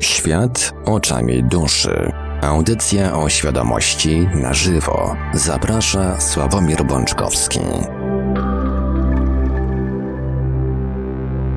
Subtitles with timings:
[0.00, 2.12] Świat oczami duszy.
[2.42, 5.16] Audycja o świadomości na żywo.
[5.34, 7.60] Zaprasza Sławomir Bączkowski.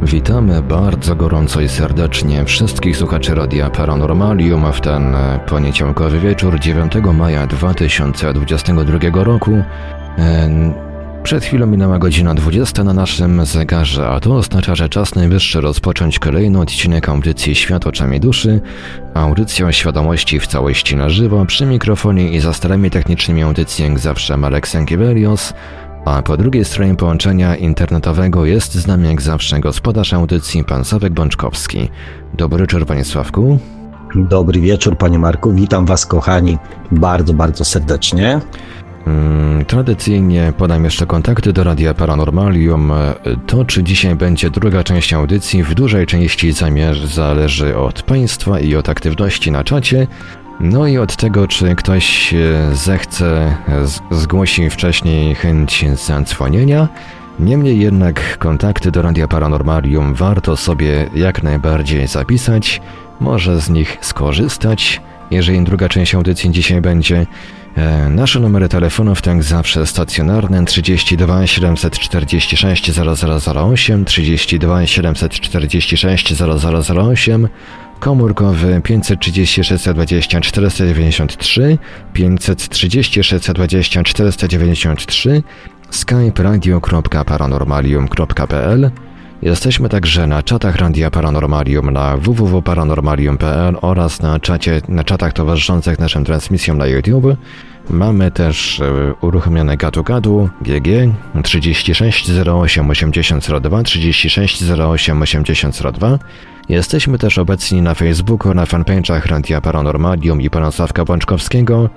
[0.03, 5.15] Witamy bardzo gorąco i serdecznie wszystkich słuchaczy Radia Paranormalium w ten
[5.47, 9.51] poniedziałkowy wieczór 9 maja 2022 roku.
[11.23, 16.19] Przed chwilą minęła godzina 20 na naszym zegarze, a to oznacza, że czas najwyższy rozpocząć
[16.19, 18.61] kolejny odcinek audycji Świat oczami duszy,
[19.13, 23.99] audycja o świadomości w całości na żywo, przy mikrofonie i za starami technicznymi audycji jak
[23.99, 25.53] zawsze Marek Sankiewelios,
[26.05, 31.13] a po drugiej stronie połączenia internetowego jest z nami jak zawsze gospodarz audycji pan Sławek
[31.13, 31.89] Bączkowski.
[32.33, 33.59] Dobry wieczór panie Sławku.
[34.15, 36.57] Dobry wieczór panie Marku, witam was kochani
[36.91, 38.41] bardzo, bardzo serdecznie.
[39.09, 42.91] Mm, tradycyjnie podam jeszcze kontakty do Radia Paranormalium.
[43.47, 46.53] To, czy dzisiaj będzie druga część audycji, w dużej części
[47.05, 50.07] zależy od Państwa i od aktywności na czacie.
[50.59, 52.37] No i od tego, czy ktoś e,
[52.75, 53.57] zechce,
[54.11, 56.87] zgłosi wcześniej chęć zadzwonienia.
[57.39, 62.81] Niemniej jednak kontakty do Radia Paranormalium warto sobie jak najbardziej zapisać,
[63.19, 67.25] może z nich skorzystać, jeżeli druga część audycji dzisiaj będzie.
[67.75, 77.47] E, nasze numery telefonów to jak zawsze stacjonarne 32 746 0008, 32 746 0008,
[77.99, 81.77] komórkowy 530 620 493,
[82.13, 85.43] 530 620 493,
[85.89, 88.91] skype radio.paranormalium.pl
[89.41, 96.25] Jesteśmy także na czatach Radia Paranormalium na www.paranormalium.pl oraz na, czacie, na czatach towarzyszących naszym
[96.25, 97.37] transmisjom na YouTube.
[97.89, 100.87] Mamy też e, uruchomione gadu gadu GG
[101.43, 106.19] 36 08 80 02 36 08 80 02.
[106.69, 111.89] Jesteśmy też obecni na Facebooku, na fanpage'ach Radia Paranormalium i pana Sławka Bączkowskiego,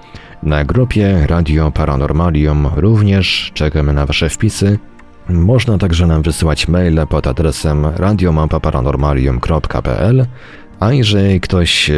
[0.42, 4.78] na grupie Radio Paranormalium również czekamy na wasze wpisy.
[5.28, 10.26] Można także nam wysyłać maile pod adresem radiomapa.paranormalium.pl
[10.82, 11.94] a jeżeli ktoś e,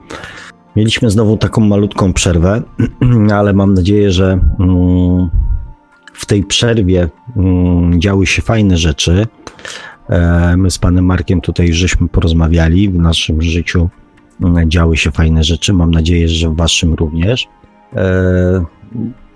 [0.75, 2.61] Mieliśmy znowu taką malutką przerwę,
[3.39, 5.29] ale mam nadzieję, że mm,
[6.13, 9.27] w tej przerwie mm, działy się fajne rzeczy.
[10.09, 13.89] E, my z panem Markiem tutaj żeśmy porozmawiali, w naszym życiu
[14.41, 15.73] mm, działy się fajne rzeczy.
[15.73, 17.47] Mam nadzieję, że w waszym również.
[17.95, 18.65] E,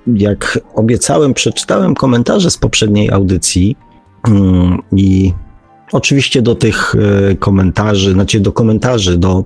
[0.07, 3.75] jak obiecałem, przeczytałem komentarze z poprzedniej audycji
[4.95, 5.33] i
[5.91, 9.45] Oczywiście do tych e, komentarzy, znaczy do komentarzy, do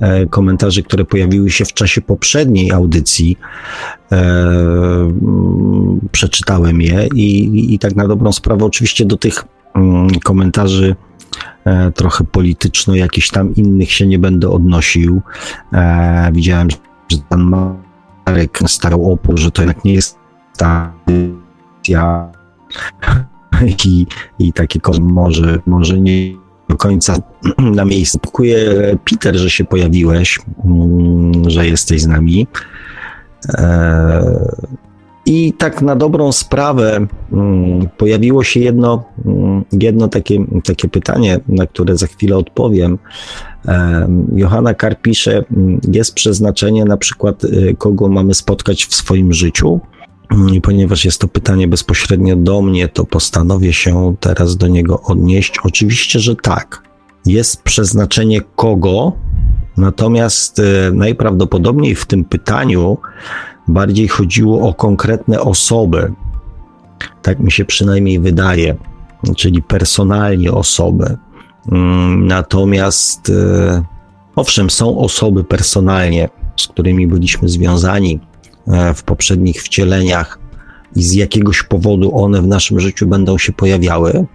[0.00, 3.38] e, komentarzy, które pojawiły się w czasie poprzedniej audycji,
[4.12, 4.44] e,
[6.12, 9.44] przeczytałem je i, i tak na dobrą sprawę, oczywiście do tych
[9.74, 10.96] mm, komentarzy
[11.94, 15.22] trochę polityczno, jakichś tam innych się nie będę odnosił.
[16.32, 17.42] Widziałem, że pan
[18.26, 20.18] Marek starał opór, że to jednak nie jest
[20.56, 20.92] ta
[23.66, 24.06] i,
[24.38, 27.16] i takie może, może nie do końca
[27.78, 28.18] na miejscu.
[28.24, 28.58] Dziękuję
[29.10, 32.46] Peter, że się pojawiłeś, mm, że jesteś z nami.
[33.48, 34.50] E,
[35.26, 41.66] I tak na dobrą sprawę mm, pojawiło się jedno, mm, jedno takie, takie pytanie, na
[41.66, 42.98] które za chwilę odpowiem.
[43.68, 45.44] E, Johanna Kar pisze,
[45.92, 49.80] jest przeznaczenie na przykład, e, kogo mamy spotkać w swoim życiu.
[50.52, 55.58] I ponieważ jest to pytanie bezpośrednio do mnie, to postanowię się teraz do niego odnieść.
[55.64, 56.82] Oczywiście, że tak.
[57.26, 59.12] Jest przeznaczenie kogo,
[59.76, 62.98] natomiast e, najprawdopodobniej w tym pytaniu
[63.68, 66.12] bardziej chodziło o konkretne osoby.
[67.22, 68.76] Tak mi się przynajmniej wydaje,
[69.36, 71.16] czyli personalnie osoby.
[71.72, 73.82] Mm, natomiast, e,
[74.36, 78.20] owszem, są osoby personalnie, z którymi byliśmy związani
[78.94, 80.38] w poprzednich wcieleniach
[80.96, 84.26] i z jakiegoś powodu one w naszym życiu będą się pojawiały,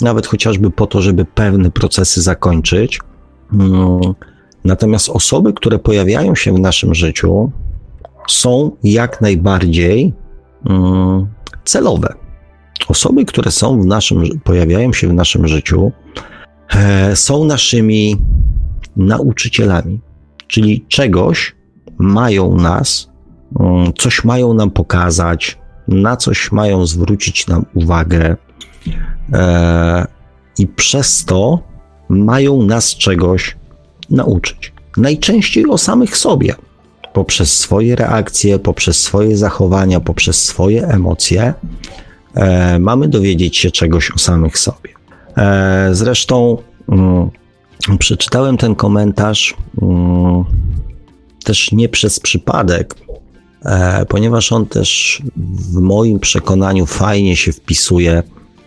[0.00, 3.00] nawet chociażby po to, żeby pewne procesy zakończyć.
[3.52, 4.00] Mm,
[4.64, 7.50] natomiast osoby, które pojawiają się w naszym życiu,
[8.28, 10.14] są jak najbardziej
[10.66, 11.26] mm,
[11.64, 12.14] celowe.
[12.88, 15.92] Osoby, które są w naszym, pojawiają się w naszym życiu,
[16.74, 18.16] e, są naszymi
[18.96, 20.00] nauczycielami,
[20.46, 21.56] czyli czegoś
[21.98, 23.15] mają nas
[23.98, 25.58] coś mają nam pokazać,
[25.88, 28.36] na coś mają zwrócić nam uwagę
[29.32, 30.06] e,
[30.58, 31.58] i przez to
[32.08, 33.56] mają nas czegoś
[34.10, 34.72] nauczyć.
[34.96, 36.54] Najczęściej o samych sobie,
[37.12, 41.54] poprzez swoje reakcje, poprzez swoje zachowania, poprzez swoje emocje,
[42.34, 44.90] e, mamy dowiedzieć się czegoś o samych sobie.
[45.36, 46.56] E, zresztą
[46.88, 47.30] mm,
[47.98, 50.44] przeczytałem ten komentarz mm,
[51.44, 52.94] też nie przez przypadek,
[54.08, 58.22] ponieważ on też w moim przekonaniu fajnie się wpisuje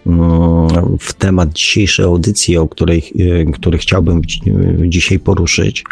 [0.07, 4.21] mm, w temat dzisiejszej audycji, o której, e, który chciałbym
[4.87, 5.83] dzisiaj poruszyć.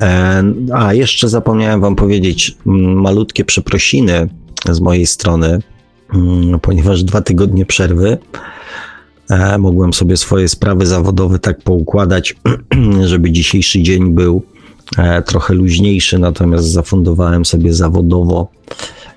[0.00, 0.42] E,
[0.74, 4.28] a jeszcze zapomniałem Wam powiedzieć malutkie przeprosiny
[4.70, 5.58] z mojej strony,
[6.62, 8.18] ponieważ dwa tygodnie przerwy
[9.58, 12.36] mogłem sobie swoje sprawy zawodowe tak poukładać,
[13.10, 14.59] żeby dzisiejszy dzień był E,
[15.26, 18.48] trochę luźniejszy, natomiast zafundowałem sobie zawodowo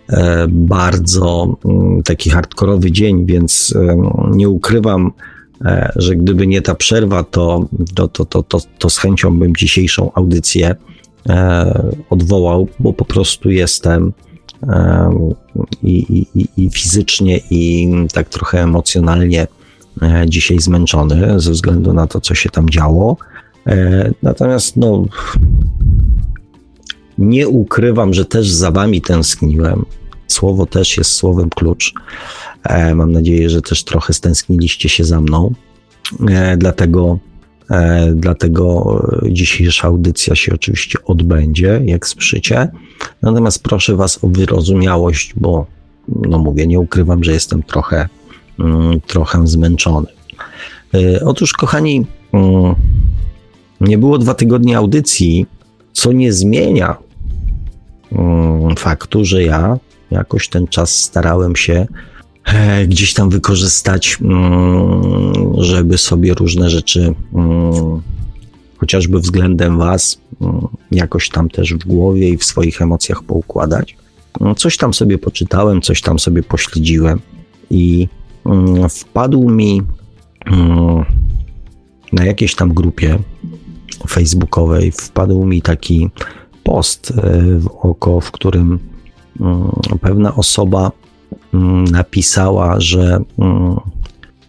[0.09, 3.73] e, bardzo mm, taki hardkorowy dzień, więc
[4.31, 5.11] nie ukrywam,
[5.65, 7.65] e, że gdyby nie ta przerwa, to,
[7.95, 10.75] to, to, to, to, to z chęcią bym dzisiejszą audycję
[12.09, 14.13] odwołał, bo po prostu jestem
[15.83, 19.47] i, i, i fizycznie, i tak trochę emocjonalnie
[20.27, 23.17] dzisiaj zmęczony ze względu na to, co się tam działo.
[23.67, 25.05] E, natomiast no,
[27.17, 29.85] nie ukrywam, że też za wami tęskniłem.
[30.27, 31.93] Słowo też jest słowem klucz.
[32.63, 35.53] E, mam nadzieję, że też trochę stęskniliście się za mną.
[36.29, 37.19] E, dlatego,
[38.13, 38.99] dlatego
[39.29, 42.71] dzisiejsza audycja się oczywiście odbędzie, jak słyszycie.
[43.21, 45.65] Natomiast proszę was o wyrozumiałość, bo
[46.07, 48.09] no mówię, nie ukrywam, że jestem trochę,
[48.59, 50.07] mm, trochę zmęczony.
[51.25, 52.75] Otóż, kochani, mm,
[53.83, 55.45] nie było dwa tygodnie audycji,
[55.93, 56.97] co nie zmienia
[58.11, 59.77] um, faktu, że ja
[60.11, 61.87] jakoś ten czas starałem się
[62.45, 68.01] e, gdzieś tam wykorzystać, um, żeby sobie różne rzeczy, um,
[68.77, 70.21] chociażby względem Was,
[70.91, 73.97] jakoś tam też w głowie i w swoich emocjach poukładać.
[74.39, 77.19] No, coś tam sobie poczytałem, coś tam sobie pośledziłem
[77.69, 78.07] i
[78.89, 79.81] wpadł mi
[82.13, 83.19] na jakiejś tam grupie
[84.07, 86.09] facebookowej wpadł mi taki
[86.63, 88.79] post e, w oko, w którym
[89.39, 89.71] mm,
[90.01, 90.91] pewna osoba
[91.53, 93.79] mm, napisała, że mm,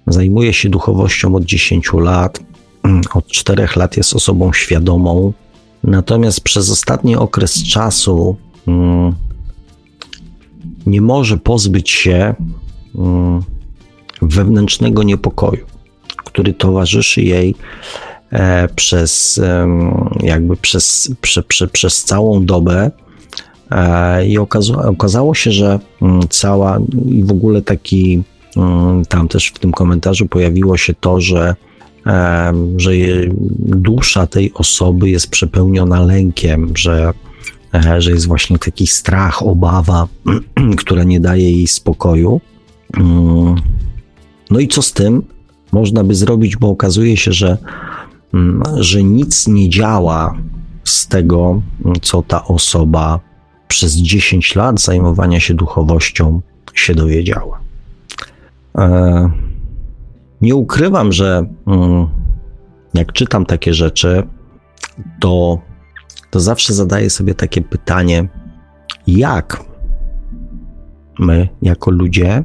[0.07, 2.41] zajmuje się duchowością od 10 lat,
[3.15, 5.33] od 4 lat jest osobą świadomą,
[5.85, 8.37] natomiast przez ostatni okres czasu
[10.87, 12.35] nie może pozbyć się
[14.23, 15.67] wewnętrznego niepokoju,
[16.17, 17.55] który towarzyszy jej
[18.77, 19.41] przez
[20.21, 22.91] jakby przez, prze, prze, przez całą dobę
[23.71, 28.23] e, i okazało, okazało się, że mm, cała i w ogóle taki
[28.57, 31.55] mm, tam też w tym komentarzu pojawiło się to, że
[32.77, 32.91] że
[33.59, 37.13] dusza tej osoby jest przepełniona lękiem, że,
[37.75, 40.09] e, że jest właśnie taki strach, obawa,
[40.81, 42.41] która nie daje jej spokoju.
[42.97, 43.55] Mm.
[44.51, 45.23] No i co z tym
[45.73, 47.59] można by zrobić, bo okazuje się, że
[48.77, 50.35] że nic nie działa
[50.85, 51.63] z tego,
[52.03, 53.21] co ta osoba
[53.69, 56.41] przez 10 lat zajmowania się duchowością
[56.75, 57.61] się dowiedziała.
[58.79, 59.31] E,
[60.41, 62.09] nie ukrywam, że mm,
[62.95, 64.23] jak czytam takie rzeczy,
[65.21, 65.59] to,
[66.31, 68.29] to zawsze zadaję sobie takie pytanie,
[69.07, 69.65] jak
[71.19, 72.45] my, jako ludzie,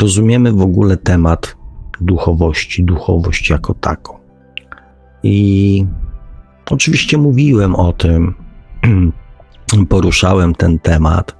[0.00, 1.56] rozumiemy w ogóle temat
[2.00, 4.21] duchowości, duchowość jako taką.
[5.22, 5.86] I
[6.70, 8.34] oczywiście mówiłem o tym,
[9.88, 11.36] poruszałem ten temat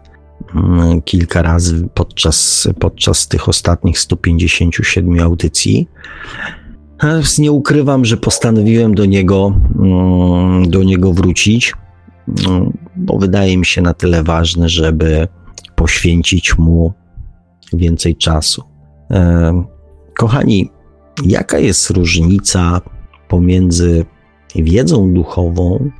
[0.54, 5.88] mm, kilka razy podczas, podczas tych ostatnich 157 audycji.
[7.38, 11.72] Nie ukrywam, że postanowiłem do niego, mm, do niego wrócić,
[12.46, 15.28] mm, bo wydaje mi się na tyle ważne, żeby
[15.74, 16.92] poświęcić mu
[17.72, 18.62] więcej czasu.
[20.18, 20.70] Kochani,
[21.24, 22.80] jaka jest różnica
[23.32, 24.04] pomiędzy
[24.54, 25.90] wiedzą duchową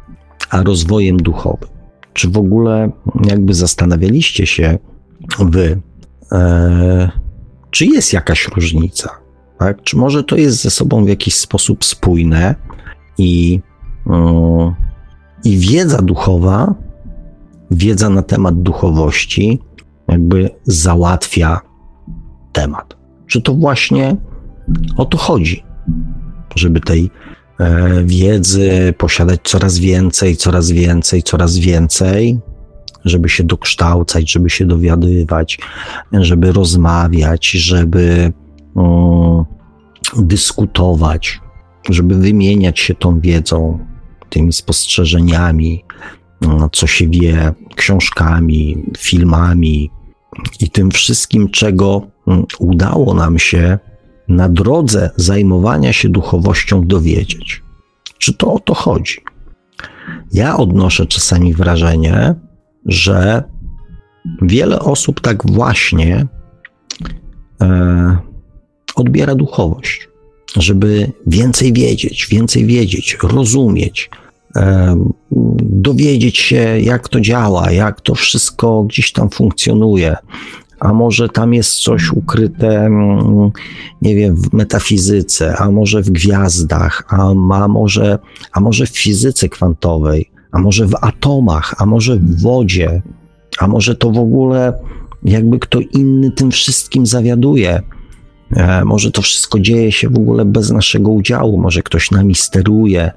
[0.51, 1.69] a rozwojem duchowym.
[2.13, 2.91] Czy w ogóle
[3.25, 4.79] jakby zastanawialiście się
[5.39, 5.81] wy,
[6.33, 7.11] e,
[7.71, 9.11] czy jest jakaś różnica?
[9.59, 9.83] Tak?
[9.83, 12.55] Czy może to jest ze sobą w jakiś sposób spójne
[13.19, 13.61] i,
[15.45, 16.75] i wiedza duchowa,
[17.71, 19.61] wiedza na temat duchowości,
[20.09, 21.61] jakby załatwia
[22.53, 22.97] temat?
[23.27, 24.17] Czy to właśnie
[24.97, 25.65] o to chodzi?
[26.57, 27.11] Żeby tej
[27.61, 32.39] e, wiedzy posiadać coraz więcej, coraz więcej, coraz więcej,
[33.05, 35.59] żeby się dokształcać, żeby się dowiadywać,
[36.13, 38.33] żeby rozmawiać, żeby
[38.75, 39.45] um,
[40.17, 41.41] dyskutować,
[41.91, 43.79] żeby wymieniać się tą wiedzą,
[44.29, 45.85] tymi spostrzeżeniami,
[46.41, 49.91] no, co się wie, książkami, filmami
[50.61, 53.79] i tym wszystkim, czego mm, udało nam się
[54.29, 57.63] na drodze zajmowania się duchowością dowiedzieć.
[58.19, 59.21] Czy to o to chodzi?
[60.33, 62.35] Ja odnoszę czasami wrażenie,
[62.87, 63.43] że
[64.43, 66.27] wiele osób tak właśnie
[67.61, 68.17] e,
[68.95, 70.09] odbiera duchowość,
[70.57, 74.11] żeby więcej wiedzieć, więcej wiedzieć, rozumieć,
[74.57, 74.97] e,
[75.61, 80.17] dowiedzieć się, jak to działa, jak to wszystko gdzieś tam funkcjonuje.
[80.83, 83.51] A może tam jest coś ukryte, mm,
[84.03, 88.19] nie wiem, w metafizyce, a może w gwiazdach, a, a, może,
[88.53, 93.03] a może w fizyce kwantowej, a może w atomach, a może w wodzie,
[93.59, 94.73] a może to w ogóle
[95.25, 97.83] jakby kto inny tym wszystkim zawiaduje.
[98.57, 103.11] E, może to wszystko dzieje się w ogóle bez naszego udziału, może ktoś nami steruje,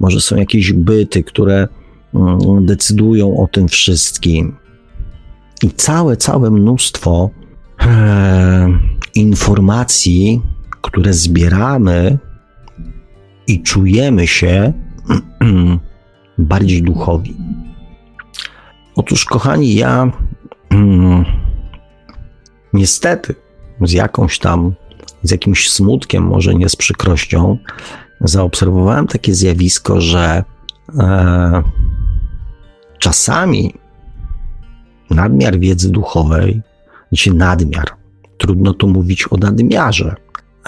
[0.00, 1.68] może są jakieś byty, które
[2.14, 4.56] mm, decydują o tym wszystkim.
[5.62, 7.30] I całe, całe mnóstwo
[7.80, 8.68] e,
[9.14, 10.42] informacji,
[10.80, 12.18] które zbieramy
[13.46, 14.72] i czujemy się
[16.38, 17.36] bardziej duchowi.
[18.96, 20.12] Otóż, kochani, ja
[20.70, 21.24] mm,
[22.72, 23.34] niestety
[23.82, 24.74] z jakąś tam,
[25.22, 27.58] z jakimś smutkiem, może nie z przykrością,
[28.20, 30.44] zaobserwowałem takie zjawisko, że
[30.98, 31.62] e,
[32.98, 33.74] czasami
[35.10, 36.60] nadmiar wiedzy duchowej,
[37.08, 37.86] znaczy nadmiar,
[38.38, 40.14] trudno tu mówić o nadmiarze,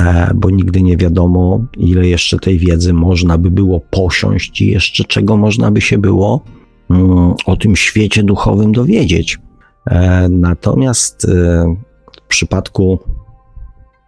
[0.01, 5.05] e, bo nigdy nie wiadomo, ile jeszcze tej wiedzy można by było posiąść i jeszcze
[5.05, 6.45] czego można by się było
[6.91, 9.39] mm, o tym świecie duchowym dowiedzieć.
[9.87, 11.77] E, natomiast e,
[12.25, 12.99] w przypadku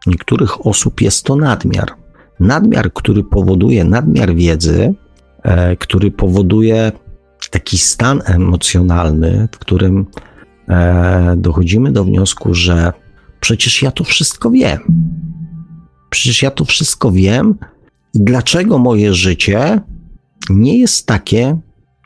[0.06, 1.88] niektórych osób jest to nadmiar.
[2.40, 4.94] Nadmiar, który powoduje nadmiar wiedzy,
[5.78, 6.92] który powoduje
[7.52, 10.06] taki stan emocjonalny, w którym
[11.36, 12.92] dochodzimy do wniosku, że
[13.40, 14.80] przecież ja to wszystko wiem.
[16.10, 17.54] Przecież ja to wszystko wiem
[18.14, 19.80] i dlaczego moje życie
[20.50, 21.58] nie jest takie,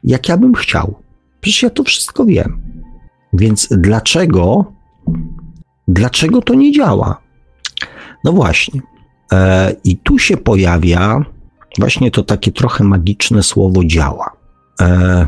[0.04, 0.94] jak ja bym chciał.
[1.40, 2.60] Przecież ja to wszystko wiem.
[3.32, 4.72] Więc dlaczego,
[5.88, 7.20] dlaczego to nie działa?
[8.24, 8.80] No właśnie.
[9.32, 11.24] E, I tu się pojawia
[11.78, 14.35] właśnie to takie trochę magiczne słowo działa.
[14.80, 15.26] E,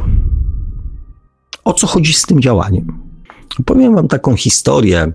[1.65, 2.99] o co chodzi z tym działaniem?
[3.65, 5.13] Powiem Wam taką historię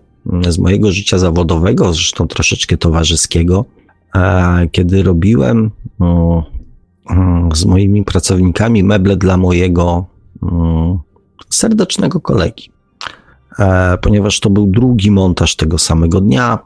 [0.49, 3.65] z mojego życia zawodowego, zresztą troszeczkę towarzyskiego,
[4.15, 6.43] e, kiedy robiłem no,
[7.53, 10.05] z moimi pracownikami meble dla mojego
[10.43, 10.99] mm,
[11.49, 12.71] serdecznego kolegi.
[13.59, 16.59] E, ponieważ to był drugi montaż tego samego dnia.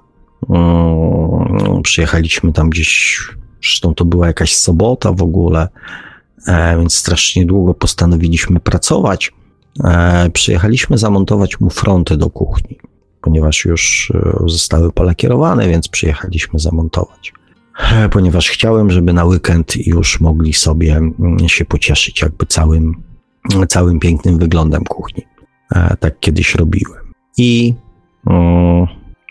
[0.50, 3.20] Mm, przyjechaliśmy tam gdzieś,
[3.62, 5.68] zresztą to była jakaś sobota w ogóle,
[6.78, 9.34] więc strasznie długo postanowiliśmy pracować.
[9.84, 12.78] E, przyjechaliśmy zamontować mu fronty do kuchni,
[13.22, 14.14] ponieważ już
[14.46, 17.34] zostały polakierowane, więc przyjechaliśmy zamontować.
[18.12, 23.04] Ponieważ chciałem, żeby na weekend już mogli sobie mm, się pocieszyć jakby całym,
[23.68, 25.24] całym pięknym wyglądem kuchni.
[25.76, 27.14] E, tak kiedyś robiłem.
[27.38, 27.74] I
[28.26, 28.88] um,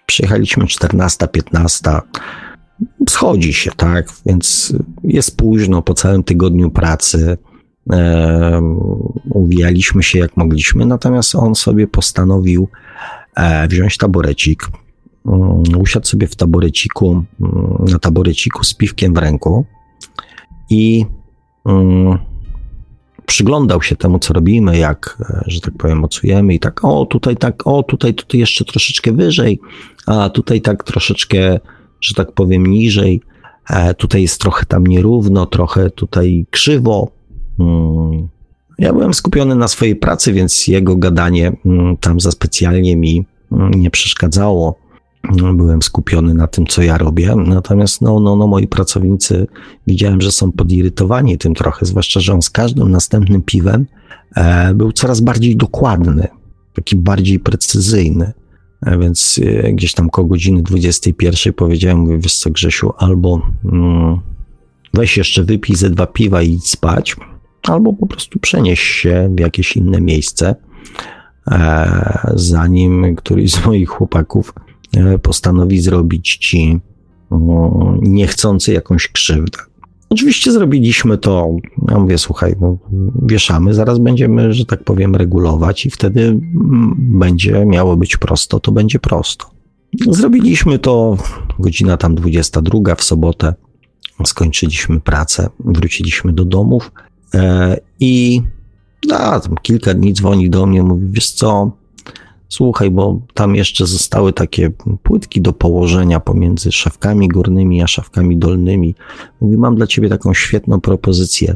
[0.06, 1.90] przyjechaliśmy 14, 15.
[3.08, 4.12] Schodzi się, tak?
[4.26, 7.38] Więc jest późno po całym tygodniu pracy.
[7.92, 8.60] E,
[9.30, 12.68] uwijaliśmy się jak mogliśmy, natomiast on sobie postanowił
[13.36, 14.68] e, wziąć taborecik.
[15.24, 19.66] Um, usiadł sobie w taboreciku, um, na taboreciku z piwkiem w ręku
[20.70, 21.06] i
[21.64, 22.18] um,
[23.26, 27.36] przyglądał się temu, co robimy, jak, e, że tak powiem, mocujemy i tak, o tutaj
[27.36, 29.60] tak, o tutaj, tutaj jeszcze troszeczkę wyżej,
[30.06, 31.60] a tutaj tak troszeczkę,
[32.00, 33.20] że tak powiem, niżej.
[33.70, 37.10] E, tutaj jest trochę tam nierówno, trochę tutaj krzywo.
[37.58, 38.28] Mm.
[38.78, 43.70] Ja byłem skupiony na swojej pracy, więc jego gadanie mm, tam za specjalnie mi mm,
[43.70, 44.86] nie przeszkadzało
[45.32, 47.34] byłem skupiony na tym, co ja robię.
[47.36, 49.46] Natomiast no, no, no, moi pracownicy
[49.86, 53.86] widziałem, że są podirytowani tym trochę, zwłaszcza, że on z każdym następnym piwem
[54.36, 56.28] e, był coraz bardziej dokładny,
[56.74, 58.32] taki bardziej precyzyjny.
[58.86, 64.20] E, więc e, gdzieś tam koło godziny 21 powiedziałem, mówię, wiesz co Grzesiu, albo mm,
[64.94, 67.16] weź jeszcze wypij ze dwa piwa i idź spać,
[67.62, 70.54] albo po prostu przenieś się w jakieś inne miejsce,
[71.50, 74.52] e, zanim któryś z moich chłopaków
[74.96, 76.80] E, postanowi zrobić ci
[78.02, 79.58] niechcący jakąś krzywdę.
[80.10, 81.56] Oczywiście zrobiliśmy to,
[81.90, 82.78] ja mówię, słuchaj, no,
[83.22, 88.72] wieszamy, zaraz będziemy, że tak powiem, regulować i wtedy mm, będzie miało być prosto, to
[88.72, 89.50] będzie prosto.
[90.10, 91.16] Zrobiliśmy to
[91.58, 93.54] godzina tam 22 w sobotę,
[94.24, 96.92] skończyliśmy pracę, wróciliśmy do domów
[97.34, 98.42] e, i
[99.12, 101.72] a, tam kilka dni dzwoni do mnie, mówi, wiesz co,
[102.48, 104.70] słuchaj, bo tam jeszcze zostały takie
[105.02, 108.94] płytki do położenia pomiędzy szafkami górnymi a szafkami dolnymi.
[109.40, 111.54] Mówi, mam dla ciebie taką świetną propozycję.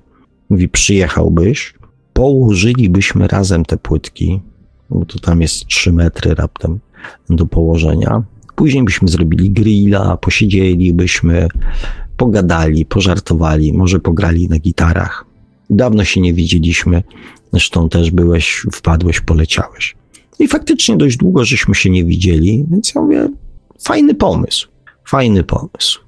[0.50, 1.74] Mówi, przyjechałbyś,
[2.12, 4.40] położylibyśmy razem te płytki,
[4.90, 6.80] bo to tam jest 3 metry raptem
[7.30, 8.22] do położenia.
[8.56, 11.48] Później byśmy zrobili grilla, posiedzielibyśmy,
[12.16, 15.24] pogadali, pożartowali, może pograli na gitarach.
[15.70, 17.02] Dawno się nie widzieliśmy,
[17.52, 19.99] zresztą też byłeś, wpadłeś, poleciałeś.
[20.40, 23.28] I faktycznie dość długo żeśmy się nie widzieli, więc ja mówię,
[23.80, 24.68] fajny pomysł,
[25.08, 26.00] fajny pomysł.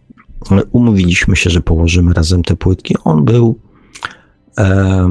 [0.72, 2.94] Umówiliśmy się, że położymy razem te płytki.
[3.04, 3.58] On był
[4.58, 5.08] e,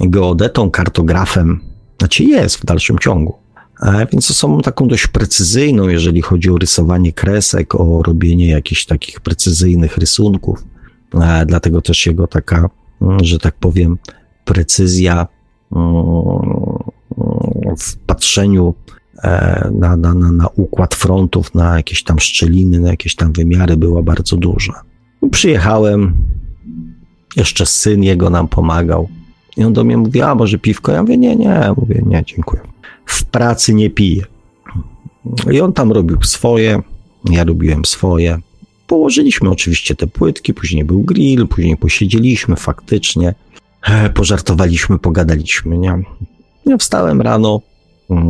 [0.00, 1.60] geodetą, kartografem,
[1.98, 3.34] znaczy jest w dalszym ciągu.
[3.82, 9.20] E, więc osobą taką dość precyzyjną, jeżeli chodzi o rysowanie kresek, o robienie jakichś takich
[9.20, 10.64] precyzyjnych rysunków.
[11.14, 12.70] E, dlatego też jego taka,
[13.02, 13.98] mm, że tak powiem,
[14.44, 15.26] precyzja
[15.72, 16.92] mm,
[17.78, 18.74] w patrzeniu
[19.22, 23.76] e, na, na, na, na układ frontów, na jakieś tam szczeliny, na jakieś tam wymiary
[23.76, 24.82] była bardzo duża.
[25.30, 26.14] Przyjechałem,
[27.36, 29.08] jeszcze syn jego nam pomagał.
[29.56, 30.92] I on do mnie mówi, a może piwko?
[30.92, 32.62] Ja mówię, nie, nie, mówię, nie, dziękuję.
[33.06, 34.24] W pracy nie piję.
[35.52, 36.82] I on tam robił swoje,
[37.30, 38.38] ja robiłem swoje.
[38.86, 43.34] Położyliśmy oczywiście te płytki, później był grill, później posiedzieliśmy faktycznie,
[43.82, 46.02] e, pożartowaliśmy, pogadaliśmy, nie?
[46.66, 47.60] Ja wstałem rano,
[48.10, 48.24] mm,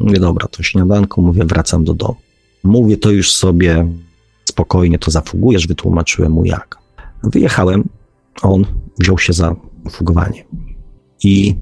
[0.00, 2.16] mówię, dobra, to śniadanko, mówię, wracam do domu.
[2.64, 3.86] Mówię, to już sobie
[4.44, 6.78] spokojnie to zafugujesz, wytłumaczyłem mu jak.
[7.22, 7.88] Wyjechałem,
[8.42, 8.64] on
[8.98, 9.56] wziął się za
[9.90, 10.44] fugowanie
[11.24, 11.56] i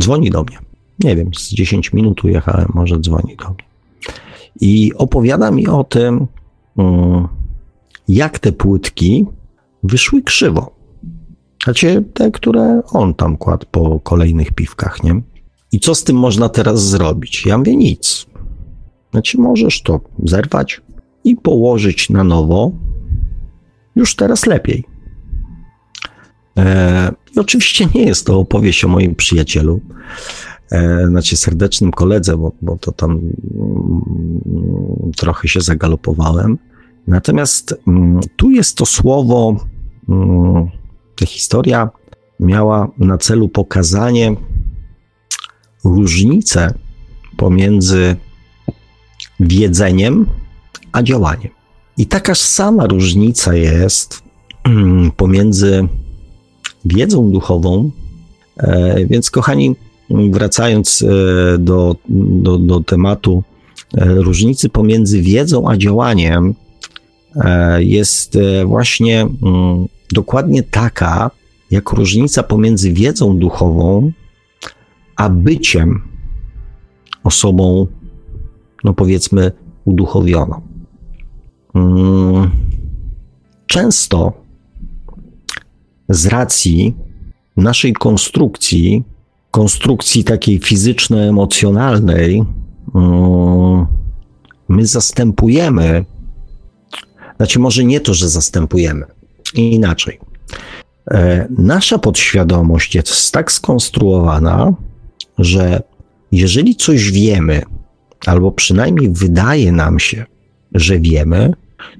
[0.00, 0.58] dzwoni do mnie.
[0.98, 3.64] Nie wiem, z 10 minut ujechałem, może dzwoni do mnie.
[4.60, 6.26] I opowiada mi o tym,
[6.78, 7.28] mm,
[8.08, 9.26] jak te płytki
[9.82, 10.70] wyszły krzywo.
[11.64, 15.22] Znaczy te, które on tam kładł po kolejnych piwkach, nie?
[15.72, 17.46] I co z tym można teraz zrobić?
[17.46, 18.26] Ja mówię nic.
[19.10, 20.80] Znaczy możesz to zerwać
[21.24, 22.72] i położyć na nowo
[23.96, 24.84] już teraz lepiej.
[26.58, 29.80] E, I oczywiście nie jest to opowieść o moim przyjacielu,
[30.72, 33.30] e, znaczy serdecznym koledze, bo, bo to tam mm,
[35.16, 36.58] trochę się zagalopowałem.
[37.06, 39.56] Natomiast mm, tu jest to słowo
[40.08, 40.68] mm,
[41.26, 41.90] historia
[42.40, 44.36] miała na celu pokazanie
[45.84, 46.60] różnicy
[47.36, 48.16] pomiędzy
[49.40, 50.26] wiedzeniem
[50.92, 51.50] a działaniem.
[51.96, 54.22] I taka sama różnica jest
[55.16, 55.88] pomiędzy
[56.84, 57.90] wiedzą duchową.
[58.56, 59.76] E, więc, kochani,
[60.10, 63.42] wracając e, do, do, do tematu
[63.96, 66.54] e, różnicy pomiędzy wiedzą a działaniem,
[67.78, 71.30] jest właśnie mm, dokładnie taka,
[71.70, 74.12] jak różnica pomiędzy wiedzą duchową
[75.16, 76.02] a byciem
[77.24, 77.86] osobą,
[78.84, 79.52] no powiedzmy,
[79.84, 80.60] uduchowioną.
[81.74, 82.50] Mm,
[83.66, 84.32] często
[86.08, 86.94] z racji
[87.56, 89.04] naszej konstrukcji,
[89.50, 92.44] konstrukcji takiej fizyczno-emocjonalnej,
[92.94, 93.86] mm,
[94.68, 96.04] my zastępujemy,
[97.36, 99.06] znaczy może nie to, że zastępujemy,
[99.54, 100.20] inaczej.
[101.10, 104.72] E, nasza podświadomość jest tak skonstruowana,
[105.38, 105.82] że
[106.32, 107.62] jeżeli coś wiemy,
[108.26, 110.24] albo przynajmniej wydaje nam się,
[110.74, 111.52] że wiemy,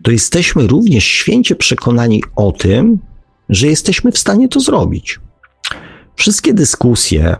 [0.02, 2.98] to jesteśmy również święcie przekonani o tym,
[3.48, 5.20] że jesteśmy w stanie to zrobić.
[6.16, 7.36] Wszystkie dyskusje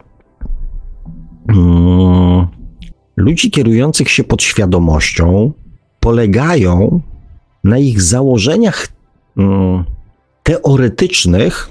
[1.50, 2.46] hmm,
[3.16, 5.52] ludzi kierujących się podświadomością
[6.00, 7.00] polegają
[7.64, 8.88] na ich założeniach
[9.36, 9.84] hmm,
[10.42, 11.70] teoretycznych,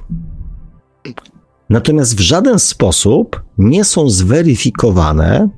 [1.70, 5.50] natomiast w żaden sposób nie są zweryfikowane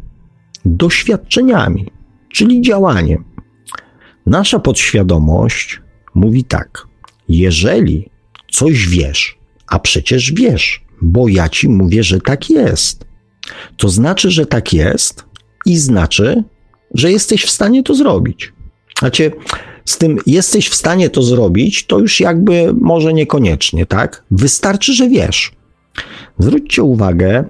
[0.66, 1.92] doświadczeniami,
[2.34, 3.24] czyli działaniem.
[4.26, 5.82] Nasza podświadomość
[6.16, 6.88] mówi tak:
[7.30, 8.10] jeżeli
[8.52, 13.06] coś wiesz, a przecież wiesz, bo ja ci mówię, że tak jest,
[13.78, 15.26] to znaczy, że tak jest
[15.66, 16.44] i znaczy,
[16.94, 18.54] że jesteś w stanie to zrobić.
[19.00, 19.32] Znaczy,
[19.86, 24.24] z tym jesteś w stanie to zrobić, to już jakby może niekoniecznie, tak?
[24.32, 25.52] Wystarczy, że wiesz.
[26.40, 27.50] Zwróćcie uwagę,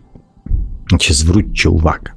[0.88, 2.12] znaczy zwróćcie uwagę.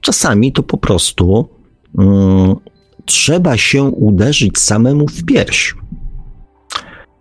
[0.00, 1.48] Czasami to po prostu
[1.94, 2.56] um,
[3.04, 5.74] trzeba się uderzyć samemu w pierś.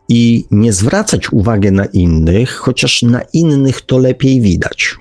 [0.10, 4.96] i nie zwracać uwagi na innych, chociaż na innych to lepiej widać.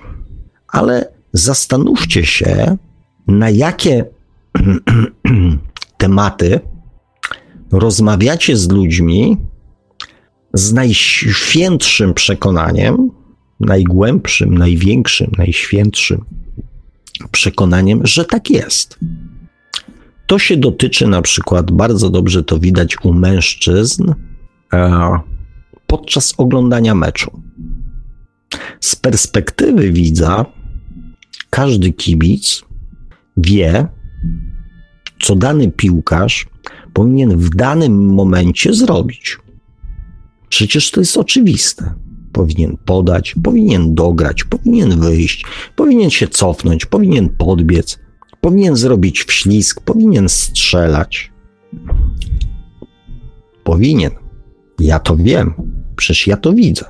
[0.67, 2.77] Ale zastanówcie się,
[3.27, 4.05] na jakie
[6.03, 6.59] tematy
[7.71, 9.37] rozmawiacie z ludźmi
[10.53, 13.11] z najświętszym przekonaniem,
[13.59, 16.25] najgłębszym, największym, najświętszym
[17.31, 18.99] przekonaniem, że tak jest.
[20.27, 24.13] To się dotyczy na przykład, bardzo dobrze to widać u mężczyzn
[24.73, 25.19] e,
[25.87, 27.41] podczas oglądania meczu.
[28.79, 30.45] Z perspektywy widza,
[31.49, 32.63] każdy kibic
[33.37, 33.87] wie,
[35.23, 36.47] co dany piłkarz
[36.93, 39.37] powinien w danym momencie zrobić.
[40.49, 41.93] Przecież to jest oczywiste.
[42.31, 47.99] Powinien podać, powinien dograć, powinien wyjść, powinien się cofnąć, powinien podbiec,
[48.41, 51.31] powinien zrobić wślizg, powinien strzelać.
[53.63, 54.11] Powinien.
[54.79, 55.53] Ja to wiem,
[55.95, 56.85] przecież ja to widzę.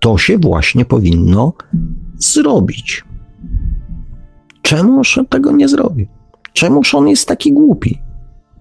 [0.00, 1.52] To się właśnie powinno
[2.18, 3.04] zrobić.
[4.62, 6.08] Czemuż on tego nie zrobi?
[6.52, 7.98] Czemuż on jest taki głupi?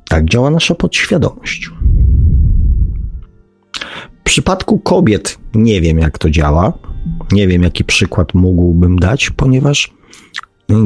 [0.10, 1.70] Tak działa nasza podświadomość.
[4.20, 6.74] W przypadku kobiet nie wiem, jak to działa.
[7.32, 9.94] Nie wiem, jaki przykład mógłbym dać, ponieważ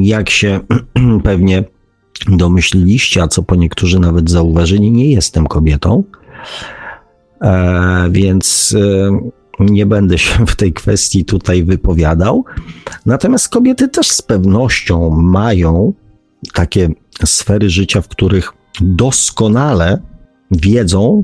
[0.01, 0.59] jak się
[1.23, 1.63] pewnie
[2.27, 6.03] domyśliliście, a co po niektórzy nawet zauważyli, nie jestem kobietą.
[7.41, 9.19] E, więc e,
[9.59, 12.45] nie będę się w tej kwestii tutaj wypowiadał.
[13.05, 15.93] Natomiast kobiety też z pewnością mają
[16.53, 16.89] takie
[17.25, 20.01] sfery życia, w których doskonale
[20.51, 21.23] wiedzą,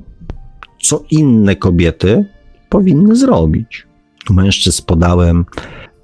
[0.82, 2.26] co inne kobiety
[2.70, 3.88] powinny zrobić.
[4.30, 5.46] Mężczyzn podałem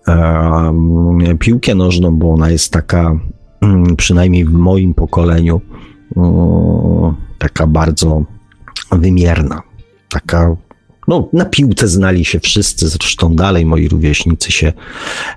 [0.07, 3.19] e, piłkę nożną, bo ona jest taka,
[3.61, 5.61] mm, przynajmniej w moim pokoleniu,
[6.15, 8.23] o, taka bardzo
[8.91, 9.61] wymierna.
[10.09, 10.55] Taka,
[11.07, 14.73] no, na piłce znali się wszyscy, zresztą dalej moi rówieśnicy się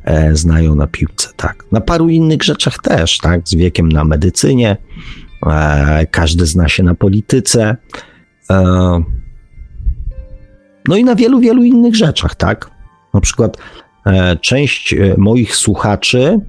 [0.04, 1.64] e, znają na piłce, tak.
[1.72, 4.76] Na paru innych rzeczach też, tak, z wiekiem na medycynie,
[5.46, 7.76] e, każdy zna się na polityce.
[8.50, 9.02] E,
[10.88, 12.70] no i na wielu, wielu innych rzeczach, tak?
[13.14, 13.56] Na przykład
[14.06, 16.40] e, część e, moich słuchaczy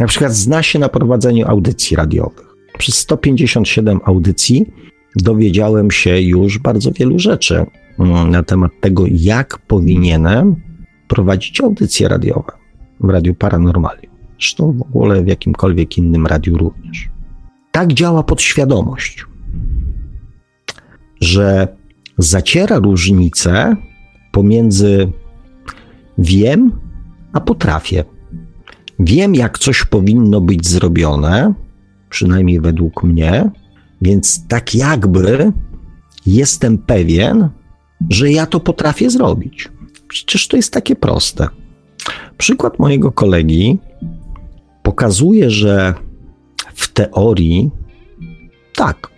[0.00, 2.46] na przykład zna się na prowadzeniu audycji radiowych.
[2.78, 4.66] Przez 157 audycji
[5.16, 7.66] dowiedziałem się już bardzo wielu rzeczy
[8.06, 10.56] na temat tego, jak powinienem
[11.08, 12.52] prowadzić audycje radiowe
[13.00, 14.14] w Radiu Paranormalium.
[14.38, 17.08] Zresztą w ogóle w jakimkolwiek innym radiu również.
[17.72, 19.26] Tak działa podświadomość,
[21.20, 21.68] że
[22.18, 23.76] zaciera różnicę
[24.32, 25.12] pomiędzy
[26.18, 26.72] wiem,
[27.32, 28.04] a potrafię.
[28.98, 31.54] Wiem, jak coś powinno być zrobione,
[32.10, 33.50] przynajmniej według mnie,
[34.02, 35.52] więc tak jakby
[36.26, 37.48] jestem pewien,
[38.10, 39.68] że ja to potrafię zrobić.
[40.08, 41.48] Przecież to jest takie proste.
[42.38, 43.78] Przykład mojego kolegi
[44.82, 45.94] pokazuje, że
[46.74, 47.70] w teorii
[48.74, 49.08] tak,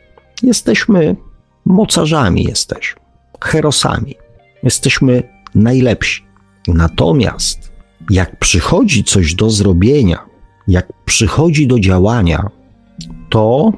[0.43, 1.17] jesteśmy
[1.65, 3.01] mocarzami jesteśmy,
[3.41, 4.15] herosami.
[4.63, 5.23] Jesteśmy
[5.55, 6.23] najlepsi.
[6.69, 7.73] Natomiast
[8.11, 10.19] jak przychodzi coś do zrobienia,
[10.69, 12.51] jak przychodzi do działania,
[13.31, 13.73] to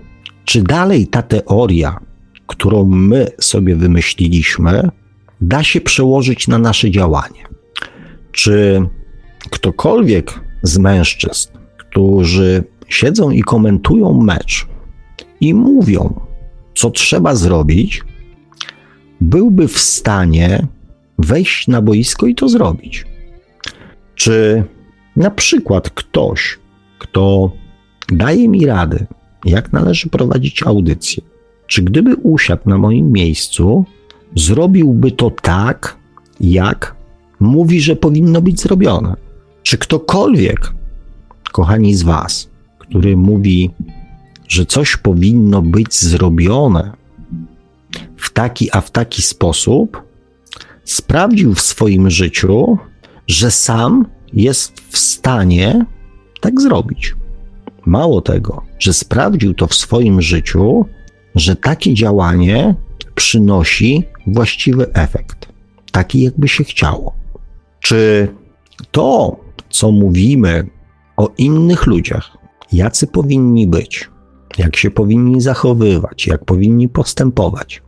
[0.45, 2.01] czy dalej ta teoria,
[2.47, 4.89] którą my sobie wymyśliliśmy,
[5.41, 7.45] da się przełożyć na nasze działanie?
[8.33, 8.89] Czy
[9.51, 14.67] ktokolwiek z mężczyzn, którzy siedzą i komentują mecz
[15.41, 16.21] i mówią,
[16.75, 18.03] co trzeba zrobić,
[19.21, 20.67] byłby w stanie
[21.19, 23.05] wejść na boisko i to zrobić.
[24.15, 24.65] Czy
[25.17, 26.59] na przykład ktoś,
[26.99, 27.53] kto
[28.09, 29.07] daje mi rady,
[29.45, 31.23] jak należy prowadzić audycję,
[31.67, 33.85] czy gdyby usiadł na moim miejscu,
[34.37, 35.97] zrobiłby to tak,
[36.41, 36.97] jak
[37.41, 39.17] mówi, że powinno być zrobione?
[39.63, 40.73] Czy ktokolwiek,
[41.53, 43.71] kochani z Was, który mówi,
[44.49, 46.93] że coś powinno być zrobione
[48.17, 50.03] w taki, a w taki sposób,
[50.85, 52.79] sprawdził w swoim życiu,
[53.27, 55.87] że sam jest w stanie
[56.41, 57.15] tak zrobić.
[57.87, 60.85] Mało tego, że sprawdził to w swoim życiu,
[61.35, 62.75] że takie działanie
[63.15, 65.49] przynosi właściwy efekt,
[65.93, 67.15] taki jakby się chciało.
[67.81, 68.29] Czy
[68.91, 69.37] to,
[69.71, 70.67] co mówimy
[71.17, 72.37] o innych ludziach,
[72.73, 74.11] jacy powinni być,
[74.59, 77.83] jak się powinni zachowywać, jak powinni postępować,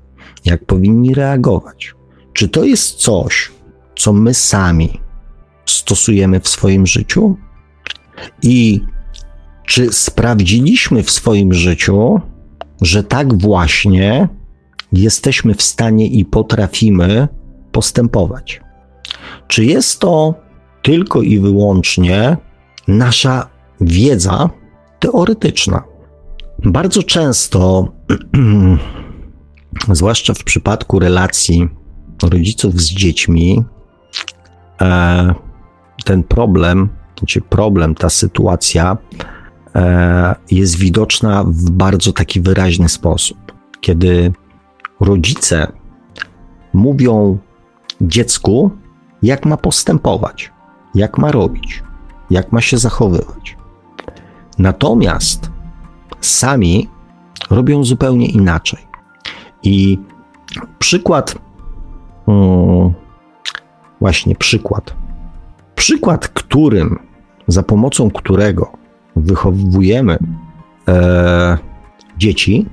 [0.45, 1.95] jak powinni reagować.
[2.33, 3.53] Czy to jest coś,
[3.97, 5.01] co my sami
[5.67, 7.37] stosujemy w swoim życiu?
[8.43, 8.81] I
[9.67, 12.21] czy sprawdziliśmy w swoim życiu,
[12.81, 14.29] że tak właśnie
[14.93, 17.29] jesteśmy w stanie i potrafimy
[17.73, 18.61] postępować?
[19.49, 20.35] Czy jest to
[20.83, 22.37] tylko i wyłącznie
[22.89, 23.49] nasza
[23.81, 24.51] wiedza
[25.01, 25.83] teoretyczna?
[26.65, 27.93] Bardzo często,
[29.93, 31.69] zwłaszcza w przypadku relacji
[32.23, 33.65] rodziców z dziećmi,
[34.81, 35.35] e,
[36.05, 36.89] ten problem,
[37.27, 38.97] czy problem, ta sytuacja
[40.51, 43.39] jest widoczna w bardzo taki wyraźny sposób.
[43.81, 44.33] Kiedy
[45.01, 45.73] rodzice
[46.73, 47.39] mówią
[48.01, 48.71] dziecku,
[49.23, 50.53] jak ma postępować,
[50.95, 51.83] jak ma robić,
[52.31, 53.57] jak ma się zachowywać.
[54.59, 55.51] Natomiast
[56.21, 56.89] sami
[57.51, 58.81] robią zupełnie inaczej.
[59.63, 59.99] I
[60.79, 61.35] przykład,
[62.27, 62.93] hmm,
[64.01, 64.97] właśnie przykład,
[65.75, 66.99] przykład, którym,
[67.49, 68.86] za pomocą którego
[69.17, 70.19] wychowujemy
[70.89, 71.59] e,
[72.19, 72.67] dzieci,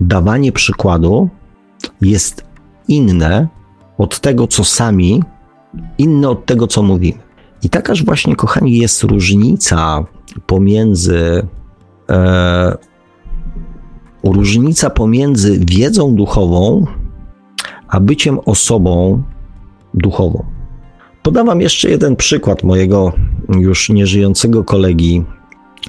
[0.00, 1.28] dawanie przykładu
[2.00, 2.44] jest
[2.88, 3.48] inne
[3.98, 5.22] od tego, co sami,
[5.98, 7.18] inne od tego, co mówimy.
[7.62, 10.04] I takaż właśnie, kochani, jest różnica
[10.46, 11.46] pomiędzy
[12.10, 12.76] e,
[14.24, 16.86] różnica pomiędzy wiedzą duchową
[17.88, 19.22] a byciem osobą
[19.94, 20.44] duchową.
[21.28, 23.12] Podam Wam jeszcze jeden przykład mojego
[23.48, 25.24] już nieżyjącego kolegi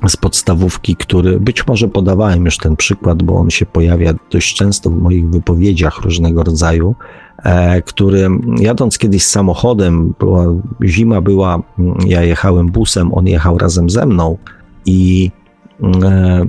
[0.08, 4.90] z podstawówki, który być może podawałem już ten przykład, bo on się pojawia dość często
[4.90, 6.96] w moich wypowiedziach różnego rodzaju,
[7.44, 10.46] e, który jadąc kiedyś samochodem, była,
[10.86, 11.64] zima była,
[12.06, 14.38] ja jechałem busem, on jechał razem ze mną
[14.86, 15.32] i
[16.04, 16.46] e,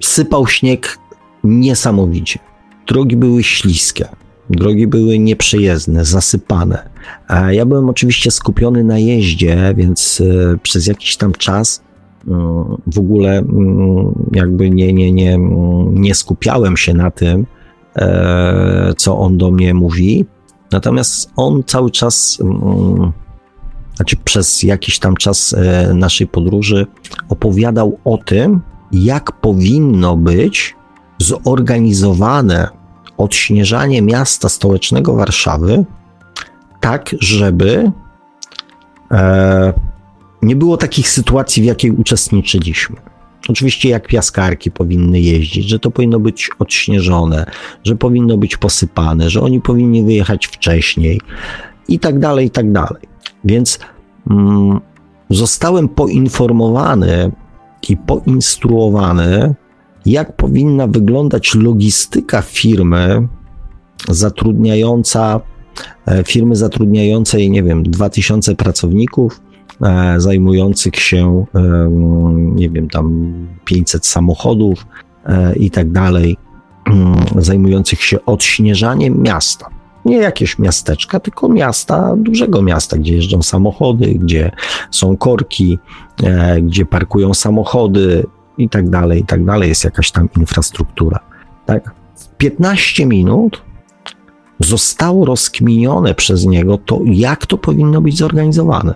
[0.00, 0.98] sypał śnieg
[1.44, 2.38] niesamowicie.
[2.86, 4.08] Drogi były śliskie,
[4.50, 6.88] drogi były nieprzejezdne, zasypane.
[7.50, 11.82] Ja byłem oczywiście skupiony na jeździe, więc e, przez jakiś tam czas
[12.28, 12.30] e,
[12.86, 15.38] w ogóle mm, jakby nie, nie, nie,
[15.90, 17.46] nie skupiałem się na tym,
[17.96, 20.26] e, co on do mnie mówi.
[20.72, 23.12] Natomiast on cały czas, mm,
[23.96, 25.56] znaczy przez jakiś tam czas
[25.94, 26.86] naszej podróży,
[27.28, 28.60] opowiadał o tym,
[28.92, 30.76] jak powinno być
[31.18, 32.77] zorganizowane
[33.18, 35.84] odśnieżanie miasta stołecznego Warszawy,
[36.80, 37.92] tak żeby
[39.10, 39.72] e,
[40.42, 42.96] nie było takich sytuacji, w jakiej uczestniczyliśmy.
[43.48, 47.46] Oczywiście jak piaskarki powinny jeździć, że to powinno być odśnieżone,
[47.84, 51.20] że powinno być posypane, że oni powinni wyjechać wcześniej
[51.88, 53.02] i tak dalej, i tak dalej.
[53.44, 53.78] Więc
[54.30, 54.80] mm,
[55.30, 57.32] zostałem poinformowany
[57.88, 59.54] i poinstruowany,
[60.10, 63.28] jak powinna wyglądać logistyka firmy
[64.08, 65.40] zatrudniająca,
[66.06, 69.40] e, firmy zatrudniającej, nie wiem, 2000 pracowników,
[69.82, 71.44] e, zajmujących się,
[72.34, 73.32] nie wiem, tam
[73.64, 74.86] 500 samochodów
[75.26, 76.36] e, i tak dalej,
[76.86, 79.68] mm, zajmujących się odśnieżaniem miasta.
[80.04, 84.50] Nie jakieś miasteczka, tylko miasta, dużego miasta, gdzie jeżdżą samochody, gdzie
[84.90, 85.78] są korki,
[86.22, 88.26] e, gdzie parkują samochody
[88.58, 89.68] i tak dalej, i tak dalej.
[89.68, 91.20] Jest jakaś tam infrastruktura.
[91.66, 91.94] Tak?
[92.16, 93.62] W 15 minut
[94.60, 98.94] zostało rozkminione przez niego to, jak to powinno być zorganizowane.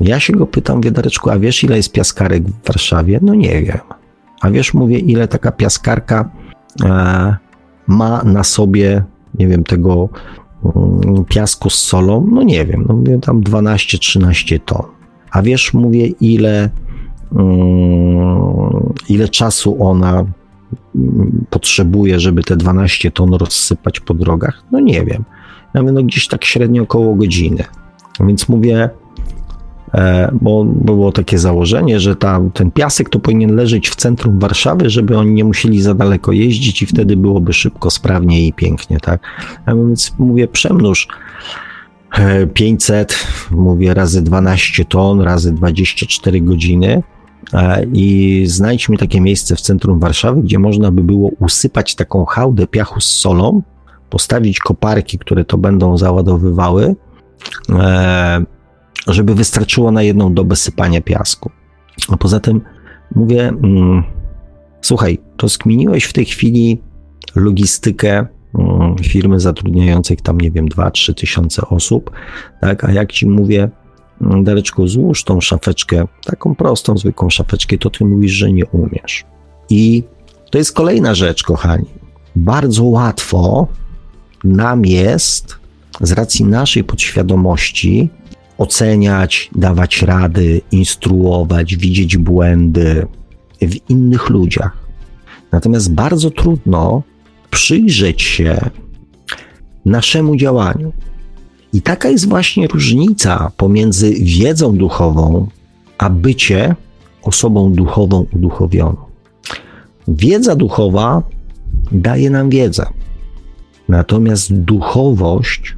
[0.00, 3.18] Ja się go pytam, Wiedareczku, a wiesz, ile jest piaskarek w Warszawie?
[3.22, 3.78] No nie wiem.
[4.40, 6.30] A wiesz, mówię, ile taka piaskarka
[6.84, 7.36] e,
[7.86, 10.08] ma na sobie, nie wiem, tego
[10.64, 14.82] Mm, piasku z solą, no nie wiem, no mówię tam 12-13 ton.
[15.30, 16.70] A wiesz, mówię, ile,
[19.08, 20.24] ile czasu ona
[20.94, 24.64] mm, potrzebuje, żeby te 12 ton rozsypać po drogach?
[24.72, 25.24] No nie wiem.
[25.74, 27.64] Ja mówię, no gdzieś tak średnio około godziny.
[28.20, 28.90] Więc mówię,
[29.94, 34.90] E, bo było takie założenie, że ta, ten piasek to powinien leżeć w centrum Warszawy,
[34.90, 39.20] żeby oni nie musieli za daleko jeździć i wtedy byłoby szybko, sprawnie i pięknie, tak?
[39.66, 41.08] A więc mówię, przemnóż
[42.54, 47.02] 500, e, mówię, razy 12 ton, razy 24 godziny
[47.92, 52.66] i znajdź mi takie miejsce w centrum Warszawy, gdzie można by było usypać taką hałdę
[52.66, 53.62] piachu z solą,
[54.10, 56.96] postawić koparki, które to będą załadowywały,
[59.06, 61.50] żeby wystarczyło na jedną dobę sypania piasku.
[62.08, 62.60] A poza tym
[63.14, 64.02] mówię, mm,
[64.80, 66.82] słuchaj, rozkminiłeś w tej chwili
[67.34, 68.26] logistykę
[68.58, 72.10] mm, firmy zatrudniającej tam, nie wiem, 2-3 tysiące osób,
[72.60, 73.70] tak, a jak ci mówię,
[74.20, 79.24] Dareczku, złóż tą szafeczkę, taką prostą, zwykłą szafeczkę, to ty mówisz, że nie umiesz.
[79.70, 80.02] I
[80.50, 81.86] to jest kolejna rzecz, kochani.
[82.36, 83.68] Bardzo łatwo
[84.44, 85.56] nam jest,
[86.00, 88.08] z racji naszej podświadomości,
[88.58, 93.06] oceniać, dawać rady, instruować, widzieć błędy
[93.62, 94.76] w innych ludziach.
[95.52, 97.02] Natomiast bardzo trudno
[97.50, 98.70] przyjrzeć się
[99.84, 100.92] naszemu działaniu.
[101.74, 105.46] I taka jest właśnie różnica pomiędzy wiedzą duchową,
[105.98, 106.76] a bycie
[107.22, 108.96] osobą duchową uduchowioną.
[110.08, 111.22] Wiedza duchowa
[111.92, 112.86] daje nam wiedzę,
[113.88, 115.76] natomiast duchowość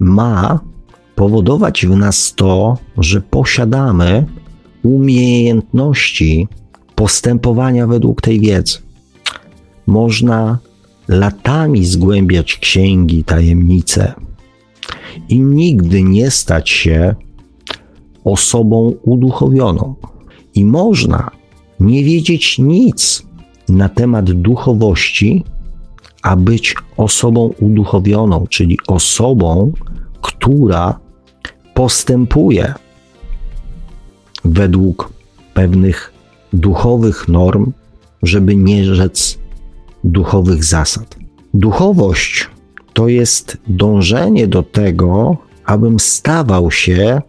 [0.00, 0.60] ma
[1.14, 4.26] powodować w nas to, że posiadamy
[4.82, 6.48] umiejętności
[6.94, 8.78] postępowania według tej wiedzy.
[9.86, 10.58] Można
[11.08, 14.25] latami zgłębiać księgi, tajemnice
[15.28, 17.14] i nigdy nie stać się
[18.24, 19.94] osobą uduchowioną.
[20.54, 21.30] I można
[21.80, 23.26] nie wiedzieć nic
[23.68, 25.44] na temat duchowości,
[26.22, 29.72] a być osobą uduchowioną, czyli osobą,
[30.20, 30.98] która
[31.74, 32.74] postępuje
[34.44, 35.12] według
[35.54, 36.12] pewnych
[36.52, 37.72] duchowych norm,
[38.22, 39.38] żeby nie rzec
[40.04, 41.16] duchowych zasad.
[41.54, 42.48] Duchowość
[42.96, 47.22] to jest dążenie do tego, abym stawał się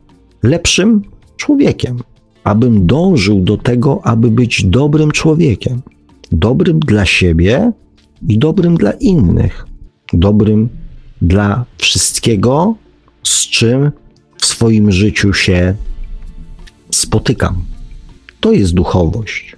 [0.44, 1.02] lepszym
[1.38, 2.00] człowiekiem,
[2.44, 5.82] abym dążył do tego, aby być dobrym człowiekiem,
[6.32, 7.72] dobrym dla siebie
[8.28, 9.66] i dobrym dla innych,
[10.14, 10.70] dobrym
[11.22, 12.76] dla wszystkiego,
[13.24, 13.92] z czym
[14.38, 15.76] w swoim życiu się
[16.92, 17.56] spotykam.
[18.40, 19.56] To jest duchowość.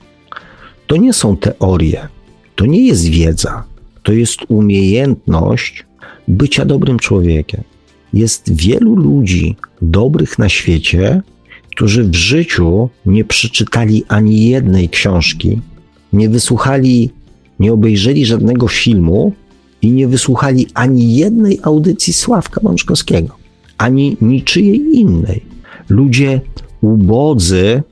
[0.88, 2.08] To nie są teorie,
[2.56, 3.64] to nie jest wiedza,
[4.04, 5.89] to jest umiejętność
[6.28, 7.64] bycia dobrym człowiekiem.
[8.14, 11.22] Jest wielu ludzi dobrych na świecie,
[11.72, 15.62] którzy w życiu nie przeczytali ani jednej książki,
[16.14, 17.10] nie wysłuchali,
[17.60, 19.34] nie obejrzeli żadnego filmu
[19.82, 23.36] i nie wysłuchali ani jednej audycji Sławka Mączkowskiego,
[23.78, 25.46] ani niczyjej innej.
[25.90, 26.42] Ludzie
[26.82, 27.84] ubodzy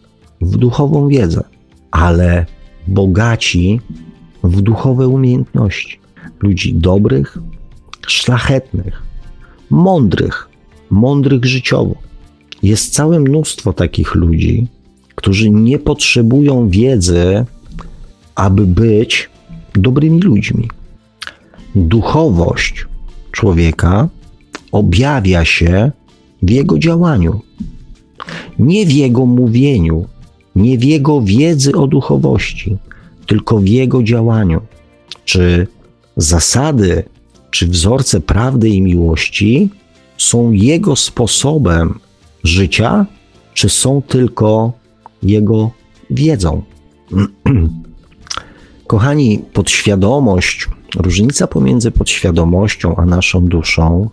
[0.42, 1.44] w duchową wiedzę,
[1.92, 2.46] ale
[2.88, 3.82] bogaci
[4.44, 6.00] w duchowe umiejętności.
[6.42, 7.38] Ludzi dobrych,
[8.12, 9.02] szlachetnych,
[9.70, 10.50] mądrych,
[10.90, 11.96] mądrych życiowo.
[12.64, 14.68] Jest całe mnóstwo takich ludzi,
[15.16, 17.46] którzy nie potrzebują wiedzy,
[18.36, 19.30] aby być
[19.74, 20.70] dobrymi ludźmi.
[21.76, 22.86] Duchowość
[23.32, 24.10] człowieka
[24.72, 25.92] objawia się
[26.42, 27.42] w jego działaniu,
[28.60, 30.06] nie w jego mówieniu,
[30.56, 32.78] nie w jego wiedzy o duchowości,
[33.26, 34.62] tylko w jego działaniu.
[35.26, 35.68] Czy
[36.18, 37.04] zasady,
[37.58, 39.70] czy wzorce prawdy i miłości
[40.18, 42.00] są jego sposobem
[42.44, 43.06] życia,
[43.54, 44.74] czy są tylko
[45.24, 45.72] jego
[46.10, 46.62] wiedzą?
[48.88, 54.10] Kochani, podświadomość, różnica pomiędzy podświadomością a naszą duszą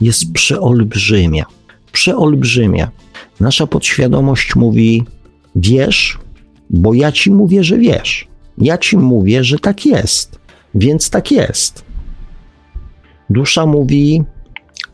[0.00, 1.44] jest przeolbrzymia.
[1.92, 2.90] Przeolbrzymia.
[3.40, 5.04] Nasza podświadomość mówi:
[5.56, 6.18] Wiesz,
[6.70, 8.28] bo ja ci mówię, że wiesz.
[8.58, 10.38] Ja ci mówię, że tak jest,
[10.74, 11.87] więc tak jest.
[13.30, 14.24] Dusza mówi: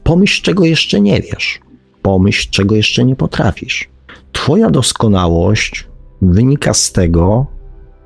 [0.03, 1.61] Pomyśl, czego jeszcze nie wiesz,
[2.03, 3.89] pomyśl, czego jeszcze nie potrafisz.
[4.33, 5.89] Twoja doskonałość
[6.23, 7.47] wynika z tego,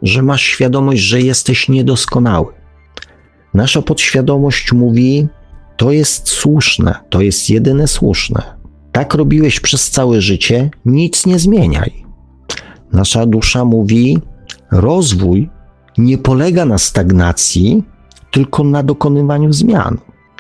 [0.03, 2.53] że masz świadomość, że jesteś niedoskonały.
[3.55, 5.29] Nasza podświadomość mówi:
[5.77, 8.43] To jest słuszne, to jest jedyne słuszne.
[8.93, 12.05] Tak robiłeś przez całe życie, nic nie zmieniaj.
[12.93, 14.19] Nasza dusza mówi:
[14.71, 15.51] Rozwój
[15.99, 17.83] nie polega na stagnacji,
[18.31, 19.99] tylko na dokonywaniu zmian.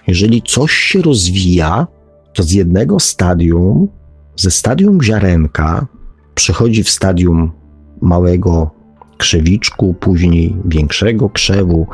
[0.08, 1.86] Jeżeli coś się rozwija,
[2.34, 3.88] to z jednego stadium,
[4.36, 5.86] ze stadium ziarenka,
[6.34, 7.52] przechodzi w stadium
[8.00, 8.70] małego
[9.18, 11.86] krzewiczku, później większego krzewu,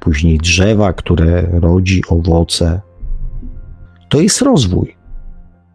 [0.00, 2.80] później drzewa, które rodzi owoce.
[4.08, 4.96] To jest rozwój.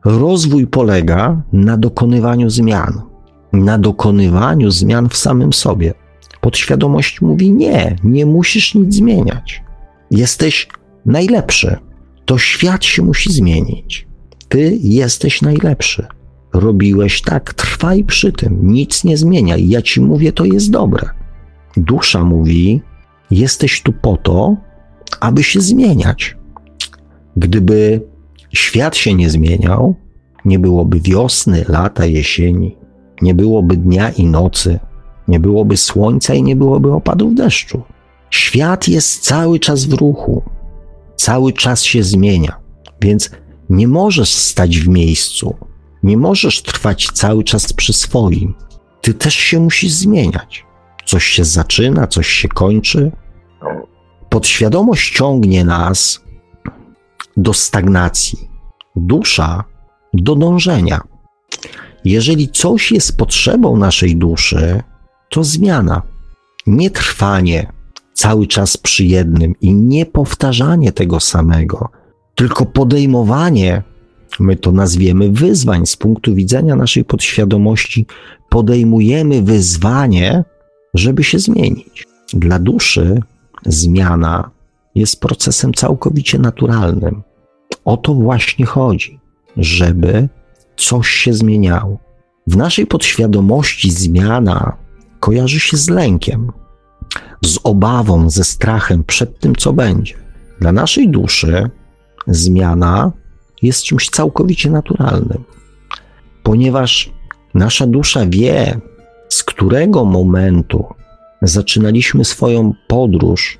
[0.06, 3.02] Rozwój polega na dokonywaniu zmian,
[3.54, 5.94] na dokonywaniu zmian w samym sobie.
[6.42, 9.64] Podświadomość mówi: Nie, nie musisz nic zmieniać.
[10.12, 10.68] Jesteś
[11.06, 11.78] najlepszy.
[12.26, 14.08] To świat się musi zmienić.
[14.50, 16.08] Ty jesteś najlepszy.
[16.54, 19.70] Robiłeś tak, trwaj przy tym, nic nie zmieniaj.
[19.70, 21.10] Ja ci mówię, to jest dobre.
[21.78, 22.82] Dusza mówi:
[23.32, 24.56] Jesteś tu po to,
[25.20, 26.38] aby się zmieniać.
[27.38, 28.02] Gdyby
[28.54, 29.96] świat się nie zmieniał,
[30.46, 32.78] nie byłoby wiosny, lata, jesieni,
[33.22, 34.80] nie byłoby dnia i nocy,
[35.28, 37.82] nie byłoby słońca i nie byłoby opadów deszczu.
[38.30, 40.44] Świat jest cały czas w ruchu,
[41.22, 42.60] cały czas się zmienia,
[43.02, 43.32] więc
[43.70, 45.56] nie możesz stać w miejscu,
[46.04, 48.54] nie możesz trwać cały czas przy swoim.
[49.02, 50.66] Ty też się musisz zmieniać.
[51.06, 53.12] Coś się zaczyna, coś się kończy.
[54.30, 56.22] Podświadomość ciągnie nas
[57.38, 58.40] do stagnacji,
[58.96, 59.64] dusza
[60.14, 61.02] do dążenia.
[62.06, 64.84] Jeżeli coś jest potrzebą naszej duszy,
[65.30, 66.02] to zmiana,
[66.68, 67.81] nie trwanie
[68.14, 71.90] cały czas przy jednym i nie powtarzanie tego samego,
[72.36, 73.84] tylko podejmowanie,
[74.40, 78.06] my to nazwiemy wyzwań z punktu widzenia naszej podświadomości,
[78.50, 80.44] podejmujemy wyzwanie,
[80.94, 82.08] żeby się zmienić.
[82.34, 83.22] Dla duszy
[83.66, 84.52] zmiana
[84.96, 87.22] jest procesem całkowicie naturalnym.
[87.86, 89.20] O to właśnie chodzi,
[89.58, 90.30] żeby
[90.78, 91.98] coś się zmieniało.
[92.48, 94.78] W naszej podświadomości zmiana
[95.20, 96.52] kojarzy się z lękiem,
[97.46, 100.14] z obawą, ze strachem przed tym, co będzie.
[100.60, 101.70] Dla naszej duszy
[102.28, 103.12] zmiana
[103.62, 105.44] jest czymś całkowicie naturalnym,
[106.44, 107.12] ponieważ
[107.54, 108.80] nasza dusza wie,
[109.30, 110.86] z którego momentu
[111.42, 113.58] zaczynaliśmy swoją podróż,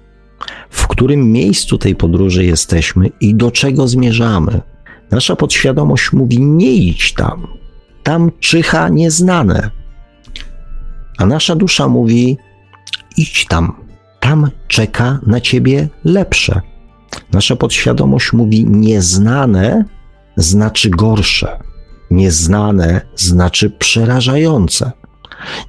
[0.70, 4.62] w którym miejscu tej podróży jesteśmy i do czego zmierzamy.
[5.12, 7.48] Nasza podświadomość mówi: Nie idź tam,
[8.04, 9.72] tam czyha nieznane.
[11.18, 12.38] A nasza dusza mówi:
[13.18, 13.74] idź tam,
[14.20, 16.62] tam czeka na ciebie lepsze.
[17.34, 19.86] Nasza podświadomość mówi: nieznane
[20.36, 21.60] znaczy gorsze,
[22.12, 24.92] nieznane znaczy przerażające,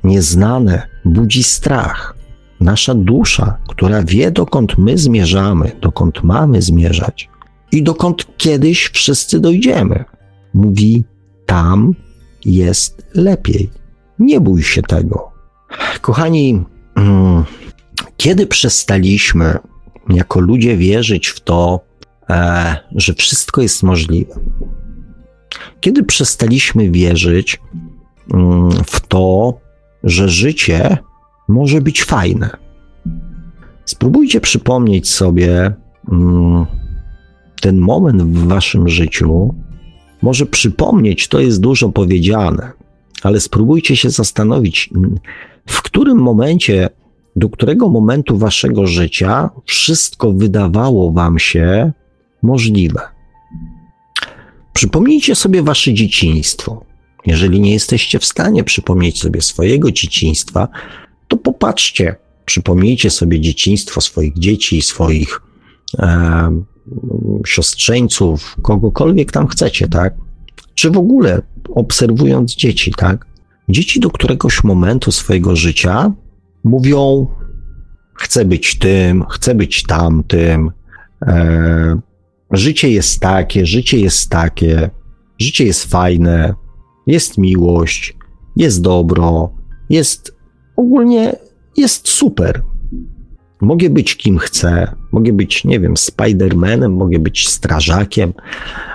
[0.05, 2.17] nieznane budzi strach.
[2.61, 7.29] Nasza dusza, która wie, dokąd my zmierzamy, dokąd mamy zmierzać
[7.73, 10.05] i dokąd kiedyś wszyscy dojdziemy,
[10.55, 11.05] mówi:
[11.47, 11.95] tam
[12.45, 13.71] jest lepiej.
[14.19, 15.31] Nie bój się tego.
[16.01, 16.65] Kochani,
[18.17, 19.59] kiedy przestaliśmy
[20.09, 21.81] jako ludzie wierzyć w to,
[22.31, 24.35] e, że wszystko jest możliwe?
[25.81, 27.61] Kiedy przestaliśmy wierzyć
[28.35, 29.59] mm, w to,
[30.05, 30.99] że życie
[31.49, 32.51] może być fajne?
[33.85, 35.73] Spróbujcie przypomnieć sobie
[36.13, 36.67] mm,
[37.61, 39.55] ten moment w waszym życiu,
[40.23, 42.73] może przypomnieć, to jest dużo powiedziane,
[43.23, 44.91] ale spróbujcie się zastanowić,
[45.67, 46.89] w którym momencie,
[47.37, 51.93] do którego momentu waszego życia wszystko wydawało wam się
[52.43, 53.01] możliwe.
[54.73, 56.85] Przypomnijcie sobie wasze dzieciństwo.
[57.27, 60.69] Jeżeli nie jesteście w stanie przypomnieć sobie swojego dzieciństwa,
[61.29, 65.43] to popatrzcie, przypomnijcie sobie dzieciństwo swoich dzieci, swoich
[65.99, 66.63] e,
[67.47, 70.15] siostrzeńców, kogokolwiek tam chcecie, tak?
[70.75, 71.43] Czy w ogóle
[71.75, 73.27] obserwując dzieci, tak?
[73.69, 76.13] Dzieci do któregoś momentu swojego życia
[76.65, 77.27] mówią:
[78.15, 80.71] Chcę być tym, chcę być tamtym,
[81.27, 82.01] e,
[82.51, 84.91] życie jest takie, życie jest takie,
[85.39, 86.55] życie jest fajne,
[87.07, 88.17] jest miłość,
[88.57, 89.53] jest dobro,
[89.91, 90.37] jest
[90.77, 91.37] ogólnie
[91.77, 92.63] jest super.
[93.63, 98.33] Mogę być kim chcę, mogę być, nie wiem, Spidermanem, mogę być strażakiem,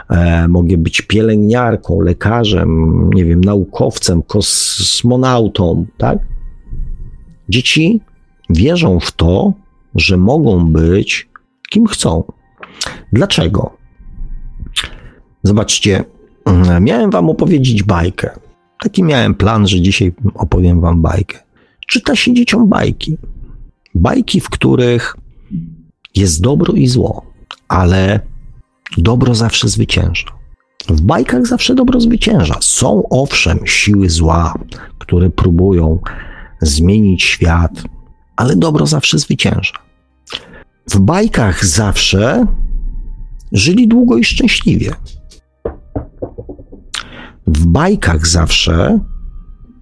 [0.09, 6.19] e, mogę być pielęgniarką, lekarzem, nie wiem, naukowcem, kosmonautą, tak?
[7.49, 8.01] Dzieci
[8.49, 9.53] wierzą w to,
[9.95, 11.29] że mogą być
[11.69, 12.23] kim chcą.
[13.13, 13.77] Dlaczego?
[15.43, 16.03] Zobaczcie,
[16.45, 18.29] mm, miałem wam opowiedzieć bajkę.
[18.79, 21.39] Taki miałem plan, że dzisiaj opowiem wam bajkę.
[21.87, 23.17] Czyta się dzieciom bajki
[23.97, 25.15] bajki, w których
[26.15, 27.25] jest dobro i zło,
[27.67, 28.19] ale
[28.97, 30.37] dobro zawsze zwycięża.
[30.89, 32.55] W bajkach zawsze dobro zwycięża.
[32.61, 34.53] Są owszem siły zła,
[34.97, 35.99] które próbują
[36.61, 37.83] zmienić świat,
[38.35, 39.73] ale dobro zawsze zwycięża.
[40.89, 42.45] W bajkach zawsze
[43.51, 44.91] żyli długo i szczęśliwie.
[47.47, 48.99] W bajkach zawsze,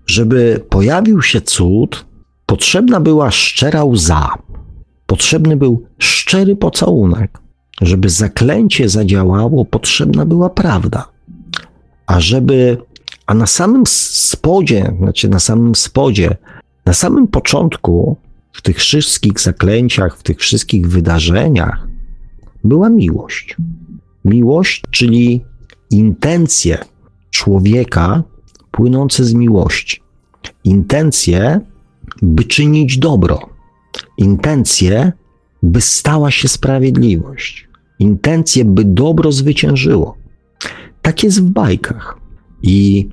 [0.08, 2.06] żeby pojawił się cud,
[2.46, 4.30] Potrzebna była szczera łza,
[5.06, 7.40] potrzebny był szczery pocałunek.
[7.82, 11.10] Żeby zaklęcie zadziałało, potrzebna była prawda.
[12.08, 12.78] A żeby,
[13.26, 16.38] a na samym spodzie, znaczy na samym spodzie,
[16.86, 18.18] na samym początku,
[18.52, 21.88] w tych wszystkich zaklęciach, w tych wszystkich wydarzeniach,
[22.64, 23.58] była miłość.
[24.26, 25.46] Miłość, czyli
[25.90, 26.78] intencje
[27.30, 28.24] człowieka
[28.72, 30.02] płynące z miłości.
[30.64, 31.60] Intencje,
[32.22, 33.50] by czynić dobro,
[34.18, 35.12] intencje,
[35.64, 37.68] by stała się sprawiedliwość,
[38.00, 40.18] intencje, by dobro zwyciężyło.
[41.02, 42.18] Tak jest w bajkach.
[42.62, 43.10] I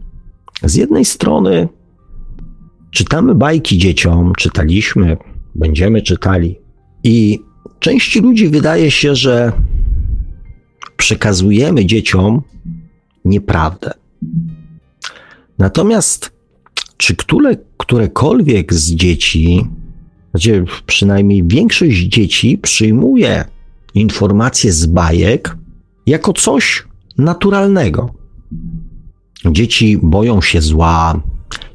[0.62, 1.68] z jednej strony
[2.90, 5.16] czytamy bajki dzieciom, czytaliśmy,
[5.55, 6.59] będziemy czytali,
[7.05, 7.40] i
[7.78, 9.53] części ludzi wydaje się, że
[10.96, 12.42] przekazujemy dzieciom
[13.24, 13.90] nieprawdę.
[15.59, 16.32] Natomiast
[17.03, 19.66] czy które, którekolwiek z dzieci,
[20.30, 23.44] znaczy przynajmniej większość dzieci przyjmuje
[23.94, 25.57] informacje z bajek
[26.07, 26.84] jako coś
[27.18, 28.14] naturalnego.
[29.50, 31.20] Dzieci boją się zła,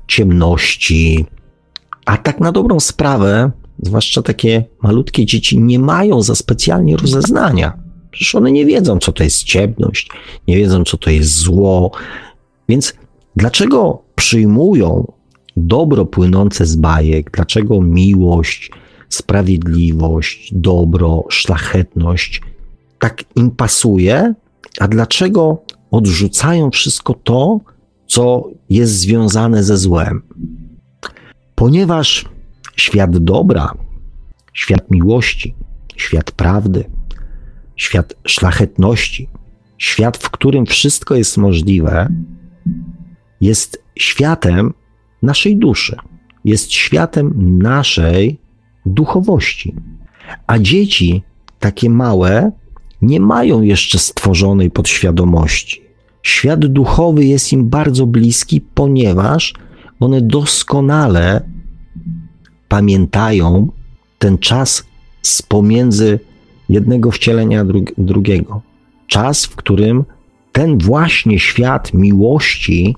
[0.08, 1.26] ciemności,
[2.06, 3.52] a tak na dobrą sprawę
[3.84, 7.78] zwłaszcza takie malutkie dzieci, nie mają za specjalnie rozeznania.
[8.12, 10.10] Przecież one nie wiedzą, co to jest ciemność,
[10.48, 11.92] nie wiedzą, co to jest zło.
[12.70, 12.94] Więc
[13.36, 15.17] dlaczego przyjmują
[15.58, 17.32] dobro płynące z bajek?
[17.32, 18.72] Dlaczego miłość,
[19.10, 22.42] sprawiedliwość, dobro, szlachetność
[23.00, 24.34] tak im pasuje?
[24.80, 27.60] A dlaczego odrzucają wszystko to,
[28.08, 30.22] co jest związane ze złem?
[31.56, 32.26] Ponieważ
[32.76, 33.74] świat dobra,
[34.54, 35.56] świat miłości,
[35.96, 36.84] świat prawdy,
[37.76, 39.30] świat szlachetności,
[39.78, 42.10] świat, w którym wszystko jest możliwe,
[43.42, 44.74] jest światem
[45.22, 45.96] naszej duszy,
[46.46, 48.40] jest światem naszej
[48.86, 49.76] duchowości.
[50.48, 51.24] A dzieci,
[51.60, 52.52] takie małe,
[53.02, 55.82] nie mają jeszcze stworzonej podświadomości.
[56.24, 59.54] Świat duchowy jest im bardzo bliski, ponieważ
[60.00, 61.42] one doskonale
[62.68, 63.72] pamiętają
[64.20, 64.84] ten czas
[65.22, 66.20] z pomiędzy
[66.70, 67.66] jednego wcielenia
[67.98, 68.62] drugiego.
[69.08, 70.06] Czas, w którym
[70.52, 72.96] ten właśnie świat miłości,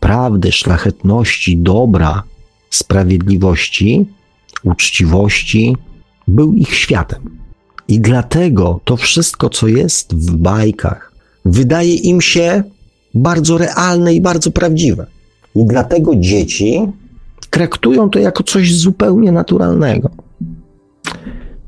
[0.00, 2.22] prawdy, szlachetności, dobra,
[2.70, 4.06] sprawiedliwości,
[4.64, 5.76] uczciwości
[6.28, 7.38] był ich światem.
[7.88, 11.12] I dlatego to wszystko, co jest w bajkach,
[11.44, 12.62] wydaje im się
[13.14, 15.06] bardzo realne i bardzo prawdziwe.
[15.56, 16.86] I dlatego dzieci
[17.50, 20.10] traktują to jako coś zupełnie naturalnego.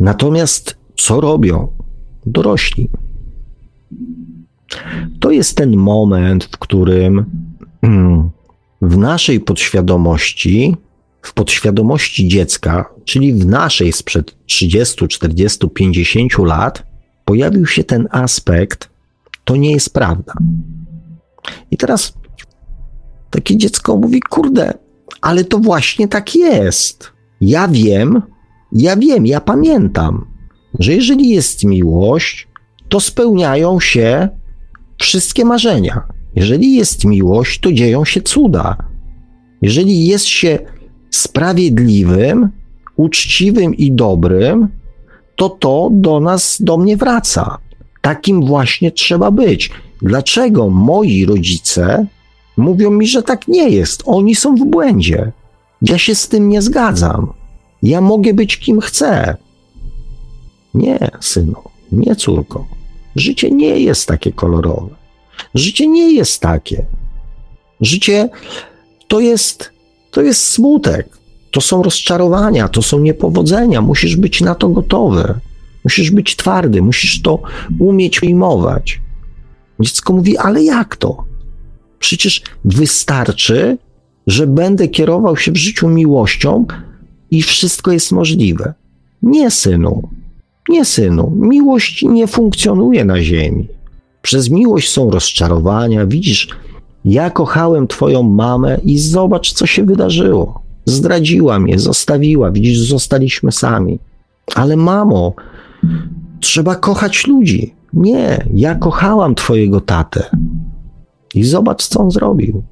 [0.00, 1.68] Natomiast co robią
[2.26, 2.90] dorośli?
[5.20, 7.24] To jest ten moment, w którym
[8.82, 10.76] w naszej podświadomości,
[11.22, 16.82] w podświadomości dziecka, czyli w naszej sprzed 30, 40, 50 lat,
[17.24, 18.90] pojawił się ten aspekt,
[19.44, 20.32] to nie jest prawda.
[21.70, 22.12] I teraz
[23.30, 24.74] takie dziecko mówi: Kurde,
[25.20, 27.12] ale to właśnie tak jest.
[27.40, 28.22] Ja wiem,
[28.72, 30.26] ja wiem, ja pamiętam,
[30.78, 32.48] że jeżeli jest miłość,
[32.88, 34.28] to spełniają się
[34.98, 36.19] wszystkie marzenia.
[36.34, 38.76] Jeżeli jest miłość, to dzieją się cuda.
[39.62, 40.58] Jeżeli jest się
[41.10, 42.48] sprawiedliwym,
[42.96, 44.68] uczciwym i dobrym,
[45.36, 47.58] to to do nas, do mnie wraca.
[48.00, 49.70] Takim właśnie trzeba być.
[50.02, 52.06] Dlaczego moi rodzice
[52.56, 54.02] mówią mi, że tak nie jest?
[54.06, 55.32] Oni są w błędzie.
[55.82, 57.32] Ja się z tym nie zgadzam.
[57.82, 59.36] Ja mogę być kim chcę.
[60.74, 61.62] Nie, synu,
[61.92, 62.66] nie, córko.
[63.16, 64.99] Życie nie jest takie kolorowe.
[65.54, 66.84] Życie nie jest takie.
[67.80, 68.28] Życie
[69.08, 69.72] to jest,
[70.10, 71.08] to jest smutek,
[71.50, 73.80] to są rozczarowania, to są niepowodzenia.
[73.80, 75.34] Musisz być na to gotowy.
[75.84, 77.42] Musisz być twardy, musisz to
[77.78, 79.00] umieć ujmować.
[79.80, 81.24] Dziecko mówi, ale jak to?
[81.98, 83.78] Przecież wystarczy,
[84.26, 86.66] że będę kierował się w życiu miłością
[87.30, 88.74] i wszystko jest możliwe.
[89.22, 90.08] Nie, synu.
[90.68, 91.32] Nie, synu.
[91.36, 93.68] Miłość nie funkcjonuje na ziemi.
[94.22, 96.06] Przez miłość są rozczarowania.
[96.06, 96.48] Widzisz,
[97.04, 100.62] ja kochałem twoją mamę i zobacz, co się wydarzyło.
[100.84, 102.50] Zdradziła mnie, zostawiła.
[102.50, 103.98] Widzisz, zostaliśmy sami.
[104.54, 105.34] Ale mamo,
[106.40, 107.74] trzeba kochać ludzi.
[107.92, 110.30] Nie, ja kochałam twojego tatę.
[111.34, 112.62] I zobacz, co on zrobił.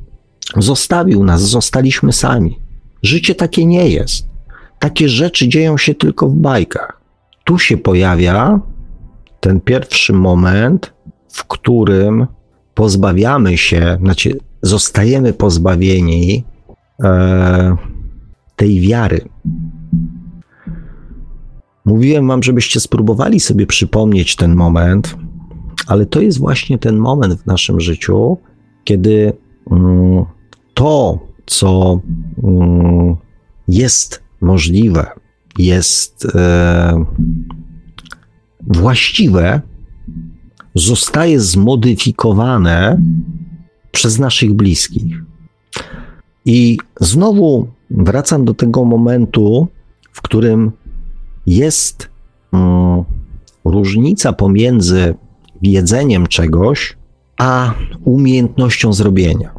[0.57, 2.59] Zostawił nas, zostaliśmy sami.
[3.03, 4.26] Życie takie nie jest.
[4.78, 7.01] Takie rzeczy dzieją się tylko w bajkach.
[7.44, 8.61] Tu się pojawia
[9.40, 10.92] ten pierwszy moment,
[11.39, 12.26] w którym
[12.74, 16.45] pozbawiamy się, znaczy zostajemy pozbawieni
[17.05, 17.76] e,
[18.57, 19.20] tej wiary.
[21.84, 25.16] Mówiłem wam, żebyście spróbowali sobie przypomnieć ten moment,
[25.86, 28.39] ale to jest właśnie ten moment w naszym życiu,
[28.84, 29.32] kiedy
[29.70, 30.24] mm,
[30.74, 32.01] to, co
[32.45, 33.16] mm,
[33.68, 35.07] jest możliwe,
[35.59, 37.05] jest e,
[38.66, 39.61] właściwe,
[40.79, 43.01] zostaje zmodyfikowane
[43.93, 45.22] przez naszych bliskich.
[46.45, 49.68] I znowu wracam do tego momentu,
[50.12, 50.72] w którym
[51.47, 52.11] jest
[52.53, 53.05] mm,
[53.64, 55.14] różnica pomiędzy
[55.62, 56.97] wiedzeniem czegoś,
[57.39, 57.74] a
[58.05, 59.55] umiejętnością zrobienia.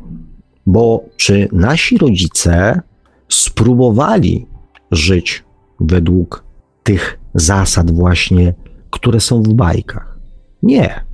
[0.65, 2.81] Bo czy nasi rodzice
[3.29, 4.45] spróbowali
[4.91, 5.43] żyć
[5.79, 6.43] według
[6.83, 8.53] tych zasad, właśnie,
[8.89, 10.19] które są w bajkach?
[10.63, 11.08] Nie,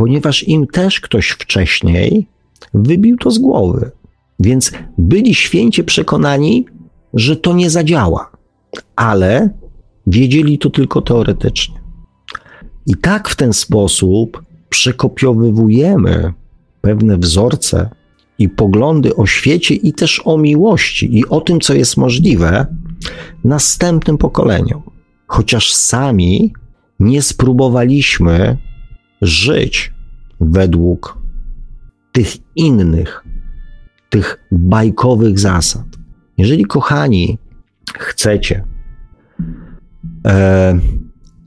[0.00, 2.26] ponieważ im też ktoś wcześniej
[2.74, 3.90] wybił to z głowy.
[4.38, 6.66] Więc byli święcie przekonani,
[7.14, 8.30] że to nie zadziała,
[8.96, 9.50] ale
[10.06, 11.80] wiedzieli to tylko teoretycznie.
[12.86, 16.32] I tak w ten sposób przekopiowywujemy
[16.80, 17.90] pewne wzorce
[18.38, 22.66] i poglądy o świecie i też o miłości i o tym, co jest możliwe,
[23.44, 24.82] następnym pokoleniom,
[25.26, 26.52] chociaż sami
[27.00, 28.69] nie spróbowaliśmy
[29.22, 29.92] żyć
[30.40, 31.18] według
[32.12, 33.24] tych innych,
[34.10, 35.86] tych bajkowych zasad.
[36.38, 37.38] Jeżeli, kochani,
[37.98, 38.64] chcecie
[40.26, 40.78] e,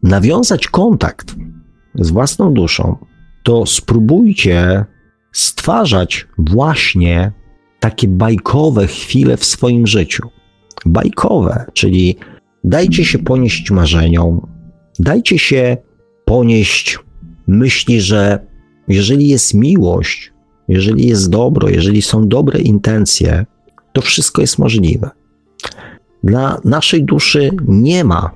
[0.03, 1.35] nawiązać kontakt
[1.95, 2.97] z własną duszą,
[3.43, 4.85] to spróbujcie
[5.31, 7.31] stwarzać właśnie
[7.79, 10.29] takie bajkowe chwile w swoim życiu.
[10.85, 12.15] Bajkowe, czyli
[12.63, 14.47] dajcie się ponieść marzeniom,
[14.99, 15.77] dajcie się
[16.25, 16.99] ponieść
[17.47, 18.39] myśli, że
[18.87, 20.33] jeżeli jest miłość,
[20.67, 23.45] jeżeli jest dobro, jeżeli są dobre intencje,
[23.93, 25.09] to wszystko jest możliwe.
[26.23, 28.31] Dla naszej duszy nie ma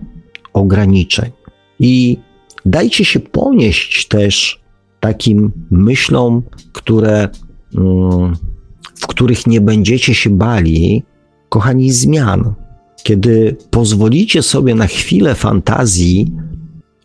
[0.53, 1.31] ograniczeń
[1.79, 2.17] i
[2.65, 4.61] dajcie się ponieść też
[4.99, 6.43] takim myślom,
[6.73, 7.29] które,
[7.75, 8.35] mm,
[8.95, 11.03] w których nie będziecie się bali,
[11.49, 12.53] kochani, zmian.
[13.03, 16.31] Kiedy pozwolicie sobie na chwilę fantazji,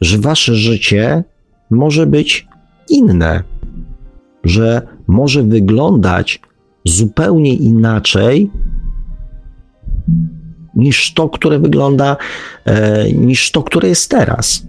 [0.01, 1.25] że wasze życie
[1.73, 2.49] może być
[2.89, 3.43] inne,
[4.45, 6.41] że może wyglądać
[6.85, 8.51] zupełnie inaczej
[10.75, 12.17] niż to, które wygląda,
[12.65, 14.67] e, niż to, które jest teraz.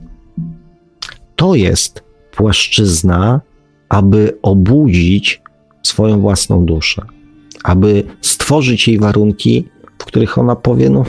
[1.35, 3.41] To jest płaszczyzna,
[3.89, 5.41] aby obudzić
[5.83, 7.05] swoją własną duszę,
[7.63, 9.67] aby stworzyć jej warunki,
[9.99, 11.05] w których ona powie: No,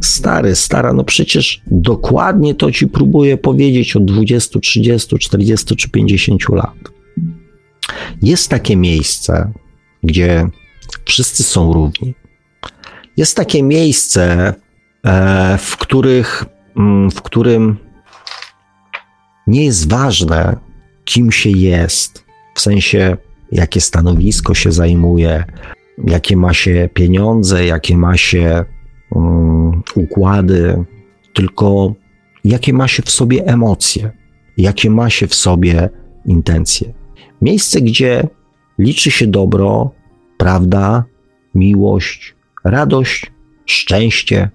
[0.00, 6.48] stary, stara, no przecież dokładnie to ci próbuję powiedzieć od 20, 30, 40 czy 50
[6.48, 6.74] lat.
[8.22, 9.52] Jest takie miejsce,
[10.02, 10.48] gdzie
[11.04, 12.14] wszyscy są równi.
[13.16, 14.54] Jest takie miejsce,
[15.04, 16.44] e, w, których,
[16.76, 17.76] mm, w którym
[19.46, 20.56] nie jest ważne,
[21.04, 23.16] kim się jest, w sensie
[23.52, 25.44] jakie stanowisko się zajmuje,
[25.98, 28.64] jakie ma się pieniądze, jakie ma się
[29.10, 30.84] um, układy,
[31.32, 31.94] tylko
[32.44, 34.10] jakie ma się w sobie emocje,
[34.56, 35.90] jakie ma się w sobie
[36.26, 36.92] intencje.
[37.42, 38.28] Miejsce, gdzie
[38.78, 39.90] liczy się dobro,
[40.38, 41.04] prawda,
[41.54, 42.34] miłość,
[42.64, 43.32] radość,
[43.66, 44.50] szczęście.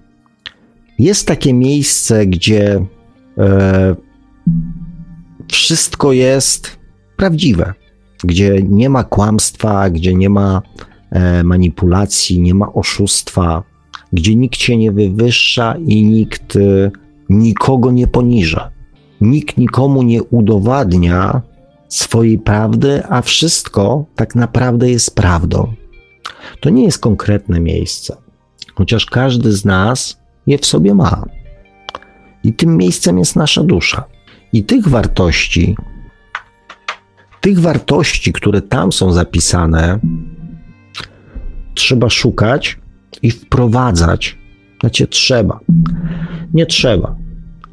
[0.98, 2.86] Jest takie miejsce, gdzie
[3.38, 3.96] e,
[5.48, 6.78] wszystko jest
[7.16, 7.74] prawdziwe,
[8.24, 10.62] gdzie nie ma kłamstwa, gdzie nie ma
[11.44, 13.62] manipulacji, nie ma oszustwa,
[14.12, 16.90] gdzie nikt się nie wywyższa i nikt e,
[17.28, 18.70] nikogo nie poniża.
[19.20, 21.42] Nikt nikomu nie udowadnia
[21.88, 25.72] swojej prawdy, a wszystko tak naprawdę jest prawdą.
[26.60, 28.16] To nie jest konkretne miejsce,
[28.74, 31.24] chociaż każdy z nas je w sobie ma.
[32.44, 34.04] I tym miejscem jest nasza dusza.
[34.52, 35.76] I tych wartości,
[37.40, 39.98] tych wartości, które tam są zapisane,
[41.74, 42.78] trzeba szukać
[43.22, 44.38] i wprowadzać.
[44.80, 45.60] Znacie, trzeba.
[46.54, 47.16] Nie trzeba,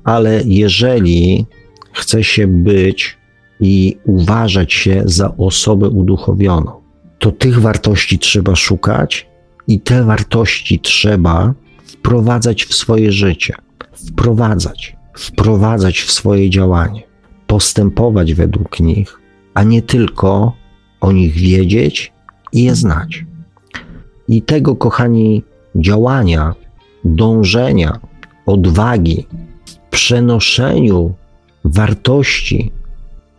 [0.03, 1.45] ale jeżeli
[1.93, 3.17] chce się być
[3.59, 6.71] i uważać się za osobę uduchowioną,
[7.19, 9.27] to tych wartości trzeba szukać
[9.67, 11.53] i te wartości trzeba
[11.85, 13.55] wprowadzać w swoje życie.
[13.93, 17.03] Wprowadzać wprowadzać w swoje działanie,
[17.47, 19.19] postępować według nich,
[19.53, 20.53] a nie tylko
[21.01, 22.13] o nich wiedzieć
[22.53, 23.25] i je znać.
[24.27, 25.43] I tego, kochani,
[25.75, 26.55] działania,
[27.05, 27.99] dążenia,
[28.45, 29.27] odwagi,
[29.89, 31.13] przenoszeniu
[31.63, 32.71] wartości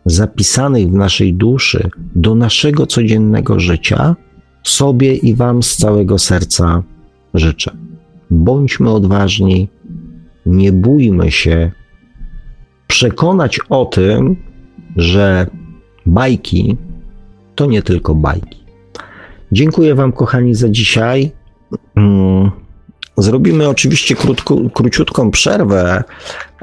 [0.05, 4.17] zapisanych w naszej duszy do naszego codziennego życia,
[4.63, 6.83] sobie i Wam z całego serca
[7.35, 7.77] życzę.
[8.31, 9.69] Bądźmy odważni,
[10.47, 11.73] nie bójmy się
[12.87, 14.37] przekonać o tym,
[14.97, 15.47] że
[16.07, 16.77] bajki
[17.55, 18.68] to nie tylko bajki.
[19.53, 21.33] Dziękuję Wam, kochani, za dzisiaj.
[21.97, 22.51] Mm,
[23.17, 26.05] zrobimy oczywiście krótko, króciutką przerwę,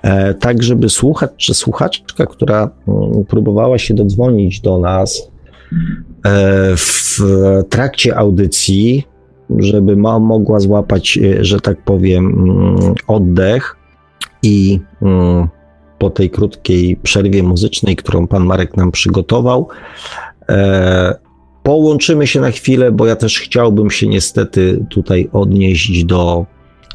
[0.03, 5.31] e, tak żeby słuchacz czy słuchaczka, która mm, próbowała się dodzwonić do nas
[6.25, 7.19] e, w
[7.69, 9.07] trakcie audycji,
[9.57, 13.77] żeby mogła złapać, e, że tak powiem, mm, oddech
[14.43, 14.79] i
[15.97, 19.67] po tej krótkiej przerwie muzycznej, którą pan Marek nam przygotował,
[21.65, 26.45] połączymy się na chwilę, bo ja też chciałbym się niestety tutaj odnieść do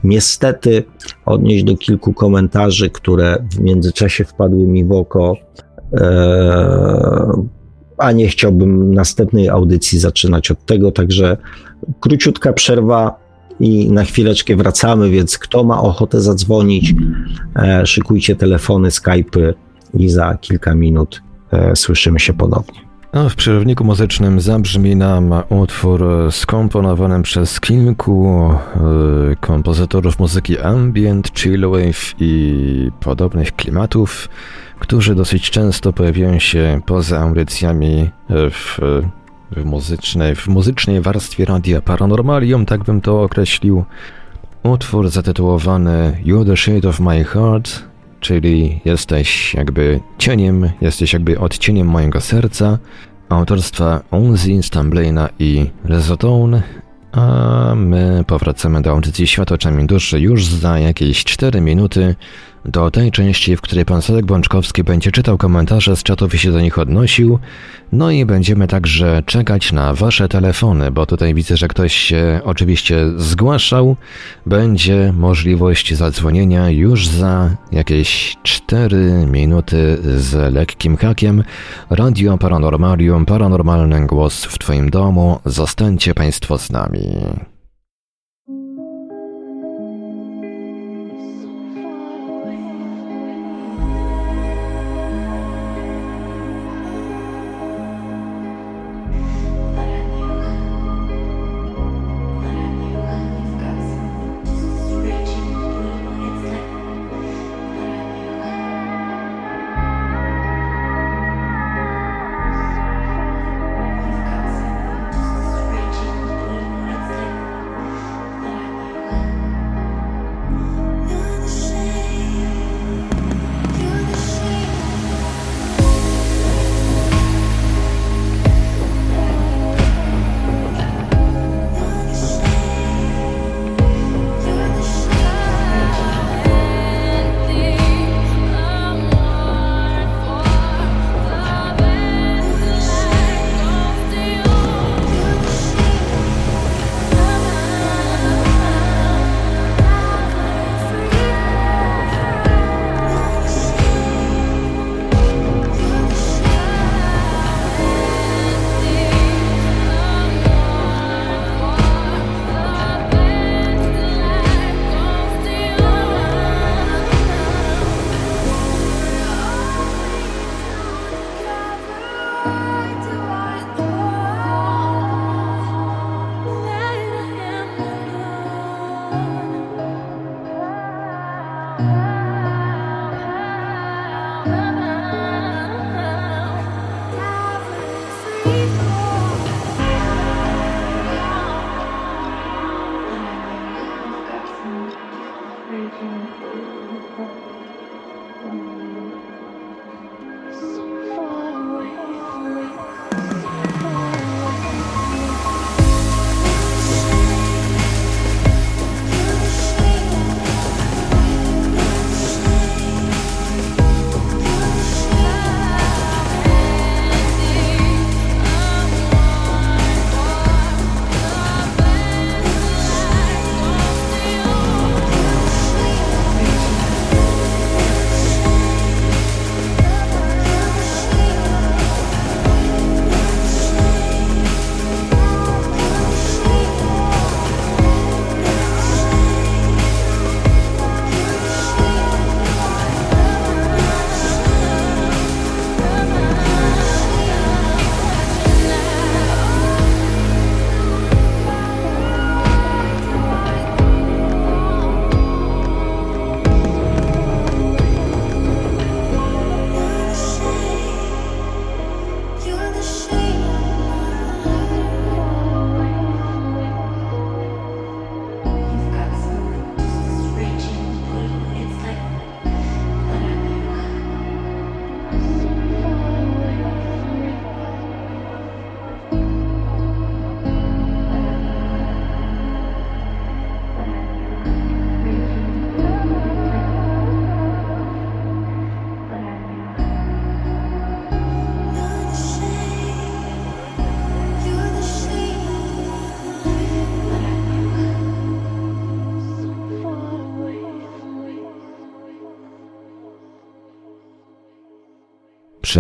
[0.05, 0.85] niestety
[1.27, 5.37] odnieść do kilku komentarzy, które w międzyczasie wpadły mi w oko.
[5.93, 7.43] E,
[7.99, 11.37] a nie chciałbym następnej audycji zaczynać od tego, także
[12.01, 13.21] króciutka przerwa
[13.61, 16.95] i na chwileczkę wracamy, więc kto ma ochotę zadzwonić,
[17.57, 19.55] e, szykujcie telefony, Skype'y
[19.95, 22.90] i za kilka minut e, słyszymy się ponownie.
[23.13, 28.51] A w przerwniku muzycznym zabrzmi nam utwór skomponowany przez kilku
[29.33, 34.29] y, kompozytorów muzyki ambient, chillwave i podobnych klimatów,
[34.79, 38.79] którzy dosyć często pojawiają się poza audycjami w,
[39.57, 43.85] w, muzycznej, w muzycznej warstwie radia Paranormalium, tak bym to określił.
[44.63, 47.90] Utwór zatytułowany You the Shade of My Heart,
[48.21, 52.79] czyli jesteś jakby cieniem, jesteś jakby odcieniem mojego serca,
[53.29, 56.63] autorstwa Unzi, Stamblina i Rezotone,
[57.13, 62.15] a my powracamy do audycji Świat oczami duszy już za jakieś 4 minuty
[62.65, 66.53] do tej części, w której pan Sadek Bączkowski będzie czytał komentarze z czatów i się
[66.53, 67.39] do nich odnosił.
[67.93, 72.97] No i będziemy także czekać na wasze telefony, bo tutaj widzę, że ktoś się oczywiście
[73.17, 73.97] zgłaszał.
[74.47, 81.45] Będzie możliwość zadzwonienia już za jakieś 4 minuty z lekkim hakiem.
[81.91, 85.41] Radio Paranormalium, paranormalny głos w twoim domu.
[85.45, 87.01] Zostańcie państwo z nami.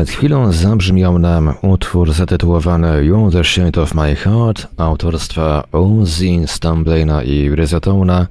[0.01, 7.23] Przed chwilą zabrzmiał nam utwór zatytułowany You're the Shade of My Heart autorstwa Ozzy, Stumblina
[7.23, 8.27] i Rizatona,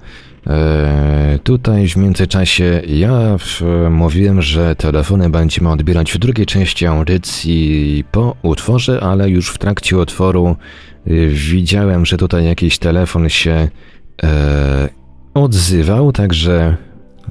[0.47, 8.03] E, tutaj w międzyczasie ja w, mówiłem, że telefony będziemy odbierać w drugiej części audycji
[8.11, 10.55] po utworze, ale już w trakcie utworu
[11.07, 13.69] y, widziałem, że tutaj jakiś telefon się
[14.23, 14.89] e,
[15.33, 16.77] odzywał, także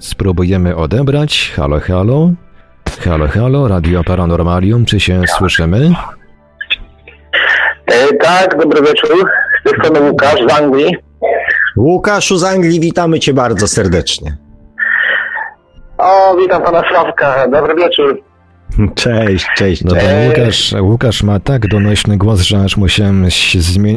[0.01, 1.53] spróbujemy odebrać.
[1.57, 2.33] Halo, halo.
[3.05, 5.91] Halo, halo, Radio Paranormalium, czy się słyszymy?
[7.87, 9.11] E, tak, dobry wieczór.
[9.61, 10.97] Z tej strony Łukasz z Anglii.
[11.77, 14.37] Łukaszu z Anglii, witamy cię bardzo serdecznie.
[15.99, 17.49] O, witam pana Sławka.
[17.49, 18.23] Dobry wieczór.
[18.95, 19.85] Cześć, cześć.
[19.85, 20.07] No cześć.
[20.29, 23.27] Łukasz, Łukasz ma tak donośny głos, że aż musiałem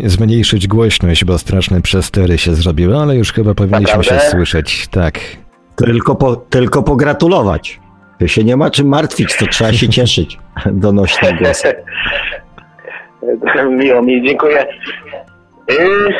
[0.06, 4.32] zmniejszyć głośność, bo straszne przestery się zrobiły, ale już chyba powinniśmy się Naprawdę?
[4.32, 4.88] słyszeć.
[4.88, 5.20] Tak.
[5.76, 7.80] Tylko, po, tylko pogratulować.
[8.22, 11.74] To się nie ma czym martwić, to trzeba się cieszyć donośnym głosem.
[13.70, 14.68] Miło mi, dziękuję.
[15.72, 16.14] Y,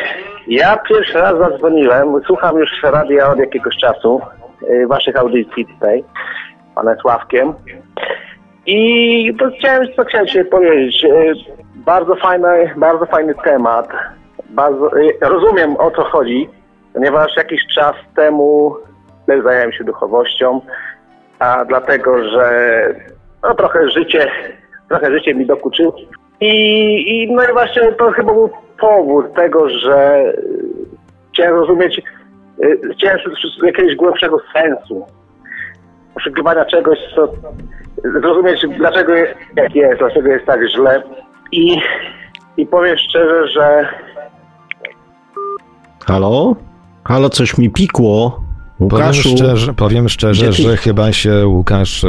[0.48, 2.14] Ja pierwszy raz zadzwoniłem.
[2.26, 4.20] Słucham już radia od jakiegoś czasu.
[4.70, 6.04] y, Waszych audycji tutaj.
[6.74, 7.54] Panem Sławkiem.
[8.66, 11.04] I to chciałem, co chciałem się powiedzieć.
[11.04, 11.34] y,
[11.76, 13.88] Bardzo fajny, bardzo fajny temat.
[14.50, 14.90] Bardzo,
[15.20, 16.48] rozumiem o co chodzi,
[16.94, 18.76] ponieważ jakiś czas temu
[19.26, 20.60] też zająłem się duchowością,
[21.42, 22.46] a dlatego, że
[23.42, 24.30] no, trochę życie,
[24.88, 25.96] trochę życie mi dokuczyło.
[26.40, 26.48] I,
[27.08, 30.64] I no i właśnie to chyba był powód tego, że y,
[31.32, 32.02] chciałem rozumieć,
[32.64, 33.18] y, chciałem
[33.62, 35.06] jakiegoś głębszego sensu,
[36.14, 37.32] poszukiwania czegoś, co
[38.04, 41.02] zrozumieć, dlaczego jest jak jest, dlaczego jest tak źle.
[41.52, 41.78] I,
[42.56, 43.88] i powiem szczerze, że
[46.06, 46.56] Halo?
[47.04, 48.42] Halo, coś mi pikło.
[48.88, 52.08] Powiem Łukaszu, szczerze, powiem szczerze gdzie ty- że chyba się Łukasz e,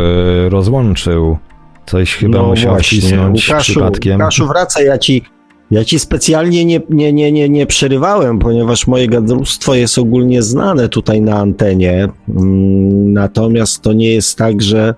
[0.50, 1.38] rozłączył.
[1.86, 4.14] Coś chyba no musiał właśnie, wcisnąć Łukaszu, przypadkiem.
[4.14, 5.24] Łukaszu, wracaj, ja ci,
[5.72, 10.90] ja ci specjalnie nie, nie, nie, nie, nie przerywałem, ponieważ moje gadrustwo jest ogólnie znane
[10.90, 12.08] tutaj na antenie.
[12.30, 14.94] Mm, Natomiast to nie jest tak, że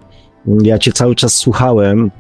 [0.63, 2.11] ja cię cały czas słuchałem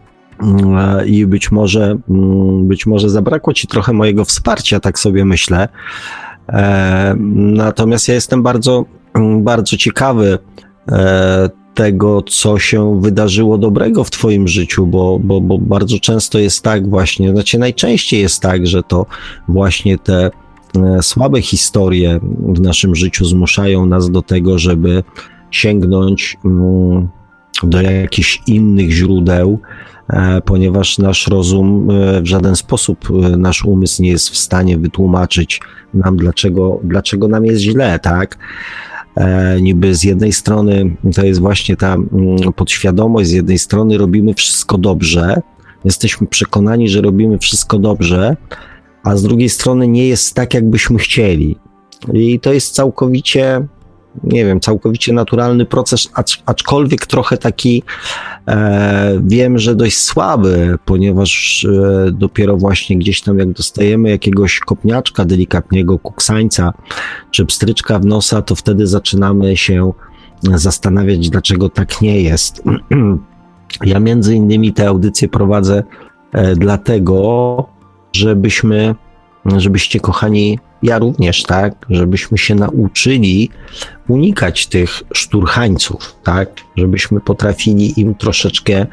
[0.43, 5.67] mm, i być może, mm, być może zabrakło ci trochę mojego wsparcia, tak sobie myślę.
[6.49, 8.85] E, Natomiast ja jestem bardzo, mm,
[9.23, 10.37] bardzo ciekawy
[10.91, 16.63] e, tego, co się wydarzyło dobrego w Twoim życiu, bo, bo, bo bardzo często jest
[16.63, 19.05] tak właśnie, znaczy najczęściej jest tak, że to
[19.47, 20.31] właśnie te
[20.75, 25.03] e, słabe historie w naszym życiu zmuszają nas do tego, żeby
[25.51, 27.07] sięgnąć mm,
[27.63, 29.59] do jakichś innych źródeł,
[30.09, 31.87] e, ponieważ nasz rozum
[32.21, 33.07] w żaden sposób,
[33.37, 35.59] nasz umysł nie jest w stanie wytłumaczyć
[35.93, 38.37] nam, dlaczego, dlaczego nam jest źle, tak?
[39.15, 44.33] E, niby z jednej strony to jest właśnie ta mm, podświadomość, z jednej strony robimy
[44.33, 45.41] wszystko dobrze,
[45.85, 48.37] jesteśmy przekonani, że robimy wszystko dobrze,
[49.03, 51.57] a z drugiej strony nie jest tak, jakbyśmy chcieli.
[52.13, 53.67] I to jest całkowicie,
[54.23, 57.83] nie wiem, całkowicie naturalny proces, acz, aczkolwiek trochę taki,
[59.21, 65.99] wiem, że dość słaby, ponieważ e, dopiero właśnie gdzieś tam, jak dostajemy jakiegoś kopniaczka delikatnego,
[65.99, 66.73] kuksańca,
[67.31, 69.91] czy pstryczka w nosa, to wtedy zaczynamy się
[70.43, 72.63] zastanawiać, dlaczego tak nie jest.
[73.85, 75.83] Ja między innymi te audycje prowadzę
[76.31, 77.65] e, dlatego,
[78.13, 78.95] żebyśmy,
[79.57, 83.49] żebyście kochani, ja również, tak, żebyśmy się nauczyli
[84.07, 88.85] unikać tych szturchańców, tak, żebyśmy potrafili im troszeczkę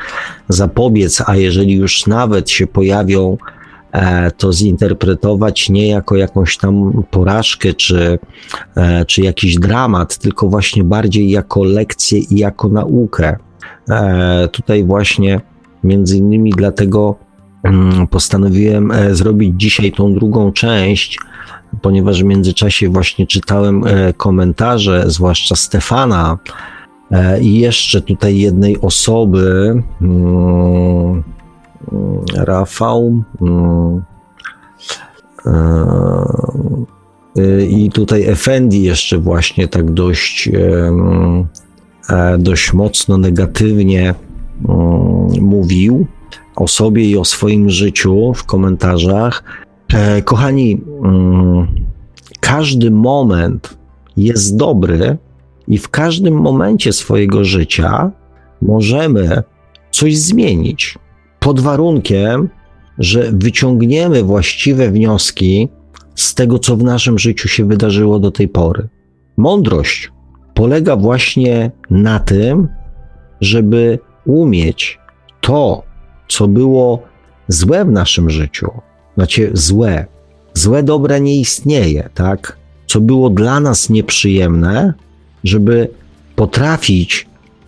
[0.48, 3.36] zapobiec, a jeżeli już nawet się pojawią,
[3.92, 8.18] e, to zinterpretować nie jako jakąś tam porażkę czy,
[8.76, 13.36] e, czy jakiś dramat, tylko właśnie bardziej jako lekcję i jako naukę.
[13.90, 15.40] E, Tutaj właśnie
[15.84, 17.16] między innymi dlatego
[17.62, 21.18] mm, postanowiłem zrobić dzisiaj tą drugą część,
[21.82, 26.38] ponieważ w międzyczasie właśnie czytałem e, komentarze, zwłaszcza Stefana
[27.10, 31.22] e, i jeszcze tutaj jednej osoby, mm,
[31.92, 33.22] mm, Rafał.
[33.40, 34.02] mm,
[37.36, 40.50] e, I tutaj Efendi jeszcze właśnie tak dość,
[42.38, 44.14] dość mocno negatywnie
[45.40, 46.06] mówił
[46.56, 49.61] o sobie i o swoim życiu w komentarzach.
[49.92, 51.66] E, Kochani, mm,
[52.40, 53.78] każdy moment
[54.16, 55.18] jest dobry
[55.68, 58.10] i w każdym momencie swojego życia
[58.62, 59.42] możemy
[59.90, 60.98] coś zmienić
[61.40, 62.48] pod warunkiem,
[62.98, 65.68] że wyciągniemy właściwe wnioski
[66.14, 68.88] z tego, co w naszym życiu się wydarzyło do tej pory.
[69.36, 70.12] Mądrość
[70.54, 72.68] polega właśnie na tym,
[73.40, 74.98] żeby umieć
[75.40, 75.82] to,
[76.28, 77.02] co było
[77.48, 78.70] złe w naszym życiu,
[79.16, 80.06] znaczy złe,
[80.54, 82.62] złe dobre nie istnieje, tak?
[82.86, 84.94] co było dla nas nieprzyjemne,
[85.44, 85.88] żeby
[86.36, 87.26] potrafić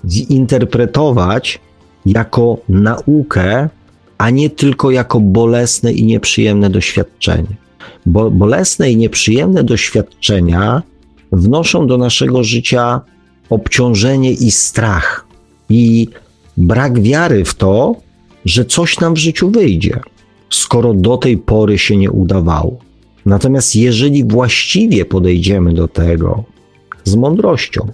[0.09, 1.61] zinterpretować
[2.07, 3.69] jako naukę,
[4.19, 7.57] a nie tylko jako bolesne i nieprzyjemne doświadczenie.
[8.07, 10.83] Bo bolesne i nieprzyjemne doświadczenia
[11.33, 13.01] wnoszą do naszego życia
[13.51, 15.27] obciążenie i strach,
[15.71, 16.09] i
[16.57, 17.97] brak wiary w to,
[18.45, 20.01] że coś nam w życiu wyjdzie,
[20.57, 22.79] skoro do tej pory się nie udawało.
[23.27, 26.45] Natomiast jeżeli właściwie podejdziemy do tego
[27.05, 27.93] z mądrością,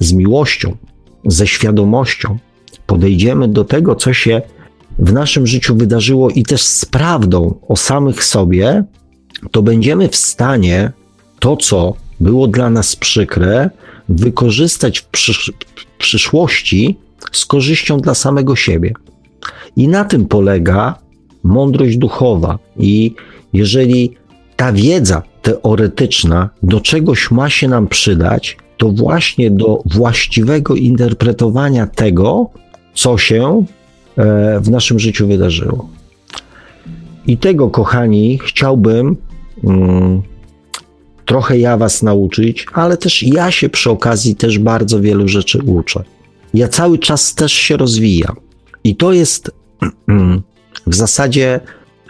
[0.00, 0.76] z miłością,
[1.24, 2.38] ze świadomością,
[2.86, 4.42] podejdziemy do tego, co się
[4.98, 8.84] w naszym życiu wydarzyło i też z prawdą o samych sobie,
[9.50, 10.92] to będziemy w stanie
[11.38, 13.70] to, co było dla nas przykre,
[14.08, 16.98] wykorzystać w, przysz w przyszłości
[17.32, 18.92] z korzyścią dla samego siebie.
[19.76, 20.98] I na tym polega
[21.44, 22.58] mądrość duchowa.
[22.76, 23.14] I
[23.52, 24.10] jeżeli
[24.56, 32.50] ta wiedza teoretyczna do czegoś ma się nam przydać, to właśnie do właściwego interpretowania tego,
[32.94, 33.64] co się
[34.16, 35.88] e, w naszym życiu wydarzyło.
[37.26, 39.16] I tego, kochani, chciałbym
[39.64, 40.22] mm,
[41.24, 46.04] trochę ja Was nauczyć, ale też ja się przy okazji też bardzo wielu rzeczy uczę.
[46.54, 48.36] Ja cały czas też się rozwijam.
[48.84, 49.50] I to jest
[50.86, 51.60] w zasadzie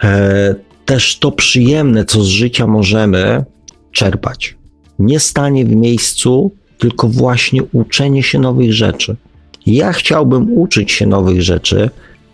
[0.03, 0.55] e,
[0.85, 3.45] też to przyjemne, co z życia możemy
[3.91, 4.55] czerpać.
[4.99, 9.15] Nie stanie w miejscu, tylko właśnie uczenie się nowych rzeczy.
[9.65, 11.89] Ja chciałbym uczyć się nowych rzeczy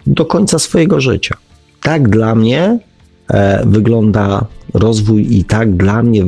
[0.07, 1.37] do końca swojego życia.
[1.81, 2.79] Tak dla mnie
[3.27, 6.25] e, wygląda rozwój i tak dla mnie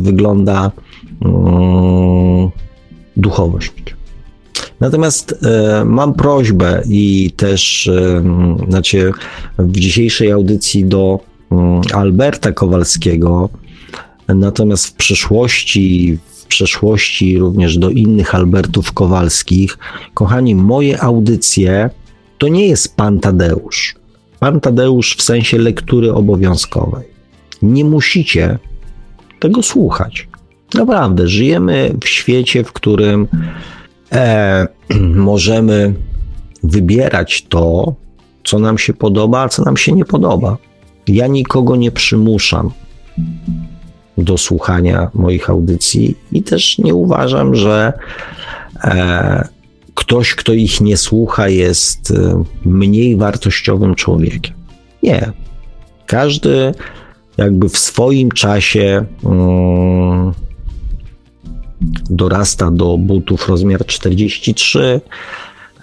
[0.00, 0.70] wygląda
[1.24, 2.50] mm,
[3.16, 3.72] duchowość.
[4.80, 7.90] Natomiast e, mam prośbę i też
[8.68, 9.12] znaczy
[9.58, 11.20] w dzisiejszej audycji do
[11.52, 13.48] mm, Alberta Kowalskiego,
[14.28, 19.78] natomiast w przyszłości, w przeszłości również do innych Albertów Kowalskich,
[20.14, 21.90] kochani, moje audycje
[22.38, 23.94] to nie jest Pan Tadeusz.
[24.40, 27.04] Pan Tadeusz w sensie lektury obowiązkowej.
[27.62, 28.58] Nie musicie
[29.40, 30.28] tego słuchać.
[30.74, 33.28] Naprawdę, żyjemy w świecie, w którym
[34.12, 34.66] e,
[35.30, 35.94] możemy
[36.62, 37.94] wybierać to,
[38.44, 40.56] co nam się podoba, a co nam się nie podoba.
[41.06, 42.70] Ja nikogo nie przymuszam
[44.18, 47.92] do słuchania moich audycji i też nie uważam, że
[48.84, 49.48] e,
[49.94, 54.54] ktoś, kto ich nie słucha, jest e, mniej wartościowym człowiekiem.
[55.02, 55.32] Nie.
[56.06, 56.74] Każdy
[57.36, 59.04] jakby w swoim czasie.
[59.22, 60.32] Um,
[62.10, 65.00] dorasta do butów rozmiar 43,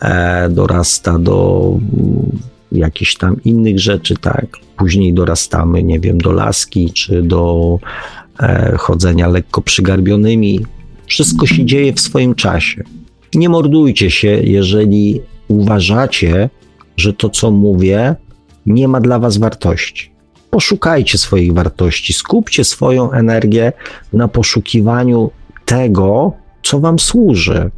[0.02, 2.39] e, dorasta do mm,
[2.72, 4.45] jakichś tam innych rzeczy, tak.
[4.78, 7.78] Później dorastamy, nie wiem, do laski czy do
[8.39, 10.60] e, chodzenia lekko przygarbionymi.
[11.08, 12.84] Wszystko się dzieje w swoim czasie.
[13.34, 16.49] Nie mordujcie się, jeżeli uważacie,
[16.97, 18.16] że to, co mówię,
[18.66, 20.12] nie ma dla Was wartości.
[20.49, 23.74] Poszukajcie swoich wartości, skupcie swoją energię
[24.14, 25.32] na poszukiwaniu
[25.72, 27.72] tego, co wam służy.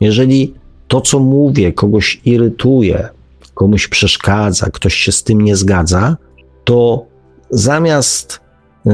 [0.00, 0.54] Jeżeli
[0.88, 3.08] to, co mówię, kogoś irytuje,
[3.54, 6.16] komuś przeszkadza, ktoś się z tym nie zgadza,
[6.64, 7.06] to
[7.50, 8.40] zamiast
[8.84, 8.92] yy,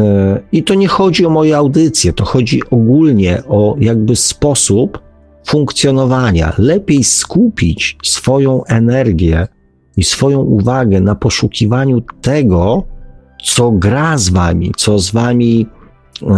[0.52, 4.98] i to nie chodzi o moje audycje, to chodzi ogólnie o jakby sposób
[5.46, 6.52] funkcjonowania.
[6.58, 9.46] Lepiej skupić swoją energię
[9.96, 12.82] i swoją uwagę na poszukiwaniu tego,
[13.44, 15.66] co gra z wami, co z wami,
[16.22, 16.28] yy,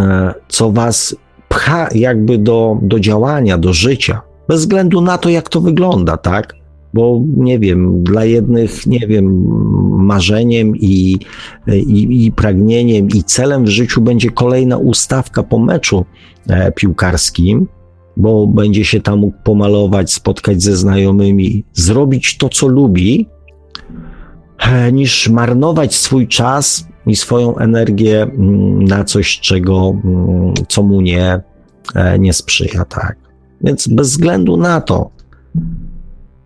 [0.49, 1.17] co was
[1.51, 6.55] pcha jakby do, do działania, do życia, bez względu na to, jak to wygląda, tak?
[6.95, 9.45] Bo nie wiem, dla jednych, nie wiem,
[9.99, 11.19] marzeniem i,
[11.67, 16.05] i, i pragnieniem i celem w życiu będzie kolejna ustawka po meczu
[16.49, 17.67] e, piłkarskim,
[18.17, 23.27] bo będzie się tam mógł pomalować, spotkać ze znajomymi, zrobić to, co lubi,
[24.59, 31.01] e, niż marnować swój czas i swoją energię mm, na coś, czego, mm, co mu
[31.01, 31.41] nie,
[31.95, 33.17] e, nie sprzyja, tak.
[33.61, 35.11] Więc bez względu na to,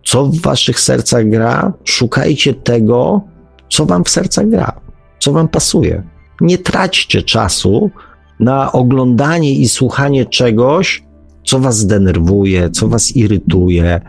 [0.03, 3.21] co w waszych sercach gra, szukajcie tego,
[3.69, 4.81] co wam w sercach gra,
[5.19, 6.03] co wam pasuje.
[6.41, 7.91] Nie traćcie czasu
[8.39, 11.03] na oglądanie i słuchanie czegoś,
[11.45, 14.01] co was denerwuje, co was irytuje,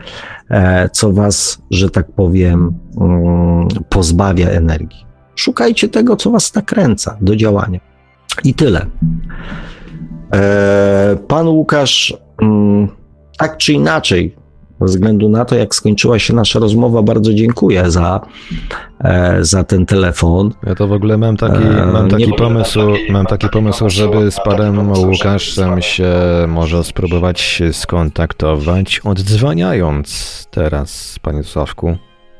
[0.49, 5.06] e, co was, że tak powiem, mm, pozbawia energii.
[5.37, 7.79] Szukajcie tego, co was nakręca do działania.
[8.43, 8.85] I tyle.
[10.33, 12.87] E, pan Łukasz, mm,
[13.37, 14.35] tak czy inaczej,
[14.81, 18.21] Ze względu na to, jak skończyła się nasza rozmowa, bardzo dziękuję za,
[19.03, 20.51] e, za ten telefon.
[20.67, 21.63] Ja to w ogóle mam taki,
[21.93, 22.79] mam taki pomysł,
[23.09, 26.13] mam taki pomysł, żeby z panem Łukaszem się
[26.47, 31.97] może spróbować skontaktować, oddzwaniając teraz, panie Sławku.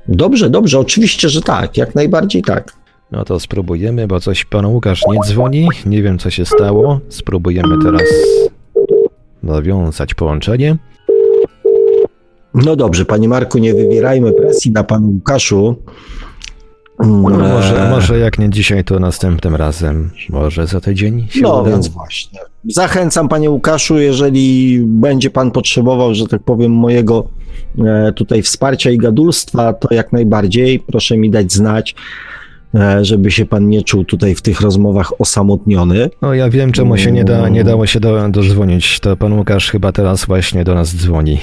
[0.08, 2.77] Dobrze, dobrze, oczywiście, że tak, jak najbardziej tak.
[3.12, 5.68] No to spróbujemy, bo coś pan Łukasz nie dzwoni.
[5.86, 7.00] Nie wiem, co się stało.
[7.10, 8.02] Spróbujemy teraz
[9.44, 10.78] nawiązać połączenie.
[12.54, 15.76] No dobrze, panie Marku, nie wywierajmy presji na panu Łukaszu.
[17.00, 20.12] No, może, może jak nie dzisiaj, to następnym razem.
[20.30, 21.70] Może za tydzień się No uda.
[21.72, 22.40] więc właśnie.
[22.70, 27.28] Zachęcam panie Łukaszu, jeżeli będzie pan potrzebował, że tak powiem, mojego
[27.86, 31.96] e, tutaj wsparcia i gadulstwa, to jak najbardziej proszę mi dać znać,
[33.02, 36.10] żeby się pan nie czuł tutaj w tych rozmowach osamotniony.
[36.22, 39.00] No ja wiem, czemu się nie, da, nie dało się do, dodzwonić.
[39.00, 41.40] To pan Łukasz chyba teraz właśnie do nas dzwoni.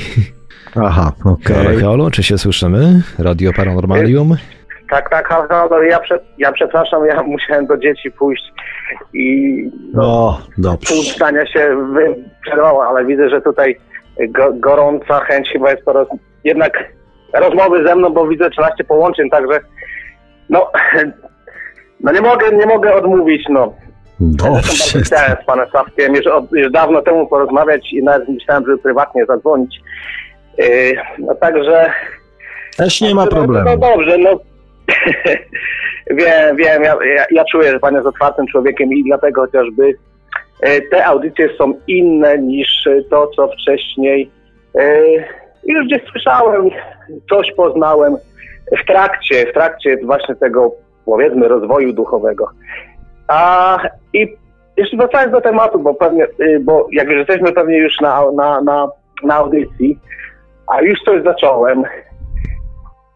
[0.76, 1.56] Aha, okej.
[1.56, 3.02] Halo, halo, czy się słyszymy?
[3.18, 4.36] Radio Paranormalium?
[4.90, 8.42] Tak, tak, halo, halo, ja, prze, ja przepraszam, ja musiałem do dzieci pójść
[9.14, 9.54] i
[9.94, 10.94] no, No, dobrze.
[10.94, 11.76] pół zdania się
[12.42, 13.76] przerwało, ale widzę, że tutaj
[14.28, 16.08] go, gorąca chęć chyba jest po roz,
[16.44, 16.72] jednak
[17.34, 19.60] rozmowy ze mną, bo widzę 13 połączeń, także
[20.50, 20.70] no,
[22.00, 23.74] no nie mogę, nie mogę odmówić, no.
[24.20, 24.52] Dobrze.
[24.52, 28.78] bardzo chciałem z panem Sławkiem już, od, już dawno temu porozmawiać i nawet myślałem, żeby
[28.78, 29.80] prywatnie zadzwonić.
[30.58, 31.92] Yy, no także
[32.76, 33.64] Też nie ma no, problemu.
[33.64, 34.30] No dobrze, no.
[36.10, 39.94] wiem, wiem, ja, ja, ja czuję, że pan jest otwartym człowiekiem i dlatego chociażby
[40.60, 44.30] e, te audycje są inne niż to, co wcześniej
[44.74, 45.00] e,
[45.64, 46.70] już gdzieś słyszałem,
[47.28, 48.16] coś poznałem
[48.82, 50.72] w trakcie, w trakcie właśnie tego,
[51.04, 52.48] powiedzmy, rozwoju duchowego.
[53.28, 53.78] A
[54.12, 54.36] i
[54.76, 58.60] jeszcze wracając do tematu, bo pewnie, y, bo jak już jesteśmy pewnie już na, na,
[58.60, 58.88] na,
[59.22, 59.98] na audycji,
[60.66, 61.84] a już coś zacząłem,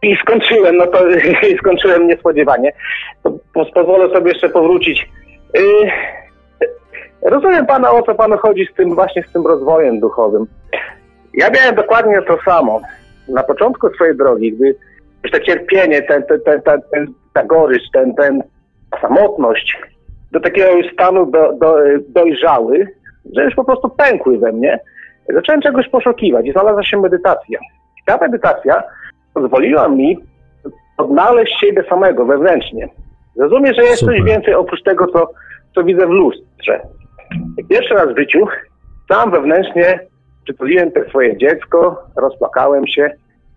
[0.02, 0.98] i skończyłem, no to
[1.60, 2.72] skończyłem niespodziewanie.
[3.22, 5.10] To po- pozwolę sobie jeszcze powrócić.
[5.54, 5.90] Yy,
[7.22, 10.46] rozumiem pana, o co panu chodzi z tym właśnie z tym rozwojem duchowym.
[11.34, 12.80] Ja miałem dokładnie to samo.
[13.28, 14.76] Na początku swojej drogi, gdy
[15.22, 18.42] już to cierpienie, ten, ten, ten, ten, ta gorycz, ten, ten,
[18.90, 19.76] ta samotność
[20.32, 21.76] do takiego już stanu do, do,
[22.08, 22.86] dojrzały,
[23.36, 24.80] że już po prostu pękły we mnie.
[25.34, 27.58] Zacząłem czegoś poszukiwać i znalazła się medytacja.
[28.06, 28.82] Ta medytacja
[29.34, 30.18] pozwoliła mi
[30.96, 32.88] odnaleźć siebie samego wewnętrznie.
[33.36, 34.24] Zrozumieć, że jest coś Super.
[34.24, 35.30] więcej oprócz tego, co,
[35.74, 36.80] co widzę w lustrze.
[37.68, 38.46] Pierwszy raz w życiu
[39.08, 40.00] sam wewnętrznie
[40.44, 43.10] przytuliłem te swoje dziecko, rozpłakałem się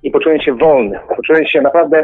[0.03, 0.99] i poczułem się wolny.
[1.15, 2.03] Poczułem się naprawdę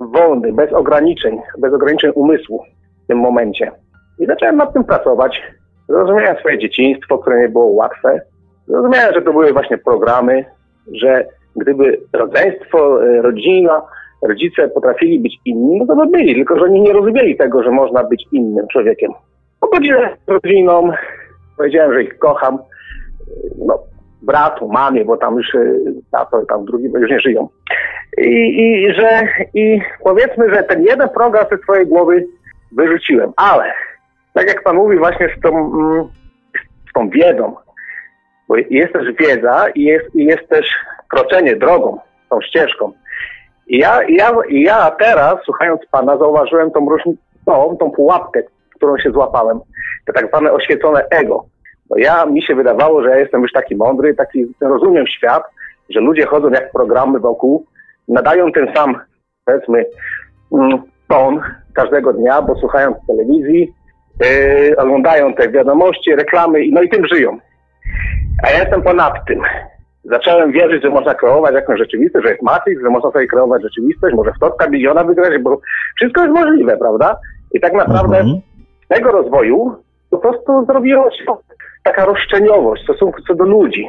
[0.00, 2.64] wolny, bez ograniczeń, bez ograniczeń umysłu
[3.04, 3.70] w tym momencie.
[4.18, 5.42] I zacząłem nad tym pracować.
[5.88, 8.20] Zrozumiałem swoje dzieciństwo, które nie było łatwe.
[8.68, 10.44] Zrozumiałem, że to były właśnie programy,
[10.92, 11.26] że
[11.56, 13.82] gdyby rodzeństwo, e, rodzina,
[14.22, 17.70] rodzice potrafili być inni, no to by byli, tylko że oni nie rozumieli tego, że
[17.70, 19.12] można być innym człowiekiem.
[19.60, 20.92] Pogodziłem z rodziną,
[21.56, 22.58] powiedziałem, że ich kocham,
[23.58, 23.78] no,
[24.22, 25.74] bratu, mamie, bo tam już e,
[26.10, 27.48] tato, tam drugi bo już nie żyją.
[28.18, 29.22] I, i że
[29.54, 32.26] i powiedzmy, że ten jeden program ze swojej głowy
[32.72, 33.72] wyrzuciłem, ale
[34.32, 36.08] tak jak pan mówi właśnie z tą, mm,
[36.90, 37.56] z tą wiedzą,
[38.48, 40.66] bo jest też wiedza i jest, i jest też
[41.08, 41.98] kroczenie drogą,
[42.30, 42.92] tą ścieżką.
[43.66, 48.42] I ja, ja, ja teraz, słuchając pana, zauważyłem tą różnicę, tą, tą pułapkę,
[48.74, 49.60] którą się złapałem.
[50.06, 51.44] To tak zwane oświecone ego.
[51.92, 55.42] Bo ja, mi się wydawało, że ja jestem już taki mądry, taki rozumiem świat,
[55.90, 57.66] że ludzie chodzą jak programy wokół,
[58.08, 58.96] nadają ten sam,
[59.44, 59.84] powiedzmy,
[60.52, 61.40] mm, ton
[61.74, 63.72] każdego dnia, bo słuchają telewizji,
[64.20, 67.38] yy, oglądają te wiadomości, reklamy, i- no i tym żyją.
[68.46, 69.40] A ja jestem ponad tym.
[70.04, 74.14] Zacząłem wierzyć, że można kreować jakąś rzeczywistość, że jest Matrix, że można sobie kreować rzeczywistość,
[74.16, 75.60] może w totka miliona wygrać, bo
[75.96, 77.16] wszystko jest możliwe, prawda?
[77.52, 78.40] I tak naprawdę Mhm.
[78.88, 79.76] tego rozwoju
[80.10, 81.24] po prostu zrobiło się
[81.82, 83.88] taka roszczeniowość w stosunku co do ludzi.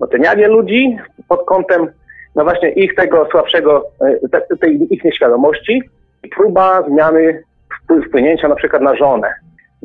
[0.00, 0.96] Ocenianie ludzi
[1.28, 1.86] pod kątem
[2.34, 3.84] no właśnie ich tego słabszego,
[4.24, 5.82] e, te- tej ich nieświadomości
[6.24, 7.42] i próba zmiany
[8.08, 9.34] wpłynięcia na przykład na żonę.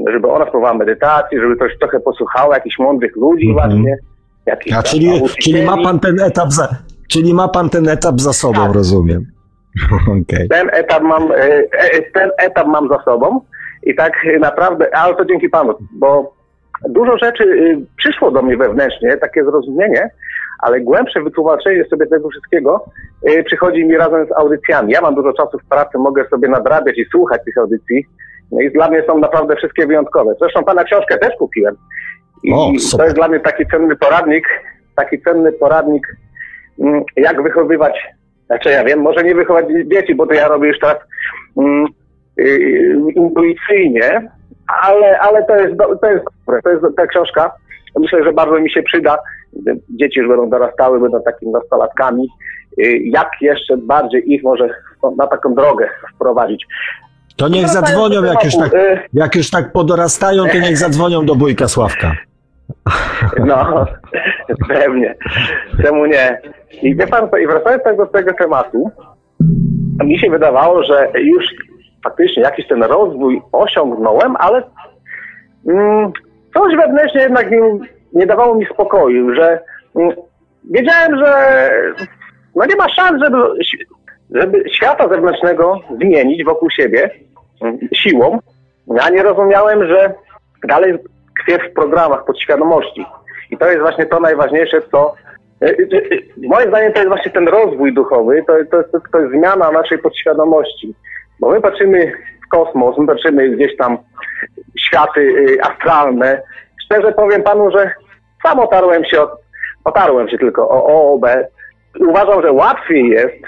[0.07, 3.69] Żeby ona spróbowała medytacji, żeby coś trochę posłuchała jakichś mądrych ludzi Mhm.
[3.72, 3.98] właśnie.
[4.45, 6.69] Jakichś A czyli, czyli ma pan ten etap za,
[7.10, 8.73] czyli ma pan ten etap za sobą, Tak.
[8.73, 9.26] rozumiem.
[10.22, 10.48] Okej.
[10.49, 13.41] ten etap mam, e, e, ten etap mam za sobą
[13.84, 16.34] i tak naprawdę, ale to dzięki Panu, bo
[16.89, 20.10] dużo rzeczy e, przyszło do mnie wewnętrznie, takie zrozumienie,
[20.60, 22.85] ale głębsze wytłumaczenie sobie tego wszystkiego
[23.27, 24.93] e, przychodzi mi razem z audycjami.
[24.93, 28.06] Ja mam dużo czasu w pracy, mogę sobie nadrabiać i słuchać tych audycji.
[28.51, 30.35] No i dla mnie są naprawdę wszystkie wyjątkowe.
[30.39, 31.76] Zresztą Pana książkę też kupiłem.
[32.43, 34.47] I O, to jest dla mnie taki cenny poradnik,
[34.95, 36.07] taki cenny poradnik
[36.80, 38.07] mm, jak wychowywać,
[38.45, 40.97] znaczy ja wiem, może nie wychować dzieci, bo to ja robię już teraz
[42.39, 44.31] y, intuicyjnie,
[44.81, 47.51] ale, ale to jest, do, to jest dobre, to jest ta książka,
[47.99, 49.17] myślę, że bardzo mi się przyda.
[49.89, 52.27] Dzieci już będą dorastały, będą takimi nastolatkami.
[52.79, 54.69] Y, jak jeszcze bardziej ich może
[55.17, 56.65] na taką drogę wprowadzić.
[57.35, 58.71] To niech zadzwonią, jak już, tak,
[59.13, 62.11] jak już tak podorastają, to niech zadzwonią do wujka Sławka.
[63.45, 63.85] No,
[64.67, 65.15] pewnie.
[65.83, 66.41] Czemu nie?
[66.81, 68.91] I wie pan, i wracając tak do tego tematu,
[70.03, 71.45] mi się wydawało, że już
[72.03, 74.63] faktycznie jakiś ten rozwój osiągnąłem, ale
[75.67, 76.11] mm,
[76.53, 77.59] coś wewnętrznie jednak nie,
[78.13, 79.59] nie dawało mi spokoju, że
[79.95, 80.11] mm,
[80.71, 81.69] wiedziałem, że
[82.55, 83.38] no nie ma szans, żeby,
[84.31, 87.09] żeby świata zewnętrznego zmienić wokół siebie
[87.61, 88.39] mm, siłą.
[88.88, 90.13] Ja nie rozumiałem, że
[90.67, 90.93] dalej
[91.39, 93.05] tkwię w programach podświadomości.
[93.51, 95.15] I to jest właśnie to najważniejsze, co
[95.63, 99.19] y, y, y, Moim zdaniem to jest właśnie ten rozwój duchowy, to, to, to, to
[99.19, 100.95] jest zmiana naszej podświadomości.
[101.39, 102.13] Bo my patrzymy
[102.45, 103.97] w kosmos, my patrzymy gdzieś tam
[104.79, 106.41] światy astralne.
[106.85, 107.91] Szczerze powiem panu, że
[108.43, 109.31] sam otarłem się, od,
[109.85, 111.25] otarłem się tylko o OOB.
[111.99, 113.43] Uważam, że łatwiej jest,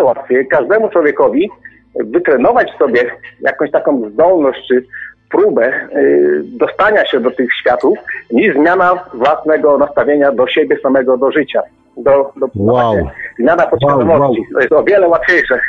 [0.00, 1.50] łatwiej każdemu człowiekowi
[1.94, 3.10] wytrenować sobie
[3.40, 4.84] jakąś taką zdolność czy
[5.30, 7.98] próbę y, dostania się do tych światów,
[8.30, 11.62] niż zmiana własnego nastawienia do siebie samego, do życia.
[11.96, 12.96] Do, do, wow.
[13.38, 14.20] Zmiana podświadomości.
[14.20, 14.52] Wow, wow.
[14.52, 15.60] To jest o wiele łatwiejsze.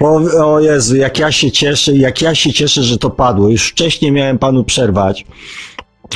[0.00, 3.48] O, o Jezu, jak ja się cieszę, jak ja się cieszę, że to padło.
[3.48, 5.26] Już wcześniej miałem panu przerwać,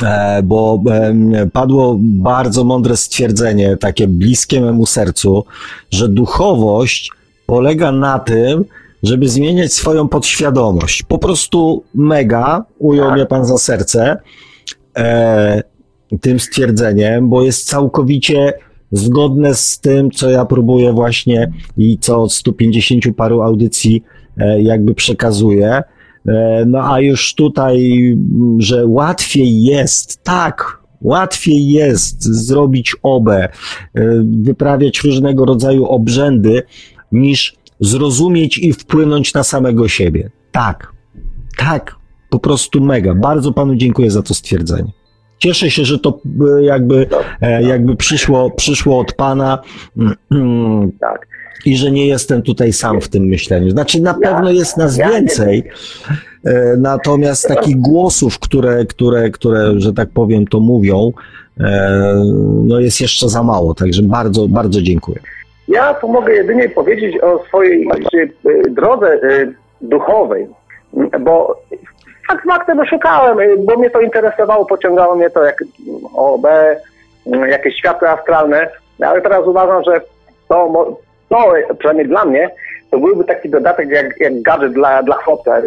[0.03, 0.83] e, bo
[1.53, 5.45] padło bardzo mądre stwierdzenie, takie bliskie memu sercu,
[5.91, 7.11] że duchowość
[7.45, 8.65] polega na tym,
[9.03, 11.03] żeby zmieniać swoją podświadomość.
[11.03, 14.17] Po prostu mega ujął mnie pan za serce
[14.97, 15.63] e,
[16.21, 18.53] tym stwierdzeniem, bo jest całkowicie
[18.91, 24.03] zgodne z tym, co ja próbuję właśnie i co od 150 paru audycji
[24.37, 25.83] e, jakby przekazuję.
[26.27, 28.17] E, no a już tutaj,
[28.57, 33.49] że łatwiej jest, tak, łatwiej jest zrobić obę, e,
[34.41, 36.63] wyprawiać różnego rodzaju obrzędy,
[37.11, 40.29] niż zrozumieć i wpłynąć na samego siebie.
[40.51, 40.93] Tak,
[41.57, 41.95] tak,
[42.29, 43.15] po prostu mega.
[43.15, 44.96] Bardzo panu dziękuję za to stwierdzenie.
[45.37, 46.19] Cieszę się, że to
[46.57, 47.07] e, jakby,
[47.41, 49.61] e, jakby przyszło, przyszło od pana.
[50.99, 51.27] Tak.
[51.65, 53.69] I że nie jestem tutaj sam w tym myśleniu.
[53.69, 55.63] Znaczy, na pewno jest nas więcej,
[56.45, 61.11] e, natomiast takich głosów, które, które, które, że tak powiem, to mówią,
[62.63, 63.73] no jest jeszcze za mało.
[63.73, 65.19] Także bardzo, bardzo dziękuję.
[65.67, 68.29] Ja tu mogę jedynie powiedzieć o swojej znaczy,
[68.71, 69.19] drodze
[69.81, 70.47] duchowej,
[71.19, 71.61] bo
[72.27, 75.63] tak faktem szukałem, bo mnie to interesowało, pociągało mnie to jak
[76.15, 76.47] OB,
[77.49, 78.69] jakieś światła astralne,
[79.05, 80.01] ale teraz uważam, że
[80.47, 80.97] to,
[81.29, 82.49] to przynajmniej dla mnie,
[82.91, 85.61] to byłby taki dodatek jak, jak gadżet dla, dla chłopca.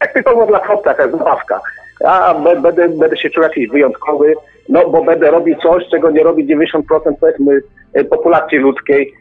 [0.00, 1.60] Jak typowo dla chłopca, jakaś zabawka.
[2.00, 4.34] Ja będę, będę się czuł jakiś wyjątkowy,
[4.68, 6.80] no bo będę robił coś, czego nie robi 90%
[7.20, 7.60] powiedzmy
[7.92, 9.14] e, populacji ludzkiej,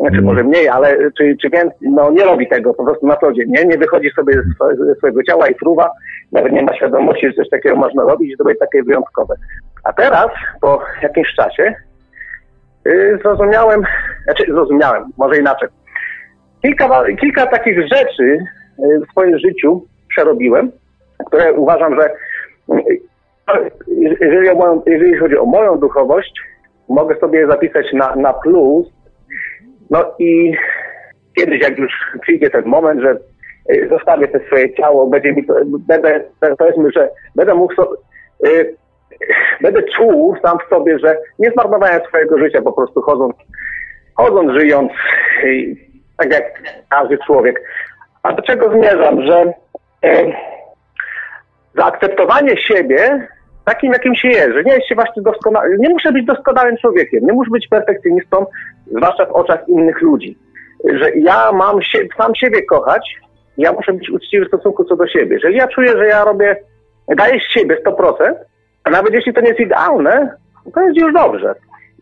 [0.00, 3.32] znaczy może mniej, ale czy, czy więcej, no nie robi tego po prostu na co
[3.32, 3.64] dzień, nie?
[3.64, 4.34] Nie wychodzi sobie
[4.78, 5.90] ze swojego ciała i fruwa,
[6.32, 9.34] nawet nie ma świadomości, że coś takiego można robić, że to będzie takie wyjątkowe.
[9.84, 10.26] A teraz,
[10.60, 11.74] po jakimś czasie,
[12.84, 13.82] yy, zrozumiałem,
[14.24, 15.68] znaczy zrozumiałem, może inaczej.
[16.62, 18.38] Kilka, kilka takich rzeczy
[18.78, 20.72] yy, w swoim życiu przerobiłem,
[21.26, 22.10] które uważam, że
[24.20, 26.32] jeżeli, moją, jeżeli chodzi o moją duchowość,
[26.88, 28.86] mogę sobie zapisać na, na plus.
[29.90, 30.56] No i
[31.38, 33.16] kiedyś, jak już przyjdzie ten moment, że
[33.74, 36.20] y, zostawię te swoje ciało, będzie mi to, będę,
[36.58, 37.96] powiedzmy, że będę mógł sobie,
[38.46, 38.76] y,
[39.60, 43.34] będę czuł sam w sobie, że nie zmarnowałem swojego życia po prostu chodząc,
[44.14, 44.92] chodząc, żyjąc,
[45.44, 45.76] y,
[46.16, 47.62] tak jak każdy człowiek.
[48.22, 49.52] A do czego zmierzam, że
[51.76, 53.28] zaakceptowanie siebie
[53.64, 57.26] takim, jakim się jest, że nie jest się właśnie doskonały, nie muszę być doskonałym człowiekiem,
[57.26, 58.46] nie muszę być perfekcjonistą,
[58.86, 60.38] zwłaszcza w oczach innych ludzi.
[60.94, 63.16] Że ja mam się, sam siebie kochać,
[63.58, 65.34] ja muszę być uczciwy w stosunku co do siebie.
[65.34, 66.56] Jeżeli ja czuję, że ja robię,
[67.16, 68.14] daję z siebie 100%,
[68.84, 70.36] a nawet jeśli to nie jest idealne,
[70.74, 71.54] to jest już dobrze.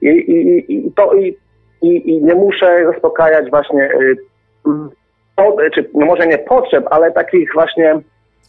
[0.03, 1.37] I, i, i, to, i,
[1.83, 8.01] i, i nie muszę zaspokajać właśnie, y, czy może nie potrzeb, ale takich właśnie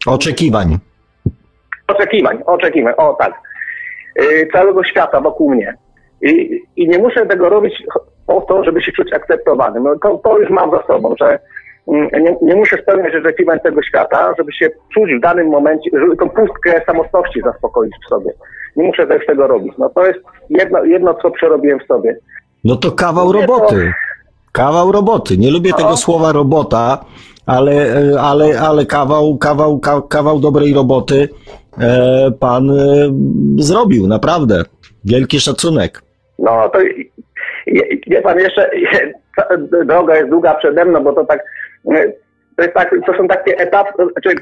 [0.08, 0.78] oczekiwań
[1.96, 3.34] oczekiwań, oczekiwań, o tak,
[4.16, 5.74] yy, całego świata wokół mnie.
[6.22, 7.84] I, I nie muszę tego robić
[8.28, 9.84] po to, żeby się czuć akceptowanym.
[9.84, 11.40] No, to, to już mam za sobą, że
[11.88, 16.18] mm, nie, nie, muszę spełniać oczekiwań tego świata, żeby się czuć w danym momencie, żeby
[16.18, 18.34] tą pustkę samotności zaspokoić w sobie.
[18.76, 19.74] Nie muszę też tego robić.
[19.78, 22.18] No to jest jedno, jedno co przerobiłem w sobie.
[22.64, 23.94] No to kawał roboty.
[24.52, 25.38] Kawał roboty.
[25.38, 27.06] Nie lubię tego słowa robota,
[27.46, 29.80] ale, ale, ale kawał, kawał,
[30.10, 31.63] kawał dobrej roboty e,
[32.40, 32.74] pan e,
[33.58, 34.64] zrobił, naprawdę.
[35.06, 36.02] Wielki szacunek.
[36.40, 36.80] No to
[38.08, 38.70] wie pan jeszcze,
[39.86, 41.44] droga jest długa przede mną, bo to tak,
[42.56, 44.36] to, jest tak, to są takie etapy, znaczy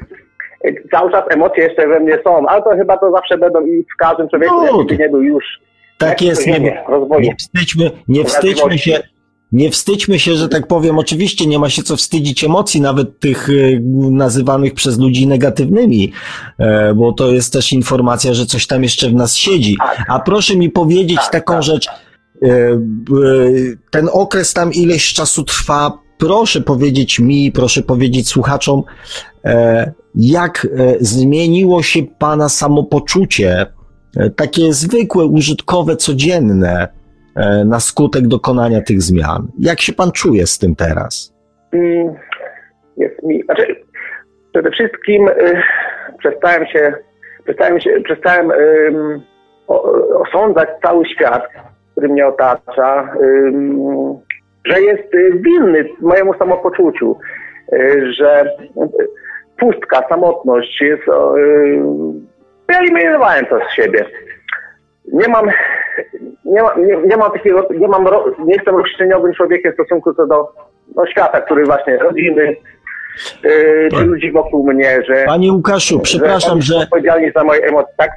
[0.90, 3.96] cały czas emocje jeszcze we mnie są, ale to chyba to zawsze będą i w
[3.98, 5.44] każdym człowieku, no, nie był już.
[5.98, 6.84] Tak jest, nie, nie,
[7.20, 8.98] nie wstydźmy, nie wstydźmy się,
[9.52, 10.98] nie wstydźmy się, że tak powiem.
[10.98, 13.52] Oczywiście nie ma się co wstydzić emocji, nawet tych e,
[14.10, 16.12] nazywanych przez ludzi negatywnymi,
[16.58, 19.76] e, bo to jest też informacja, że coś tam jeszcze w nas siedzi.
[19.78, 20.04] Tak.
[20.08, 21.62] A proszę mi powiedzieć tak, taką tak.
[21.62, 22.48] rzecz, e,
[23.90, 28.82] ten okres tam ileś czasu trwa, proszę powiedzieć mi, proszę powiedzieć słuchaczom,
[30.14, 30.68] jak
[31.00, 33.66] zmieniło się Pana samopoczucie,
[34.36, 37.01] takie zwykłe, użytkowe, codzienne, E,
[37.64, 39.48] na skutek dokonania tych zmian.
[39.58, 41.34] Jak się pan czuje z tym teraz?
[41.72, 42.14] Mm,
[42.96, 43.42] jest mi.
[43.42, 43.76] Znaczy,
[44.52, 45.62] przede wszystkim y,
[46.18, 46.94] przestałem się,
[47.44, 49.20] przestałem się, przestałem y,
[50.14, 51.42] osądzać cały świat,
[51.92, 53.52] który mnie otacza, y,
[54.64, 57.18] że jest winny mojemu samopoczuciu,
[58.10, 58.44] że
[59.58, 61.02] pustka, samotność jest.
[61.08, 61.82] Y,
[62.68, 64.04] wyeliminowałem to z siebie.
[65.12, 65.50] Nie mam
[66.44, 68.04] nie, ma, nie, nie mam takiego, nie mam,
[68.44, 70.48] nie jestem roszczeniowym człowiekiem w stosunku co do,
[70.96, 72.56] do świata, który właśnie rodziny,
[73.44, 75.24] yy, czy ludzi wokół mnie, że...
[75.26, 76.76] Panie Łukaszu, przepraszam, że...
[76.76, 78.10] Odpowiedzialni za moje emocje, tak?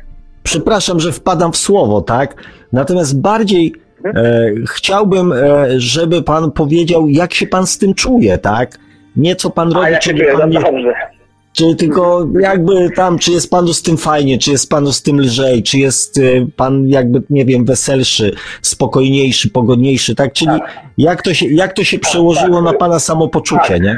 [0.43, 2.33] Przepraszam, że wpadam w słowo, tak?
[2.73, 3.73] Natomiast bardziej
[4.03, 4.25] hmm?
[4.25, 8.69] e, chciałbym, e, żeby pan powiedział, jak się pan z tym czuje, tak?
[9.15, 10.59] Nie co pan robi, czy pan nie...
[10.59, 11.14] Dobrze.
[11.57, 15.19] Czy tylko jakby tam, czy jest panu z tym fajnie, czy jest panu z tym
[15.19, 20.33] lżej, czy jest y, pan jakby, nie wiem, weselszy, spokojniejszy, pogodniejszy, tak?
[20.33, 20.69] Czyli tak.
[20.97, 23.81] Jak, to się, jak to się przełożyło tak, na pana samopoczucie, tak.
[23.81, 23.95] nie?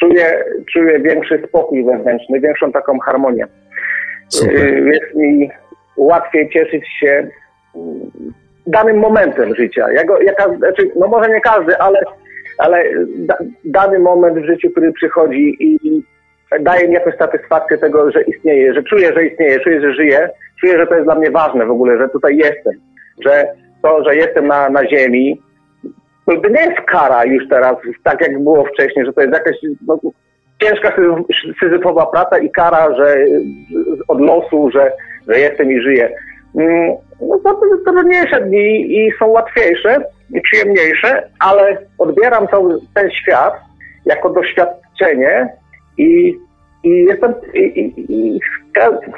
[0.00, 3.46] Czuję, czuję większy spokój wewnętrzny, większą taką harmonię.
[4.28, 4.56] Super.
[4.56, 5.50] Y, jest mi
[5.96, 7.28] łatwiej cieszyć się
[8.66, 9.92] danym momentem życia.
[9.92, 10.18] Ja go,
[10.58, 12.00] znaczy, no może nie każdy, ale,
[12.58, 12.84] ale
[13.16, 16.02] da, dany moment w życiu, który przychodzi i
[16.60, 20.30] daje mi jakąś satysfakcję tego, że istnieje, że czuję, że istnieje, czuję, że żyję,
[20.60, 22.72] czuję, że to jest dla mnie ważne w ogóle, że tutaj jestem,
[23.24, 23.46] że
[23.82, 25.42] to, że jestem na, na ziemi,
[26.26, 29.56] to nie jest kara już teraz, tak jak było wcześniej, że to jest jakaś
[29.86, 29.98] no,
[30.62, 30.92] ciężka
[31.60, 33.16] syzyfowa praca i kara, że
[34.08, 34.92] od losu, że,
[35.28, 36.16] że jestem i żyję.
[36.58, 43.10] Mm, no to, to trudniejsze dni i są łatwiejsze i przyjemniejsze, ale odbieram to, ten
[43.10, 43.54] świat
[44.06, 45.48] jako doświadczenie,
[45.98, 46.38] i,
[46.84, 48.40] i jestem, i, i, i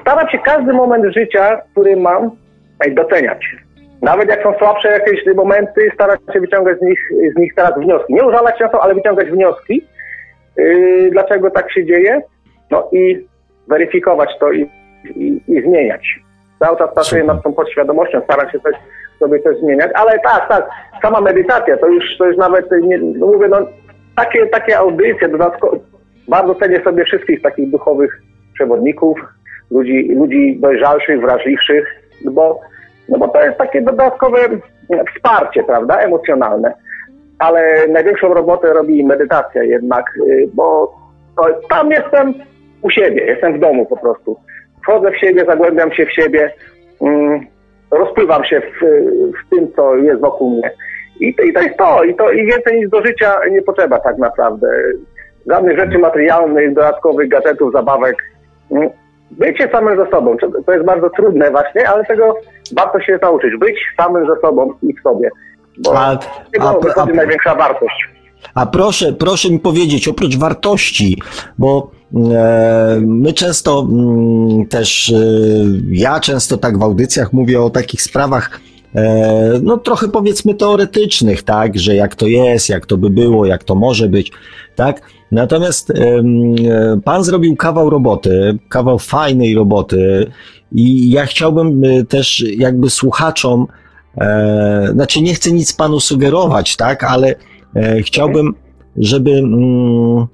[0.00, 2.30] staram się każdy moment życia, który mam,
[2.92, 3.56] doceniać.
[4.02, 7.00] Nawet jak są słabsze jakieś momenty, starać się wyciągać z nich,
[7.36, 8.14] z nich teraz wnioski.
[8.14, 9.84] Nie użalać się na to, ale wyciągać wnioski,
[10.56, 12.20] yy, dlaczego tak się dzieje,
[12.70, 13.26] no i
[13.68, 14.70] weryfikować to i,
[15.04, 16.20] i, i zmieniać.
[16.58, 18.74] Cały czas pracuję nad tą podświadomością, staram się coś,
[19.18, 20.68] sobie coś zmieniać, ale tak, tak,
[21.02, 23.58] sama medytacja, to już, to już nawet, nie, no mówię, no,
[24.16, 25.76] takie, takie audycje, dodatkowo,
[26.28, 28.22] bardzo cenię sobie wszystkich takich duchowych
[28.54, 29.18] przewodników,
[29.70, 31.86] ludzi, ludzi dojrzalszych, wrażliwszych,
[32.24, 32.60] bo,
[33.08, 34.38] no bo to jest takie dodatkowe
[35.14, 36.74] wsparcie, prawda, emocjonalne.
[37.38, 40.94] Ale największą robotę robi medytacja jednak, y, bo
[41.68, 42.34] tam jestem
[42.82, 44.36] u siebie, jestem w domu po prostu.
[44.82, 46.52] Wchodzę w siebie, zagłębiam się w siebie,
[47.02, 47.46] mm,
[47.90, 48.84] rozpływam się w,
[49.46, 50.70] w tym, co jest wokół mnie.
[51.20, 53.98] I to, I to jest to, i to i więcej nic do życia nie potrzeba
[53.98, 54.68] tak naprawdę
[55.50, 58.16] żadnych rzeczy materialnych, dodatkowych gadżetów, zabawek.
[58.70, 58.90] Mm,
[59.30, 62.36] bycie samym ze sobą, to jest bardzo trudne właśnie, ale tego
[62.76, 63.50] warto się nauczyć.
[63.60, 65.30] Być samym ze sobą i w sobie.
[65.78, 66.18] Bo a,
[66.52, 68.08] tego a, wychodzi a, największa wartość.
[68.54, 71.22] A proszę, proszę mi powiedzieć, oprócz wartości,
[71.58, 71.90] bo
[72.34, 75.16] e, my często mm, też, e,
[75.90, 78.60] ja często tak w audycjach mówię o takich sprawach,
[78.94, 83.64] e, no trochę powiedzmy teoretycznych, tak, że jak to jest, jak to by było, jak
[83.64, 84.32] to może być,
[84.76, 85.00] tak.
[85.34, 86.22] Natomiast e,
[87.04, 90.30] pan zrobił kawał roboty, kawał fajnej roboty
[90.72, 93.66] i ja chciałbym e, też jakby słuchaczom,
[94.18, 97.34] e, znaczy nie chcę nic panu sugerować, tak, ale
[98.00, 98.54] chciałbym,
[98.96, 100.26] żeby mm,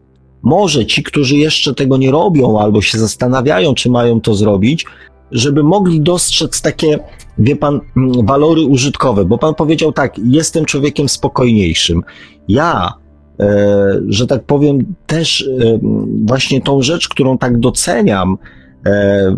[0.43, 4.87] może ci, którzy jeszcze tego nie robią albo się zastanawiają, czy mają to zrobić,
[5.33, 6.99] żeby mogli dostrzec takie,
[7.39, 12.03] wie pan, mm, walory użytkowe, bo pan powiedział tak, jestem człowiekiem spokojniejszym.
[12.49, 13.00] Ja,
[14.09, 15.79] że tak powiem, też e,
[16.25, 18.39] właśnie tą rzecz, którą tak doceniam,
[18.87, 19.37] e,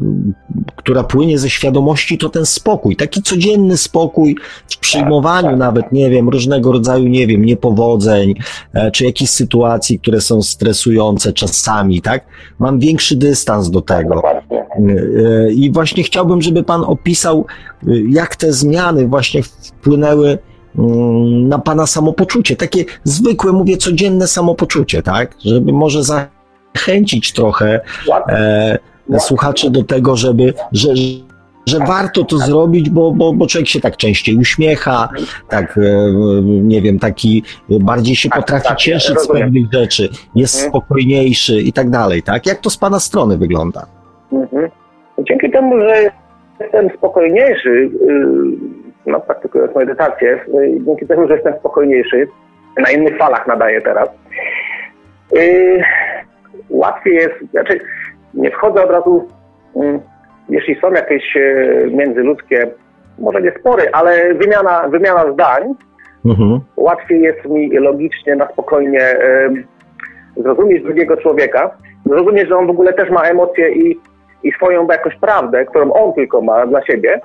[0.76, 4.36] która płynie ze świadomości, to ten spokój, taki codzienny spokój
[4.68, 5.58] w przyjmowaniu tak, tak.
[5.58, 8.34] nawet, nie wiem, różnego rodzaju, nie wiem, niepowodzeń,
[8.72, 12.24] e, czy jakichś sytuacji, które są stresujące czasami, tak?
[12.58, 14.22] Mam większy dystans do tego.
[14.22, 17.46] E, I właśnie chciałbym, żeby pan opisał,
[17.86, 20.38] e, jak te zmiany właśnie wpłynęły
[21.48, 25.36] na pana samopoczucie, takie zwykłe, mówię, codzienne samopoczucie, tak?
[25.44, 27.80] Żeby może zachęcić trochę
[28.28, 28.78] e,
[29.18, 30.88] słuchaczy do tego, żeby, że,
[31.66, 35.08] że warto to zrobić, bo, bo, bo człowiek się tak częściej uśmiecha,
[35.48, 36.12] tak, e,
[36.42, 40.70] nie wiem, taki bardziej się tak, potrafi tak, cieszyć z pewnych rzeczy, jest mhm.
[40.70, 42.46] spokojniejszy i tak dalej, tak?
[42.46, 43.86] Jak to z Pana strony wygląda?
[44.32, 44.70] Mhm.
[45.28, 46.10] Dzięki temu, że
[46.60, 47.90] jestem spokojniejszy, y,
[49.06, 52.28] no praktykując medytację, y, dzięki temu, że jestem spokojniejszy,
[52.78, 54.08] na innych falach nadaję teraz,
[55.36, 55.82] y,
[56.70, 57.80] łatwiej jest, znaczy
[58.34, 59.28] nie wchodzę od razu,
[59.76, 60.00] mm,
[60.48, 62.66] jeśli są jakieś e, międzyludzkie,
[63.18, 65.74] może nie spory, ale wymiana, wymiana zdań,
[66.24, 66.60] mhm.
[66.76, 69.16] łatwiej jest mi logicznie, na spokojnie
[70.36, 71.70] zrozumieć drugiego człowieka,
[72.06, 74.00] zrozumieć, że on w ogóle też ma emocje i,
[74.42, 77.20] i swoją jakąś prawdę, którą on tylko ma dla siebie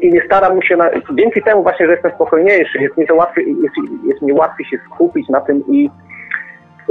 [0.00, 3.46] i nie staram się, na, dzięki temu właśnie, że jestem spokojniejszy, jest mi to łatwiej,
[3.62, 3.74] jest,
[4.08, 5.90] jest mi łatwiej się skupić na tym i,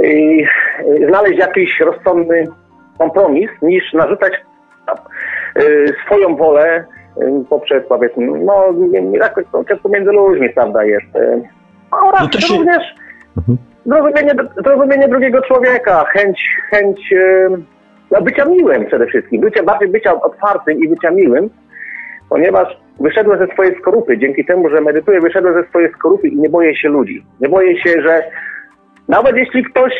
[0.04, 0.44] i
[1.08, 2.44] znaleźć jakiś rozsądny
[2.98, 4.32] kompromis, niż narzucać
[5.58, 6.84] y, swoją wolę
[7.16, 8.74] y, poprzez powiedzmy, no
[9.12, 11.16] jakoś to często między ludźmi, prawda, jest.
[11.16, 11.42] Y,
[11.90, 12.54] oraz no się...
[12.54, 12.94] również
[13.36, 13.58] mhm.
[13.86, 14.32] zrozumienie,
[14.64, 17.14] zrozumienie drugiego człowieka, chęć, chęć
[18.10, 21.50] no, bycia miłym przede wszystkim, bycia, bardziej bycia otwartym i bycia miłym,
[22.28, 26.48] ponieważ wyszedłem ze swojej skorupy, dzięki temu, że medytuję, wyszedłem ze swojej skorupy i nie
[26.48, 27.24] boję się ludzi.
[27.40, 28.22] Nie boję się, że
[29.08, 29.92] nawet jeśli ktoś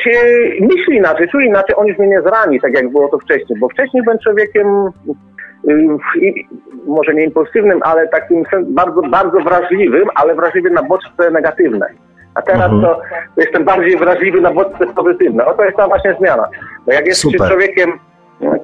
[0.61, 3.69] myśli inaczej, czuje inaczej, on już mnie nie zrani, tak jak było to wcześniej, bo
[3.69, 4.67] wcześniej byłem człowiekiem
[5.71, 5.89] y,
[6.87, 11.87] może nie impulsywnym, ale takim bardzo, bardzo wrażliwym, ale wrażliwym na bodźce negatywne.
[12.35, 12.83] A teraz mhm.
[12.83, 13.01] to
[13.37, 15.47] jestem bardziej wrażliwy na bodźce pozytywne.
[15.47, 16.49] Oto jest ta właśnie zmiana.
[16.87, 17.93] Bo jak jest się człowiekiem,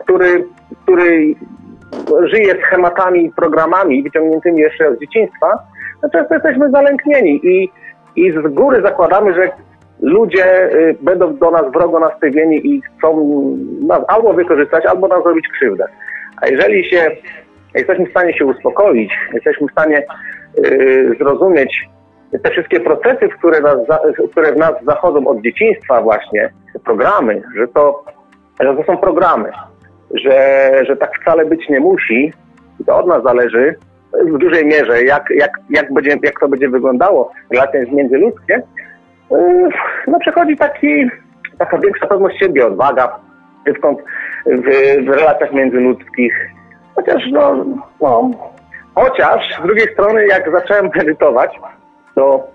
[0.01, 0.45] który,
[0.83, 1.35] który
[2.33, 5.59] żyje schematami, programami wyciągniętymi jeszcze z dzieciństwa,
[6.03, 7.71] no często jesteśmy zalęknieni i,
[8.17, 9.51] i z góry zakładamy, że
[10.01, 13.37] ludzie y, będą do nas wrogo nastawieni i chcą
[13.87, 15.85] nas albo wykorzystać, albo nam zrobić krzywdę.
[16.43, 17.11] A jeżeli się
[17.75, 20.07] jesteśmy w stanie się uspokoić, jesteśmy w stanie
[20.59, 21.89] y, zrozumieć
[22.43, 23.77] te wszystkie procesy, które, nas,
[24.31, 26.51] które w nas zachodzą od dzieciństwa właśnie,
[26.85, 28.05] programy, że to,
[28.61, 29.51] że to są programy,
[30.15, 32.33] że, że tak wcale być nie musi,
[32.87, 33.75] to od nas zależy.
[34.35, 38.63] W dużej mierze, jak, jak, jak, będzie, jak to będzie wyglądało, relacje międzyludzkie,
[39.31, 39.69] Yy,
[40.07, 41.11] no przechodzi taki,
[41.59, 43.19] taka większa pewność siebie, odwaga
[43.67, 43.73] w,
[44.47, 44.65] w,
[45.05, 46.51] w relacjach międzyludzkich.
[46.95, 47.65] Chociaż no,
[48.01, 48.31] no,
[48.95, 51.61] chociaż z drugiej strony jak zacząłem medytować,
[52.15, 52.47] to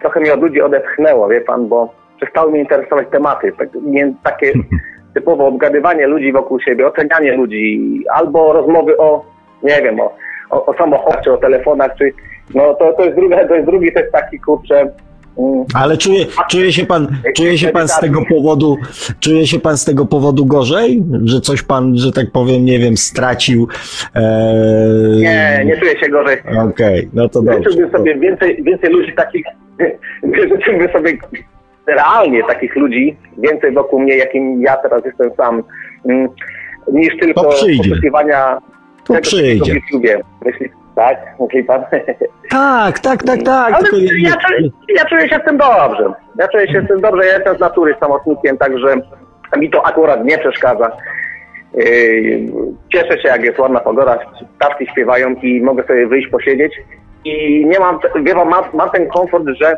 [0.00, 4.52] trochę mnie od ludzi odepchnęło, wie pan, bo przestały mnie interesować tematy, tak, nie, takie
[5.14, 7.80] typowo obgadywanie ludzi wokół siebie, ocenianie ludzi,
[8.14, 9.24] albo rozmowy o,
[9.62, 10.16] nie wiem, o,
[10.50, 12.12] o, o samochodzie, o telefonach, czy
[12.54, 14.90] no to, to jest drugi, to jest drugi też taki kurczę
[15.74, 18.76] ale czuje, czuje się pan, czuje się pan z tego powodu,
[19.20, 21.02] czuje się pan z tego powodu gorzej?
[21.24, 23.68] Że coś pan, że tak powiem, nie wiem, stracił?
[24.14, 24.22] E...
[25.16, 26.36] Nie, nie czuję się gorzej.
[26.40, 27.58] Okej, okay, no to dobrze.
[27.58, 29.44] Życzyłbym sobie więcej, więcej ludzi takich,
[30.50, 31.18] życzyłbym sobie
[31.86, 35.62] realnie takich ludzi, więcej wokół mnie, jakim ja teraz jestem sam,
[36.08, 36.28] mm,
[36.92, 38.58] niż tylko poszukiwania
[39.04, 39.72] to tego, przyjdzie.
[39.72, 40.20] w YouTubie.
[40.44, 41.18] Myśli, tak?
[41.38, 41.84] Mówi pan?
[42.50, 43.74] Tak, tak, tak, tak.
[43.74, 43.88] Ale
[44.18, 46.12] ja, czuję, ja czuję się z tym dobrze.
[46.38, 47.26] Ja czuję się z tym dobrze.
[47.26, 48.96] Ja jestem z natury samotnikiem, także
[49.56, 50.96] mi to akurat nie przeszkadza.
[51.74, 51.84] Yy,
[52.92, 54.18] cieszę się, jak jest ładna pogoda,
[54.58, 56.72] ptaszki śpiewają i mogę sobie wyjść posiedzieć.
[57.24, 59.76] I nie mam, wie mam, mam ten komfort, że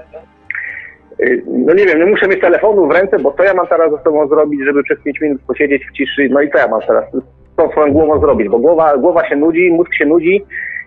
[1.46, 3.98] no nie wiem, nie muszę mieć telefonu w ręce, bo co ja mam teraz ze
[3.98, 7.04] sobą zrobić, żeby przez 5 minut posiedzieć w ciszy, no i co ja mam teraz
[7.12, 10.44] z tą swoją głową zrobić, bo głowa, głowa się nudzi, mózg się nudzi,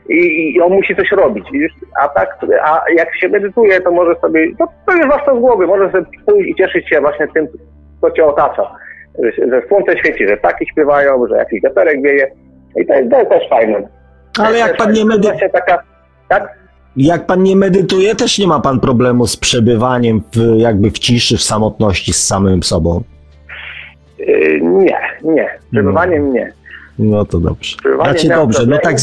[0.10, 1.46] i, i on musi coś robić.
[2.02, 5.68] A tak, a jak się medytuje, to może sobie, to, to jest was z głowy,
[5.68, 7.48] może sobie pójść i cieszyć się właśnie tym,
[8.02, 8.72] co cię otacza.
[9.24, 12.32] Że, że słońce świeci, że ptaki śpiewają, że jakiś weterek wieje.
[12.76, 13.88] I to jest, to jest też fajne.
[14.40, 15.50] Ale jak pan nie medytuje...
[15.50, 15.84] Taka,
[16.30, 16.65] tak?
[16.98, 21.38] Jak pan nie medytuje, też nie ma pan problemu z przebywaniem w, jakby w ciszy,
[21.38, 23.04] w samotności z samym sobą?
[24.20, 25.50] Yy, nie, nie.
[25.72, 26.54] Przebywaniem nie.
[27.00, 27.76] No to dobrze.
[27.96, 28.96] Znaczy dobrze, no tak,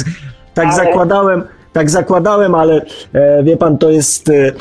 [0.54, 0.76] tak ale...
[0.76, 1.42] zakładałem,
[1.72, 2.82] tak zakładałem, ale
[3.12, 4.28] e, wie pan, to jest.
[4.28, 4.52] E,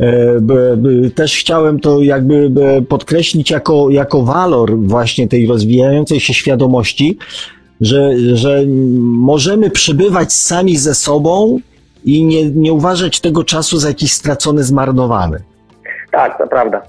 [0.00, 2.50] e też chciałem to jakby
[2.88, 7.18] podkreślić jako, jako walor właśnie tej rozwijającej się świadomości,
[7.80, 8.62] że, że
[9.02, 11.58] możemy przebywać sami ze sobą
[12.04, 15.38] i nie, nie uważać tego czasu za jakiś stracony, zmarnowany.
[16.10, 16.82] Tak, to prawda.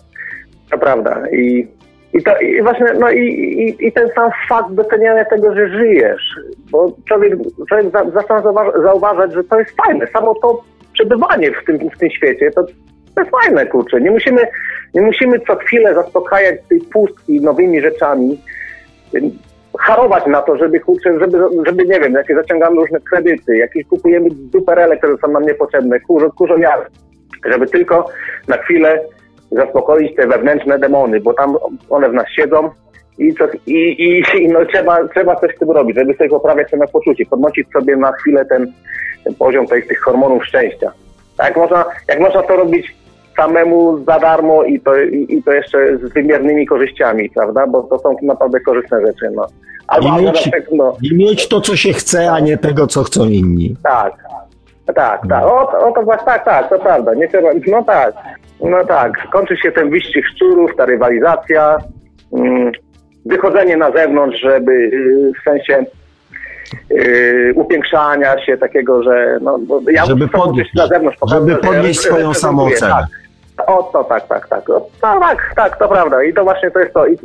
[0.72, 1.23] To prawda.
[1.31, 1.68] I,
[2.14, 6.35] i, to, i właśnie, no i, i, i ten sam fakt doceniania tego, że żyjesz,
[6.72, 7.34] bo człowiek,
[7.69, 8.41] człowiek zaczyna
[8.84, 10.07] zauważać, że to jest fajne.
[10.07, 10.64] Samo to
[10.94, 12.64] przebywanie w tym, w tym świecie, to,
[13.15, 14.02] to jest fajne, kurczę.
[14.02, 14.48] Nie musimy,
[14.94, 18.41] nie musimy co chwilę zaspokajać tej pustki nowymi rzeczami,
[19.79, 24.29] harować na to, żeby, kurczę, żeby, żeby nie wiem, jakie zaciągamy różne kredyty, jakieś kupujemy
[24.31, 26.85] duperele, które są nam niepotrzebne, kurzo, kurzomiary,
[27.45, 28.05] żeby tylko
[28.47, 29.01] na chwilę
[29.51, 31.57] zaspokoić te wewnętrzne demony, bo tam
[31.89, 32.69] one w nas siedzą
[33.17, 36.69] i, co, i, i, i no, trzeba, trzeba coś z tym robić, żeby sobie poprawiać
[36.69, 38.73] sobie poczucie, podnosić sobie na chwilę ten,
[39.23, 40.91] ten poziom tych, tych hormonów szczęścia.
[41.39, 42.95] Jak można, jak można to robić
[43.35, 47.68] samemu za darmo i to, i, i, to jeszcze z wymiernymi korzyściami, prawda?
[47.68, 49.30] Bo to są naprawdę korzystne rzeczy.
[49.35, 49.47] No.
[49.88, 50.97] Albo, I, mieć, no.
[51.01, 53.76] I mieć to, co się chce, a nie tego, co chcą inni.
[53.84, 54.14] Tak,
[54.95, 55.43] tak, tak.
[55.45, 57.14] O, o to właśnie, tak, tak, to prawda.
[57.14, 58.14] Nie trzeba, no tak,
[58.61, 59.30] no tak.
[59.31, 61.77] Kończy się ten wyścig szczurów, ta rywalizacja,
[62.34, 62.72] mm,
[63.26, 64.91] wychodzenie na zewnątrz, żeby
[65.41, 65.85] w sensie
[66.89, 69.60] yy, upiększania się takiego, że no,
[69.91, 72.91] ja żeby podnieść, na zewnątrz żeby podnieść swoją samoocenę.
[72.91, 73.22] Tak.
[73.67, 74.69] O, to tak, tak, tak.
[74.69, 76.23] O, no, tak, tak, to prawda.
[76.23, 77.07] I to właśnie to jest to.
[77.07, 77.17] I,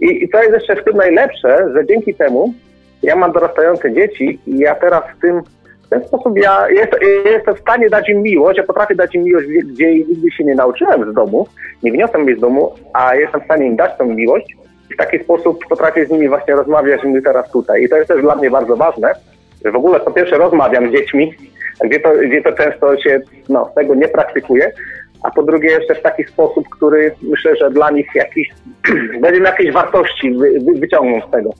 [0.00, 2.54] i, I to jest jeszcze w tym najlepsze, że dzięki temu
[3.02, 5.42] ja mam dorastające dzieci i ja teraz w tym
[5.86, 6.92] w ten sposób ja jest,
[7.24, 10.54] jestem w stanie dać im miłość, ja potrafię dać im miłość, gdzie nigdy się nie
[10.54, 11.46] nauczyłem z domu,
[11.82, 14.56] nie wniosłem jej z domu, a jestem w stanie im dać tą miłość
[14.94, 17.82] w taki sposób potrafię z nimi właśnie rozmawiać my teraz tutaj.
[17.82, 19.14] I to jest też dla mnie bardzo ważne,
[19.64, 21.34] że w ogóle po pierwsze rozmawiam z dziećmi,
[21.84, 24.72] gdzie to, gdzie to często się no, tego nie praktykuje,
[25.22, 28.50] a po drugie jeszcze w taki sposób, który myślę, że dla nich jakiś,
[29.22, 31.50] będzie jakieś wartości wy, wy, wyciągną z tego.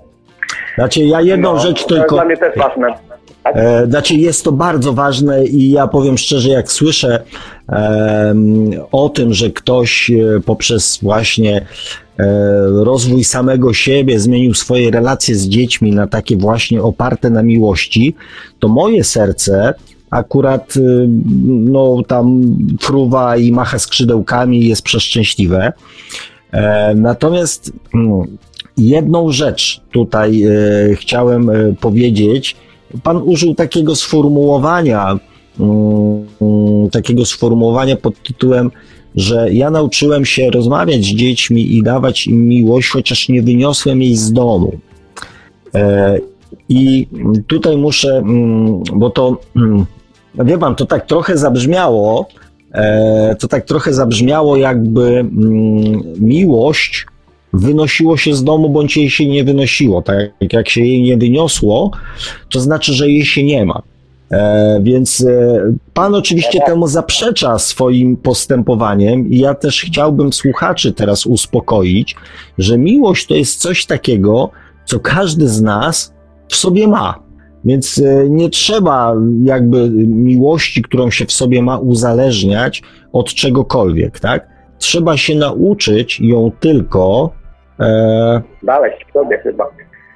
[0.74, 1.94] Znaczy ja jedną no, rzecz tylko...
[1.94, 2.94] To jest dla mnie też ważne.
[3.42, 3.56] Tak?
[3.56, 7.22] E, znaczy jest to bardzo ważne i ja powiem szczerze, jak słyszę
[8.92, 12.24] o tym, że ktoś e, poprzez właśnie e,
[12.84, 18.14] rozwój samego siebie zmienił swoje relacje z dziećmi na takie właśnie oparte na miłości,
[18.58, 19.74] to moje serce
[20.12, 21.08] akurat y,
[21.46, 22.42] no tam
[22.80, 25.72] fruwa i macha skrzydełkami jest przeszczęśliwe.
[26.52, 28.38] E, natomiast mm,
[28.76, 30.50] jedną rzecz tutaj e,
[30.94, 32.56] chciałem powiedzieć,
[33.02, 35.18] Pan użył takiego sformułowania,
[35.58, 38.70] um, takiego sformułowania pod tytułem,
[39.14, 44.16] że ja nauczyłem się rozmawiać z dziećmi i dawać im miłość, chociaż nie wyniosłem jej
[44.16, 44.72] z domu.
[45.74, 46.18] E,
[46.68, 47.06] I
[47.46, 49.40] tutaj muszę, mm, bo to,
[50.34, 52.28] mm, wie pan, to tak trochę zabrzmiało,
[52.72, 57.06] e, to tak trochę zabrzmiało, jakby mm, miłość
[57.52, 60.02] wynosiło się z domu, bądź jej się nie wynosiło.
[60.02, 60.16] Tak
[60.52, 61.90] jak się jej nie wyniosło,
[62.50, 63.82] to znaczy, że jej się nie ma.
[64.32, 65.60] E, więc e,
[65.94, 72.16] pan oczywiście temu zaprzecza swoim postępowaniem i ja też chciałbym słuchaczy teraz uspokoić,
[72.58, 74.50] że miłość to jest coś takiego,
[74.84, 76.12] co każdy z nas
[76.48, 77.22] w sobie ma.
[77.64, 79.14] Więc e, nie trzeba
[79.44, 82.82] jakby miłości, którą się w sobie ma, uzależniać
[83.12, 84.48] od czegokolwiek, tak?
[84.78, 87.32] Trzeba się nauczyć ją tylko
[87.80, 88.42] E...
[88.62, 89.64] Dalej w sobie chyba.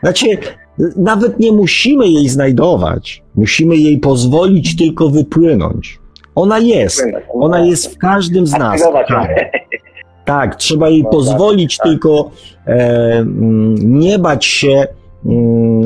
[0.03, 0.27] Znaczy,
[0.97, 3.23] nawet nie musimy jej znajdować.
[3.35, 5.99] Musimy jej pozwolić tylko wypłynąć.
[6.35, 7.05] Ona jest.
[7.33, 8.83] Ona jest w każdym z nas.
[9.09, 9.29] Tak.
[10.25, 12.31] tak, trzeba jej no pozwolić, tak, tylko
[12.67, 13.25] e,
[13.77, 14.87] nie bać się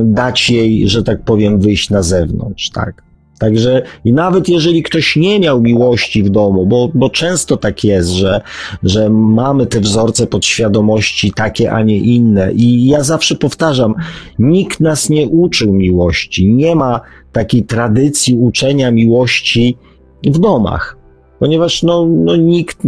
[0.05, 2.71] dać jej, że tak powiem, wyjść na zewnątrz.
[2.71, 3.03] Tak.
[3.41, 8.11] Także i nawet jeżeli ktoś nie miał miłości w domu, bo, bo często tak jest,
[8.11, 8.41] że,
[8.83, 12.53] że mamy te wzorce podświadomości takie, a nie inne.
[12.53, 13.95] I ja zawsze powtarzam,
[14.39, 16.53] nikt nas nie uczył miłości.
[16.53, 17.01] Nie ma
[17.33, 19.77] takiej tradycji uczenia miłości
[20.27, 21.00] w domach.
[21.41, 22.79] Ponieważ no, no nikt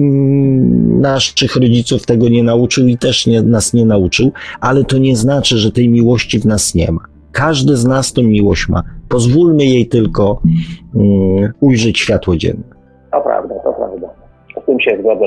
[1.00, 5.56] naszych rodziców tego nie nauczył i też nie, nas nie nauczył, ale to nie znaczy,
[5.56, 7.00] że tej miłości w nas nie ma.
[7.32, 8.82] Każdy z nas tą miłość ma.
[9.08, 10.40] Pozwólmy jej tylko
[10.94, 12.62] um, ujrzeć światło dzienne.
[13.12, 14.08] To prawda, to prawda.
[14.62, 15.24] Z tym się zgodzę.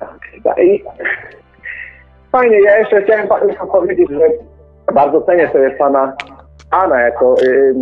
[0.00, 0.20] Tak.
[0.58, 0.84] I
[2.32, 3.28] fajnie, ja jeszcze chciałem
[3.72, 4.20] powiedzieć, że
[4.94, 6.16] bardzo cenię sobie pana
[6.70, 7.74] Ana jako, y,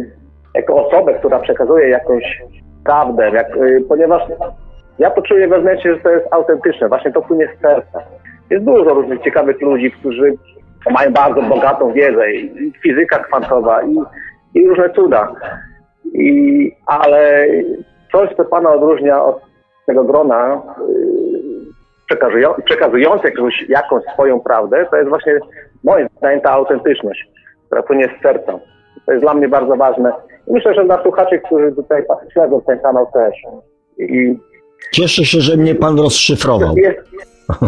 [0.55, 2.43] jako osobę, która przekazuje jakąś
[2.87, 4.23] prawdę, jak, y, ponieważ
[4.99, 8.01] ja poczuję wewnętrznie, że to jest autentyczne, właśnie to płynie z serca.
[8.51, 10.35] Jest dużo różnych ciekawych ludzi, którzy
[10.91, 13.97] mają bardzo bogatą wiedzę, i fizyka kwantowa, i,
[14.55, 15.33] i różne cuda.
[16.13, 17.47] I, ale
[18.13, 19.41] coś, co Pana odróżnia od
[19.87, 20.63] tego grona
[22.11, 25.39] yy, przekazujących jakąś, jakąś swoją prawdę, to jest właśnie
[25.85, 27.29] moim zdaniem ta autentyczność.
[27.67, 28.53] która płynie z serca.
[29.07, 30.13] To jest dla mnie bardzo ważne.
[30.49, 32.03] Myślę, że dla słuchaczy, którzy tutaj
[32.33, 33.35] śledzą ten kanał też.
[33.99, 34.37] I
[34.93, 36.77] Cieszę się, że mnie pan rozszyfrował.
[36.87, 36.99] jest...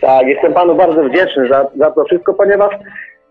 [0.00, 2.74] tak, jestem panu bardzo wdzięczny za, za to wszystko, ponieważ,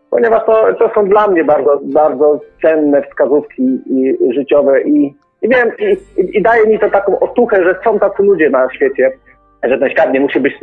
[0.10, 5.72] ponieważ to, to są dla mnie bardzo, bardzo cenne wskazówki i, życiowe i, i wiem,
[5.80, 9.12] i, i, i daje mi to taką otuchę, że są tacy ludzie na świecie,
[9.64, 10.54] że ten świat nie musi być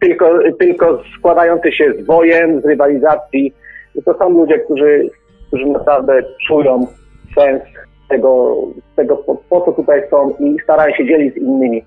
[0.00, 3.54] tylko, tylko składający się z wojen, z rywalizacji.
[3.94, 5.10] I to są ludzie, którzy,
[5.46, 6.86] którzy naprawdę czują
[7.34, 7.62] sens
[8.08, 8.56] tego,
[8.96, 11.84] tego po, po co tutaj są i starają się dzielić z innymi.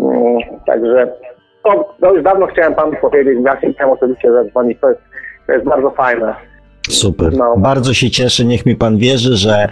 [0.00, 1.12] Mm, Także
[1.64, 5.00] to, to już dawno chciałem panu powiedzieć, ja się chciałem osobiście zadzwonić, to jest,
[5.46, 6.34] to jest bardzo fajne.
[6.88, 7.36] Super.
[7.36, 7.54] No.
[7.56, 9.68] Bardzo się cieszę, niech mi pan wierzy, że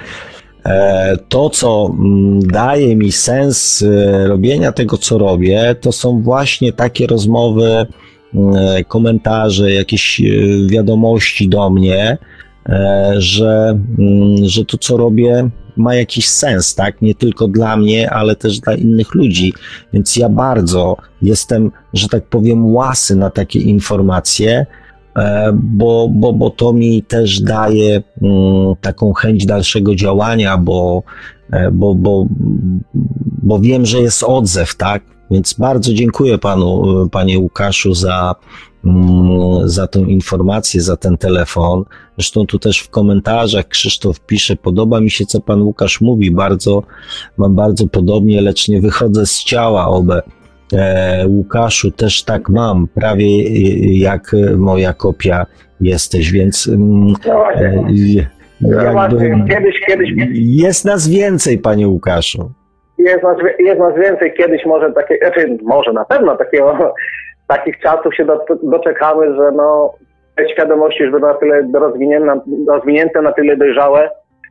[0.66, 6.72] e, to, co mm, daje mi sens e, robienia tego, co robię, to są właśnie
[6.72, 7.86] takie rozmowy,
[8.34, 8.54] mm,
[8.88, 10.24] komentarze, jakieś e,
[10.70, 12.39] wiadomości do mnie, e,
[13.18, 17.02] że, mm, że to, co robię, ma jakiś sens, tak?
[17.02, 19.52] Nie tylko dla mnie, ale też dla innych ludzi.
[19.92, 24.66] Więc ja bardzo jestem, że tak powiem, łasy na takie informacje,
[25.16, 31.02] e, bo, bo, bo to mi też daje mm, taką chęć dalszego działania, bo,
[31.52, 32.26] e, bo, bo,
[33.42, 35.02] bo wiem, że jest odzew, tak?
[35.30, 38.34] Więc bardzo dziękuję panu, e, panie Łukaszu, za,
[39.64, 41.84] za tą informację, za ten telefon.
[42.18, 46.82] Zresztą tu też w komentarzach Krzysztof pisze, podoba mi się, co pan Łukasz mówi, bardzo,
[47.38, 50.22] mam bardzo podobnie, lecz nie wychodzę z ciała, obe.
[50.72, 53.50] E, Łukaszu, też tak mam, prawie e,
[53.98, 55.46] jak moja kopia
[55.80, 57.82] jesteś, więc mm, No e,
[58.60, 62.50] no jakby kiedyś, kiedyś jest nas więcej, panie Łukaszu.
[62.98, 66.94] jest nas, jest nas więcej, kiedyś może takie, znaczy może na pewno takiego,
[67.50, 69.94] takich czasów się do, doczekamy, że no
[70.36, 71.68] te świadomości już będą na tyle
[72.68, 74.10] rozwinięte, na tyle dojrzałe,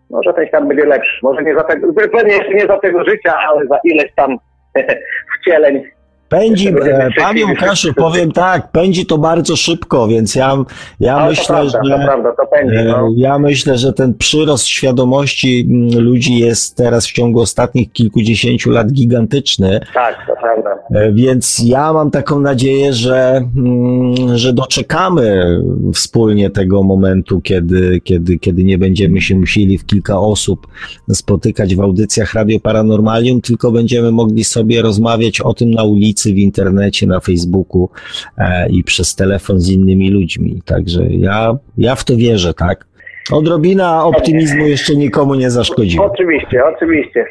[0.10, 1.20] no, że ten świat będzie lepszy.
[1.24, 4.38] Może nie za tego, pewnie jeszcze nie za tego życia, ale za ileś tam
[5.42, 5.84] wcieleń.
[6.30, 7.46] Pędzi, e, panie.
[7.46, 10.58] Łukaszu, powiem tak, pędzi to bardzo szybko, więc ja,
[11.00, 12.06] ja Ale myślę, prawda, że...
[12.06, 13.10] prawda, pędzi, E, no.
[13.16, 18.92] Ja myślę, że ten przyrost świadomości mm, ludzi jest teraz w ciągu ostatnich kilkudziesięciu lat
[18.92, 20.70] gigantyczny, Tak, to prawda.
[20.96, 25.60] e, więc ja mam taką nadzieję, że, mm, że doczekamy
[25.94, 30.68] wspólnie tego momentu, kiedy, kiedy, kiedy nie będziemy się musieli w kilka osób
[31.14, 36.38] spotykać w audycjach Radio Paranormalium, tylko będziemy mogli sobie rozmawiać o tym na ulicy, w
[36.38, 37.90] internecie, na Facebooku
[38.38, 40.62] e, i przez telefon z innymi ludźmi.
[40.66, 42.86] Także ja, ja w to wierzę, tak?
[43.32, 46.06] Odrobina optymizmu jeszcze nikomu nie zaszkodziła.
[46.06, 47.26] Oczywiście, oczywiście.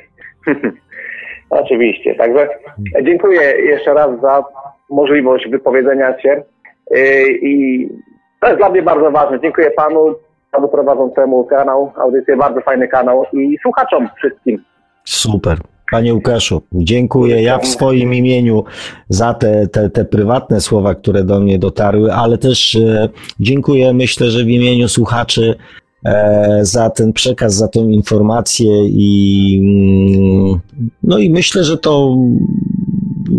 [1.50, 2.14] oczywiście.
[2.14, 2.48] Także
[3.02, 4.44] dziękuję jeszcze raz za
[4.90, 6.42] możliwość wypowiedzenia się.
[6.90, 6.98] Yy,
[7.42, 7.88] I
[8.40, 9.40] to jest dla mnie bardzo ważne.
[9.40, 10.14] Dziękuję panu,
[10.52, 14.64] panu prowadzącemu kanał, audycję, bardzo fajny kanał i słuchaczom wszystkim.
[15.04, 15.58] Super.
[15.90, 18.64] Panie Łukaszu, dziękuję ja w swoim imieniu
[19.08, 23.08] za te, te, te prywatne słowa, które do mnie dotarły, ale też e,
[23.40, 25.54] dziękuję, myślę, że w imieniu słuchaczy
[26.04, 30.60] e, za ten przekaz, za tą informację i mm,
[31.02, 32.16] no i myślę, że to,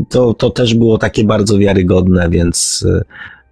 [0.09, 2.85] to, to też było takie bardzo wiarygodne, więc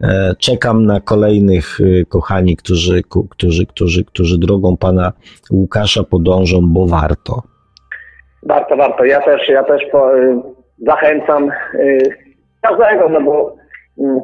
[0.01, 1.79] e, czekam na kolejnych
[2.09, 5.13] kochani, którzy, którzy, którzy, którzy drogą pana
[5.51, 7.56] Łukasza podążą, bo warto.
[8.43, 9.05] Warto, warto.
[9.05, 10.41] Ja też, ja też po, y,
[10.85, 11.99] zachęcam y,
[12.61, 13.55] każdego, no bo
[13.99, 14.19] mm,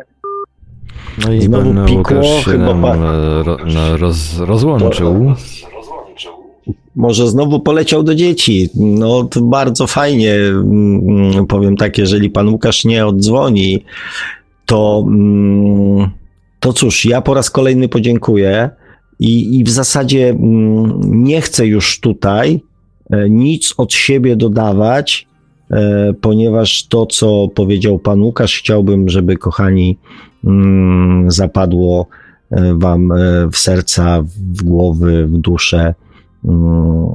[1.26, 5.34] No i Znowu pan pikło, Łukasz się chyba nam pan- e, ro, no, roz, rozłączył.
[6.96, 8.70] Może znowu poleciał do dzieci.
[8.76, 10.34] No to bardzo fajnie.
[10.36, 13.86] mm, Powiem tak, jeżeli pan Łukasz nie oddzwoni,
[14.66, 16.10] to, mm,
[16.60, 18.70] to cóż, ja po raz kolejny podziękuję
[19.20, 20.36] i, i w zasadzie
[21.04, 22.62] nie chcę już tutaj
[23.30, 25.28] nic od siebie dodawać,
[25.72, 29.98] e, ponieważ to, co powiedział pan Łukasz, chciałbym, żeby kochani
[30.44, 32.08] mm, zapadło
[32.52, 33.16] e, wam e,
[33.52, 34.22] w serca,
[34.54, 35.94] w głowy, w duszę.
[36.46, 37.10] Mm,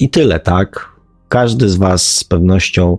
[0.00, 0.88] I tyle, tak?
[1.28, 2.98] Każdy z Was z pewnością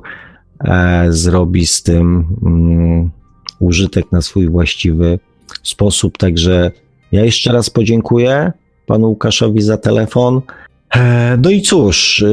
[0.59, 3.09] e, zrobi z tym mm,
[3.59, 5.19] użytek na swój właściwy
[5.63, 6.17] sposób.
[6.17, 6.71] Także
[7.11, 8.51] ja jeszcze raz podziękuję
[8.85, 10.41] panu Łukaszowi za telefon.
[10.95, 12.25] E, no i cóż,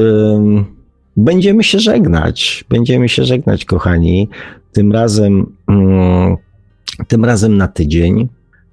[1.16, 2.64] będziemy się żegnać.
[2.68, 4.28] Będziemy się żegnać, kochani.
[4.72, 6.36] Tym razem, mm,
[7.08, 8.28] tym razem na tydzień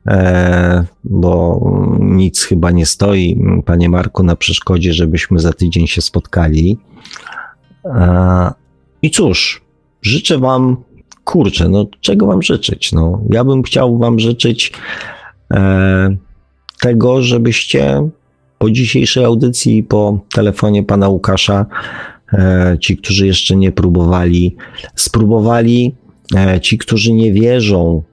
[0.07, 1.61] e, bo
[1.99, 6.77] nic chyba nie stoi, panie Marku, na przeszkodzie, żebyśmy za tydzień się spotkali.
[7.85, 8.51] E,
[9.01, 9.61] I cóż,
[10.01, 10.77] życzę wam,
[11.23, 12.91] kurczę, no czego wam życzyć?
[12.91, 14.73] No, ja bym chciał wam życzyć
[16.81, 18.09] tego, żebyście
[18.59, 21.65] po dzisiejszej audycji, po telefonie pana Łukasza,
[22.33, 24.55] e, ci, którzy jeszcze nie próbowali,
[24.95, 25.95] spróbowali,
[26.35, 28.03] e, ci, którzy nie wierzą,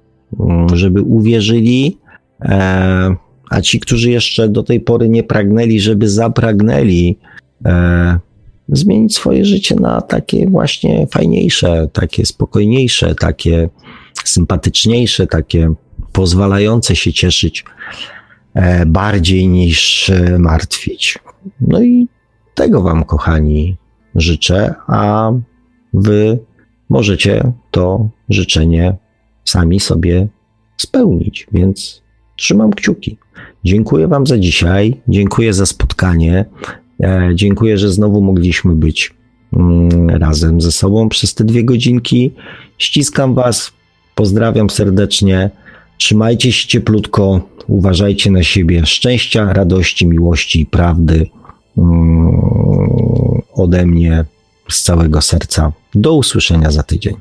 [0.40, 1.98] mm, żeby uwierzyli,
[2.42, 3.16] e,
[3.50, 7.18] a ci, którzy jeszcze do tej pory nie pragnęli, żeby zapragnęli
[8.68, 13.68] zmienić swoje życie na takie właśnie fajniejsze, takie spokojniejsze, takie
[14.24, 15.72] sympatyczniejsze, takie
[16.12, 17.64] pozwalające się cieszyć
[18.86, 21.18] bardziej niż e, martwić.
[21.60, 22.08] No i
[22.54, 23.76] tego Wam, kochani,
[24.14, 25.32] życzę, a
[25.94, 26.38] Wy
[26.90, 28.96] możecie to życzenie
[29.44, 30.28] sami sobie
[30.76, 32.02] spełnić, więc
[32.36, 33.18] trzymam kciuki.
[33.64, 36.44] Dziękuję Wam za dzisiaj, dziękuję za spotkanie,
[37.02, 39.14] e, dziękuję, że znowu mogliśmy być
[39.52, 42.32] mm, razem ze sobą przez te dwie godzinki.
[42.78, 43.72] Ściskam Was,
[44.14, 45.50] pozdrawiam serdecznie.
[45.98, 48.86] Trzymajcie się cieplutko, uważajcie na siebie.
[48.86, 51.26] Szczęścia, radości, miłości i prawdy
[51.78, 54.24] mm, ode mnie
[54.68, 55.72] z całego serca.
[55.94, 57.16] Do usłyszenia za tydzień.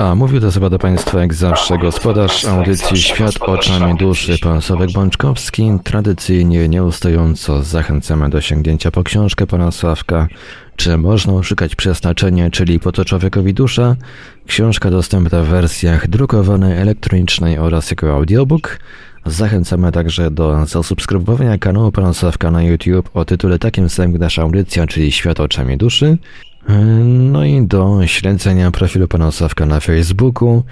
[0.00, 5.72] A mówił to do Państwa jak zawsze gospodarz audycji Świat oczami duszy, pan Sławek Bączkowski.
[5.84, 10.28] Tradycyjnie, nieustająco zachęcamy do sięgnięcia po książkę pana Sławka.
[10.80, 13.04] Czy można oszukać przeznaczenie, czyli po to
[13.54, 13.96] dusza?
[14.46, 18.78] Książka dostępna w wersjach drukowanej, elektronicznej oraz jako audiobook.
[19.26, 24.42] Zachęcamy także do zasubskrybowania kanału Pana Sławka na YouTube o tytule takim samym jak nasza
[24.42, 26.18] audycja, czyli Świat oczami duszy.
[27.04, 30.62] No i do śledzenia profilu Pana Sławka na Facebooku.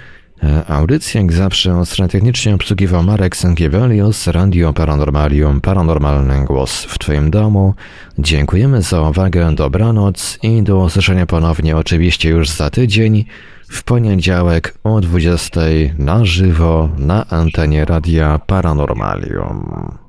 [0.67, 7.73] Audycję jak zawsze stronę technicznie obsługiwał Marek Sankiewelios, Radio Paranormalium, Paranormalny Głos w Twoim domu.
[8.19, 13.25] Dziękujemy za uwagę, dobranoc i do usłyszenia ponownie oczywiście już za tydzień
[13.69, 15.61] w poniedziałek o 20
[15.97, 20.08] na żywo na antenie Radia Paranormalium.